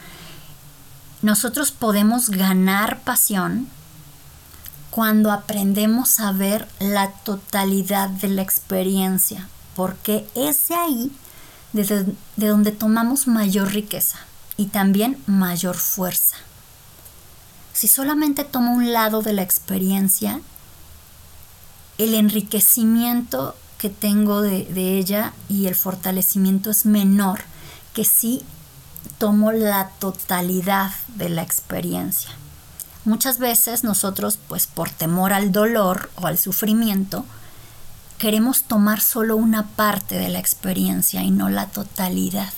Nosotros 1.21 1.71
podemos 1.71 2.29
ganar 2.29 2.99
pasión 3.01 3.67
cuando 4.89 5.31
aprendemos 5.31 6.19
a 6.19 6.31
ver 6.31 6.67
la 6.79 7.11
totalidad 7.11 8.09
de 8.09 8.29
la 8.29 8.41
experiencia, 8.41 9.47
porque 9.75 10.27
es 10.35 10.69
de 10.69 10.75
ahí 10.75 11.11
de, 11.73 12.05
donde 12.37 12.71
tomamos 12.71 13.27
mayor 13.27 13.73
riqueza 13.73 14.19
y 14.57 14.67
también 14.67 15.21
mayor 15.27 15.75
fuerza. 15.75 16.37
Si 17.73 17.87
solamente 17.87 18.45
tomo 18.45 18.73
un 18.73 18.93
lado 18.93 19.21
de 19.21 19.33
la 19.33 19.41
experiencia, 19.41 20.39
el 21.97 22.13
enriquecimiento 22.13 23.55
que 23.77 23.89
tengo 23.89 24.41
de, 24.41 24.97
ella 24.97 25.33
y 25.49 25.67
el 25.67 25.75
fortalecimiento 25.75 26.71
es 26.71 26.85
menor 26.85 27.41
que 27.93 28.05
si 28.05 28.43
tomo 29.17 29.51
la 29.51 29.89
totalidad 29.99 30.91
de 31.15 31.29
la 31.29 31.41
experiencia. 31.41 32.31
Muchas 33.03 33.37
veces 33.37 33.83
nosotros, 33.83 34.39
pues 34.47 34.65
por 34.67 34.89
temor 34.89 35.33
al 35.33 35.51
dolor 35.51 36.09
o 36.15 36.27
al 36.27 36.37
sufrimiento, 36.37 37.25
queremos 38.17 38.63
tomar 38.63 39.01
solo 39.01 39.35
una 39.35 39.67
parte 39.67 40.17
de 40.17 40.29
la 40.29 40.39
experiencia 40.39 41.21
y 41.23 41.31
no 41.31 41.49
la 41.49 41.67
totalidad. 41.67 42.53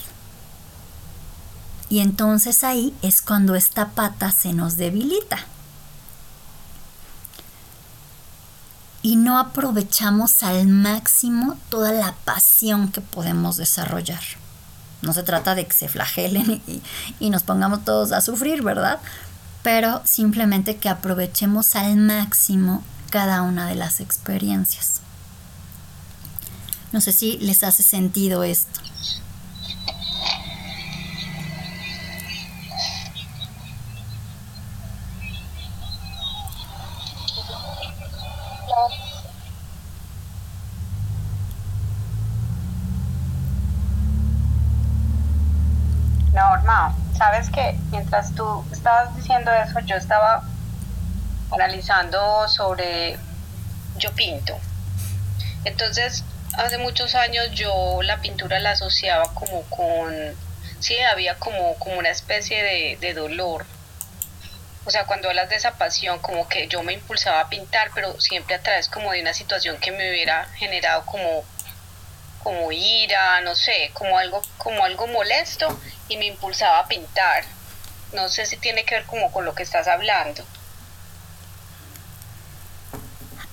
Y 1.89 1.99
entonces 1.99 2.63
ahí 2.63 2.93
es 3.01 3.21
cuando 3.21 3.55
esta 3.55 3.89
pata 3.89 4.31
se 4.31 4.53
nos 4.53 4.77
debilita. 4.77 5.39
y 9.07 9.15
no 9.15 9.39
aprovechamos 9.39 10.43
al 10.43 10.67
máximo 10.67 11.57
toda 11.69 11.93
la 11.93 12.13
pasión 12.25 12.91
que 12.91 12.99
podemos 12.99 13.55
desarrollar. 13.55 14.19
No 15.01 15.13
se 15.13 15.23
trata 15.23 15.55
de 15.55 15.65
que 15.65 15.71
se 15.71 15.87
flagelen 15.87 16.61
y, 17.19 17.29
nos 17.29 17.43
pongamos 17.43 17.85
todos 17.85 18.11
a 18.11 18.19
sufrir, 18.19 18.63
¿verdad? 18.63 18.99
Pero 19.63 20.01
simplemente 20.03 20.75
que 20.75 20.89
aprovechemos 20.89 21.77
al 21.77 21.95
máximo 21.95 22.83
cada 23.09 23.43
una 23.43 23.67
de 23.67 23.75
las 23.75 24.01
experiencias. 24.01 24.99
No 26.91 27.01
sé 27.01 27.11
si 27.11 27.37
les 27.39 27.63
hace 27.63 27.83
sentido 27.83 28.43
esto. 28.43 28.79
Norma, 46.33 46.95
sabes 47.17 47.49
que 47.49 47.77
mientras 47.91 48.33
tú 48.33 48.63
estabas 48.71 49.15
diciendo 49.15 49.51
eso, 49.51 49.79
yo 49.81 49.95
estaba 49.95 50.43
analizando 51.51 52.47
sobre 52.47 53.17
yo 53.97 54.11
pinto. 54.13 54.53
Entonces, 55.65 56.23
hace 56.57 56.77
muchos 56.77 57.15
años 57.15 57.51
yo 57.51 58.01
la 58.01 58.19
pintura 58.19 58.59
la 58.59 58.71
asociaba 58.71 59.33
como 59.33 59.61
con, 59.63 60.13
sí, 60.79 60.97
había 60.99 61.35
como, 61.35 61.75
como 61.75 61.97
una 61.97 62.09
especie 62.09 62.61
de, 62.61 62.97
de 62.99 63.13
dolor. 63.13 63.65
O 64.85 64.89
sea, 64.89 65.05
cuando 65.05 65.29
hablas 65.29 65.49
de 65.49 65.55
esa 65.55 65.77
pasión, 65.77 66.19
como 66.19 66.47
que 66.47 66.67
yo 66.67 66.81
me 66.81 66.93
impulsaba 66.93 67.41
a 67.41 67.49
pintar, 67.49 67.91
pero 67.93 68.19
siempre 68.19 68.55
a 68.55 68.61
través 68.61 68.87
como 68.87 69.11
de 69.11 69.21
una 69.21 69.33
situación 69.33 69.77
que 69.77 69.91
me 69.91 70.09
hubiera 70.09 70.45
generado 70.55 71.05
como 71.05 71.43
como 72.47 72.71
ira, 72.71 73.41
no 73.41 73.55
sé, 73.55 73.91
como 73.93 74.17
algo, 74.17 74.41
como 74.57 74.85
algo 74.85 75.05
molesto 75.07 75.67
y 76.07 76.15
me 76.15 76.27
impulsaba 76.27 76.79
a 76.79 76.87
pintar. 76.87 77.43
No 78.13 78.29
sé 78.29 78.45
si 78.45 78.55
tiene 78.55 78.85
que 78.85 78.95
ver 78.95 79.03
como 79.05 79.33
con 79.33 79.43
lo 79.43 79.53
que 79.53 79.63
estás 79.63 79.89
hablando. 79.89 80.45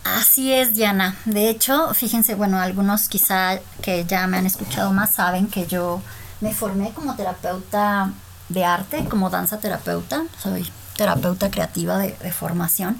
Así 0.05 0.53
es, 0.53 0.75
Diana. 0.75 1.17
De 1.25 1.49
hecho, 1.49 1.93
fíjense, 1.95 2.35
bueno, 2.35 2.59
algunos 2.59 3.09
quizá 3.09 3.59
que 3.83 4.05
ya 4.05 4.27
me 4.27 4.37
han 4.37 4.47
escuchado 4.47 4.93
más 4.93 5.15
saben 5.15 5.47
que 5.47 5.67
yo 5.67 6.03
me 6.41 6.53
formé 6.53 6.93
como 6.93 7.17
terapeuta 7.17 8.13
de 8.51 8.65
arte, 8.65 9.07
como 9.07 9.31
danza 9.31 9.59
terapeuta. 9.59 10.25
Soy 10.39 10.71
terapeuta 10.97 11.51
creativa 11.51 11.99
de, 11.99 12.33
formación. 12.33 12.99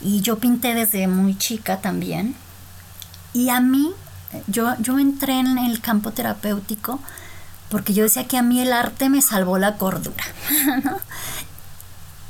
Y 0.00 0.22
yo 0.22 0.38
pinté 0.38 0.74
desde 0.74 1.06
muy 1.06 1.38
chica 1.38 1.80
también. 1.80 2.34
Y 3.32 3.50
a 3.50 3.60
mí 3.60 3.92
yo, 4.48 4.74
yo 4.80 4.98
entré 4.98 5.38
en 5.38 5.56
el 5.56 5.80
campo 5.80 6.10
terapéutico 6.10 7.00
porque 7.70 7.94
yo 7.94 8.02
decía 8.02 8.26
que 8.26 8.36
a 8.36 8.42
mí 8.42 8.60
el 8.60 8.72
arte 8.72 9.08
me 9.08 9.22
salvó 9.22 9.56
la 9.56 9.76
cordura, 9.76 10.24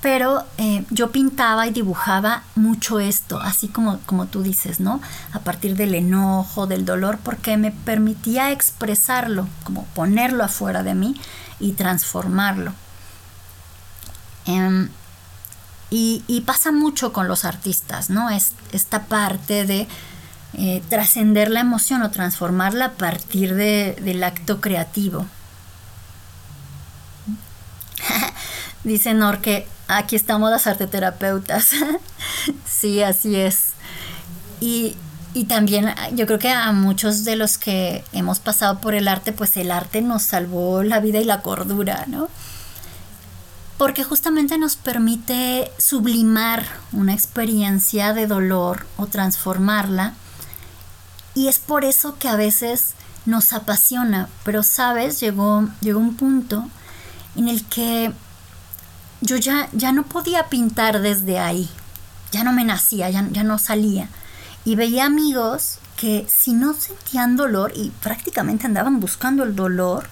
Pero 0.02 0.44
eh, 0.56 0.84
yo 0.90 1.10
pintaba 1.10 1.66
y 1.66 1.72
dibujaba 1.72 2.42
mucho 2.54 3.00
esto, 3.00 3.38
así 3.38 3.68
como, 3.68 3.98
como 4.06 4.26
tú 4.26 4.42
dices, 4.42 4.80
¿no? 4.80 5.00
A 5.32 5.40
partir 5.40 5.76
del 5.76 5.94
enojo, 5.94 6.66
del 6.66 6.86
dolor, 6.86 7.18
porque 7.22 7.58
me 7.58 7.70
permitía 7.70 8.50
expresarlo, 8.50 9.46
como 9.62 9.84
ponerlo 9.94 10.42
afuera 10.42 10.82
de 10.82 10.94
mí 10.94 11.20
y 11.58 11.72
transformarlo. 11.72 12.72
Em, 14.46 14.88
y, 15.90 16.42
pasa 16.46 16.72
mucho 16.72 17.12
con 17.12 17.26
los 17.28 17.44
artistas, 17.44 18.10
¿no? 18.10 18.30
Es 18.30 18.52
esta 18.72 19.06
parte 19.06 19.66
de 19.66 19.88
eh, 20.54 20.82
trascender 20.88 21.50
la 21.50 21.60
emoción 21.60 22.02
o 22.02 22.10
transformarla 22.10 22.86
a 22.86 22.92
partir 22.92 23.54
de, 23.54 23.96
del 24.00 24.22
acto 24.22 24.60
creativo. 24.60 25.26
Dice 28.84 29.14
Nor 29.14 29.40
que 29.40 29.66
aquí 29.88 30.16
estamos 30.16 30.50
las 30.50 30.66
arteterapeutas. 30.66 31.70
sí, 32.66 33.02
así 33.02 33.36
es. 33.36 33.70
Y, 34.60 34.96
y 35.34 35.44
también 35.44 35.94
yo 36.12 36.26
creo 36.26 36.38
que 36.38 36.50
a 36.50 36.72
muchos 36.72 37.24
de 37.24 37.36
los 37.36 37.58
que 37.58 38.04
hemos 38.12 38.38
pasado 38.38 38.80
por 38.80 38.94
el 38.94 39.08
arte, 39.08 39.32
pues 39.32 39.56
el 39.56 39.70
arte 39.70 40.02
nos 40.02 40.22
salvó 40.22 40.82
la 40.82 41.00
vida 41.00 41.20
y 41.20 41.24
la 41.24 41.42
cordura, 41.42 42.04
¿no? 42.06 42.28
Porque 43.78 44.04
justamente 44.04 44.58
nos 44.58 44.76
permite 44.76 45.70
sublimar 45.78 46.66
una 46.92 47.14
experiencia 47.14 48.12
de 48.12 48.26
dolor 48.26 48.86
o 48.96 49.06
transformarla 49.06 50.14
y 51.34 51.48
es 51.48 51.58
por 51.58 51.84
eso 51.84 52.18
que 52.18 52.28
a 52.28 52.36
veces 52.36 52.94
nos 53.26 53.52
apasiona, 53.52 54.28
pero 54.44 54.62
sabes, 54.62 55.20
llegó, 55.20 55.68
llegó 55.80 56.00
un 56.00 56.16
punto 56.16 56.68
en 57.36 57.48
el 57.48 57.64
que 57.64 58.12
yo 59.20 59.36
ya, 59.36 59.68
ya 59.72 59.92
no 59.92 60.04
podía 60.04 60.48
pintar 60.48 61.00
desde 61.00 61.38
ahí, 61.38 61.68
ya 62.32 62.44
no 62.44 62.52
me 62.52 62.64
nacía, 62.64 63.10
ya, 63.10 63.26
ya 63.30 63.42
no 63.44 63.58
salía. 63.58 64.08
Y 64.64 64.74
veía 64.74 65.06
amigos 65.06 65.78
que 65.96 66.26
si 66.28 66.52
no 66.52 66.74
sentían 66.74 67.36
dolor 67.36 67.72
y 67.74 67.90
prácticamente 68.02 68.66
andaban 68.66 69.00
buscando 69.00 69.42
el 69.42 69.54
dolor 69.56 70.08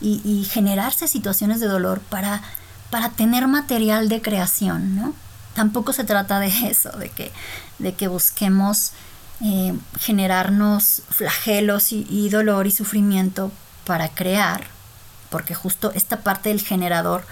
y, 0.00 0.20
y 0.24 0.44
generarse 0.44 1.08
situaciones 1.08 1.60
de 1.60 1.66
dolor 1.66 2.00
para, 2.00 2.42
para 2.90 3.10
tener 3.10 3.46
material 3.46 4.08
de 4.08 4.22
creación, 4.22 4.96
¿no? 4.96 5.14
Tampoco 5.54 5.92
se 5.92 6.04
trata 6.04 6.40
de 6.40 6.48
eso, 6.68 6.90
de 6.92 7.10
que, 7.10 7.32
de 7.78 7.94
que 7.94 8.08
busquemos 8.08 8.92
eh, 9.40 9.76
generarnos 9.98 11.02
flagelos 11.10 11.92
y, 11.92 12.28
dolor 12.28 12.66
y 12.66 12.70
sufrimiento 12.70 13.50
para 13.84 14.08
crear, 14.08 14.64
porque 15.28 15.54
justo 15.54 15.90
esta 15.94 16.20
parte 16.20 16.50
del 16.50 16.60
generador, 16.60 17.24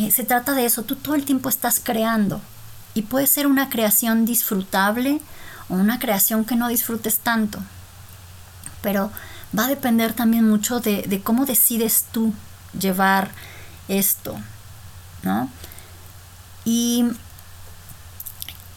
eh, 0.00 0.10
se 0.10 0.24
trata 0.24 0.54
de 0.54 0.64
eso, 0.64 0.82
tú 0.82 0.96
todo 0.96 1.14
el 1.14 1.24
tiempo 1.24 1.48
estás 1.48 1.80
creando 1.82 2.40
y 2.94 3.02
puede 3.02 3.26
ser 3.26 3.46
una 3.46 3.68
creación 3.68 4.24
disfrutable 4.24 5.20
o 5.68 5.74
una 5.74 5.98
creación 5.98 6.44
que 6.44 6.56
no 6.56 6.68
disfrutes 6.68 7.18
tanto, 7.18 7.60
pero 8.80 9.12
va 9.56 9.66
a 9.66 9.68
depender 9.68 10.14
también 10.14 10.48
mucho 10.48 10.80
de, 10.80 11.02
de 11.02 11.20
cómo 11.20 11.44
decides 11.44 12.06
tú 12.12 12.32
llevar 12.78 13.30
esto, 13.88 14.38
¿no? 15.22 15.50
Y 16.64 17.04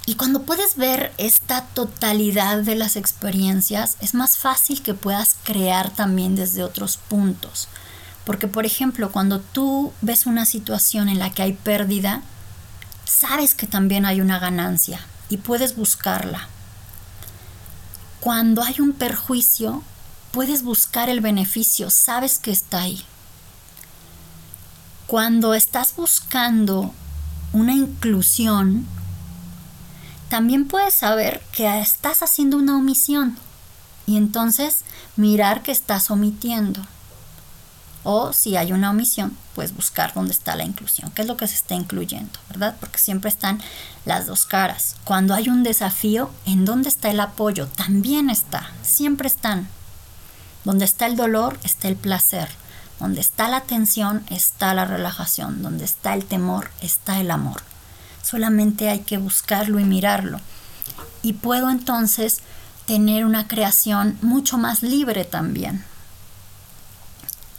y 0.05 0.15
cuando 0.15 0.41
puedes 0.41 0.75
ver 0.75 1.13
esta 1.17 1.63
totalidad 1.67 2.57
de 2.57 2.75
las 2.75 2.97
experiencias, 2.97 3.95
es 4.01 4.13
más 4.13 4.37
fácil 4.37 4.81
que 4.81 4.93
puedas 4.93 5.37
crear 5.43 5.91
también 5.91 6.35
desde 6.35 6.63
otros 6.63 6.97
puntos. 6.97 7.69
Porque, 8.25 8.47
por 8.47 8.65
ejemplo, 8.65 9.11
cuando 9.11 9.39
tú 9.39 9.93
ves 10.01 10.25
una 10.25 10.45
situación 10.45 11.09
en 11.09 11.19
la 11.19 11.31
que 11.31 11.41
hay 11.41 11.53
pérdida, 11.53 12.21
sabes 13.05 13.53
que 13.53 13.67
también 13.67 14.05
hay 14.05 14.21
una 14.21 14.39
ganancia 14.39 15.01
y 15.29 15.37
puedes 15.37 15.75
buscarla. 15.75 16.47
Cuando 18.19 18.63
hay 18.63 18.79
un 18.79 18.93
perjuicio, 18.93 19.83
puedes 20.31 20.63
buscar 20.63 21.09
el 21.09 21.19
beneficio, 21.19 21.89
sabes 21.89 22.39
que 22.39 22.51
está 22.51 22.81
ahí. 22.81 23.03
Cuando 25.07 25.53
estás 25.53 25.95
buscando 25.95 26.93
una 27.51 27.73
inclusión, 27.73 28.87
también 30.29 30.67
puedes 30.67 30.93
saber 30.93 31.43
que 31.51 31.79
estás 31.79 32.23
haciendo 32.23 32.57
una 32.57 32.77
omisión 32.77 33.37
y 34.07 34.17
entonces 34.17 34.79
mirar 35.15 35.61
que 35.61 35.71
estás 35.71 36.09
omitiendo. 36.09 36.81
O 38.03 38.33
si 38.33 38.57
hay 38.57 38.73
una 38.73 38.91
omisión, 38.91 39.37
pues 39.55 39.73
buscar 39.73 40.13
dónde 40.13 40.31
está 40.31 40.55
la 40.55 40.65
inclusión, 40.65 41.11
qué 41.11 41.21
es 41.21 41.27
lo 41.27 41.37
que 41.37 41.47
se 41.47 41.55
está 41.55 41.73
incluyendo, 41.73 42.39
¿verdad? 42.49 42.75
Porque 42.79 42.97
siempre 42.97 43.29
están 43.29 43.61
las 44.05 44.27
dos 44.27 44.45
caras. 44.45 44.95
Cuando 45.05 45.33
hay 45.33 45.49
un 45.49 45.63
desafío, 45.63 46.29
¿en 46.45 46.65
dónde 46.65 46.89
está 46.89 47.09
el 47.09 47.19
apoyo? 47.19 47.67
También 47.67 48.29
está, 48.29 48.71
siempre 48.81 49.27
están. 49.27 49.67
Donde 50.65 50.85
está 50.85 51.05
el 51.05 51.15
dolor, 51.15 51.59
está 51.63 51.87
el 51.87 51.95
placer. 51.95 52.49
Donde 52.99 53.21
está 53.21 53.47
la 53.47 53.61
tensión, 53.61 54.25
está 54.29 54.73
la 54.73 54.85
relajación. 54.85 55.61
Donde 55.61 55.85
está 55.85 56.13
el 56.13 56.25
temor, 56.25 56.71
está 56.81 57.19
el 57.19 57.31
amor 57.31 57.61
solamente 58.23 58.89
hay 58.89 58.99
que 58.99 59.17
buscarlo 59.17 59.79
y 59.79 59.83
mirarlo. 59.83 60.39
Y 61.21 61.33
puedo 61.33 61.69
entonces 61.69 62.39
tener 62.85 63.25
una 63.25 63.47
creación 63.47 64.17
mucho 64.21 64.57
más 64.57 64.81
libre 64.81 65.25
también. 65.25 65.83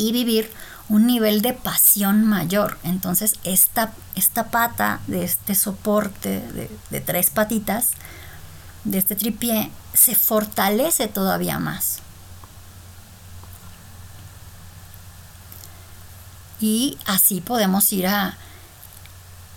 Y 0.04 0.12
vivir 0.12 0.50
un 0.88 1.06
nivel 1.06 1.40
de 1.40 1.54
pasión 1.54 2.26
mayor. 2.26 2.78
Entonces 2.82 3.36
esta, 3.42 3.92
esta 4.14 4.50
pata 4.50 5.00
de 5.06 5.24
este 5.24 5.54
soporte 5.54 6.42
de, 6.90 7.00
tres 7.00 7.30
patitas, 7.30 7.92
de 8.84 8.98
este 8.98 9.14
tripié, 9.16 9.70
se 9.94 10.14
fortalece 10.14 11.08
todavía 11.08 11.58
más. 11.58 12.00
Y 16.60 16.98
así 17.06 17.40
podemos 17.40 17.90
ir 17.92 18.06
a, 18.06 18.36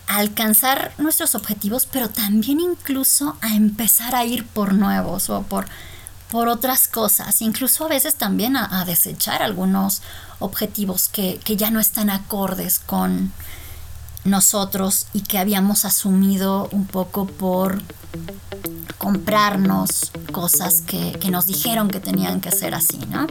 alcanzar 0.08 0.94
nuestros 0.98 1.36
objetivos, 1.36 1.86
pero 1.86 2.10
también 2.10 2.62
incluso 2.62 3.38
a 3.42 3.56
empezar 3.56 4.16
a 4.16 4.24
ir 4.24 4.48
por 4.48 4.74
nuevos 4.74 5.30
o 5.30 5.44
por, 5.44 5.68
por 6.32 6.50
otras 6.50 6.88
cosas, 6.88 7.42
incluso 7.42 7.86
a 7.86 7.90
veces 7.90 8.16
también 8.16 8.58
a, 8.58 8.84
desechar 8.86 9.42
algunos 9.42 10.02
objetivos 10.40 11.08
que, 11.08 11.40
que, 11.44 11.56
ya 11.56 11.72
no 11.72 11.80
están 11.80 12.10
acordes 12.10 12.80
con 12.80 13.32
nosotros 14.26 15.08
y 15.14 15.22
que 15.22 15.38
habíamos 15.38 15.86
asumido 15.86 16.68
un 16.72 16.86
poco 16.86 17.28
por 17.28 17.82
comprarnos 18.98 20.12
cosas 20.32 20.82
que, 20.82 21.14
que 21.14 21.32
nos 21.32 21.46
dijeron 21.46 21.88
que 21.88 22.00
tenían 22.00 22.42
que 22.42 22.52
ser 22.52 22.76
así, 22.76 23.00
¿no? 23.10 23.28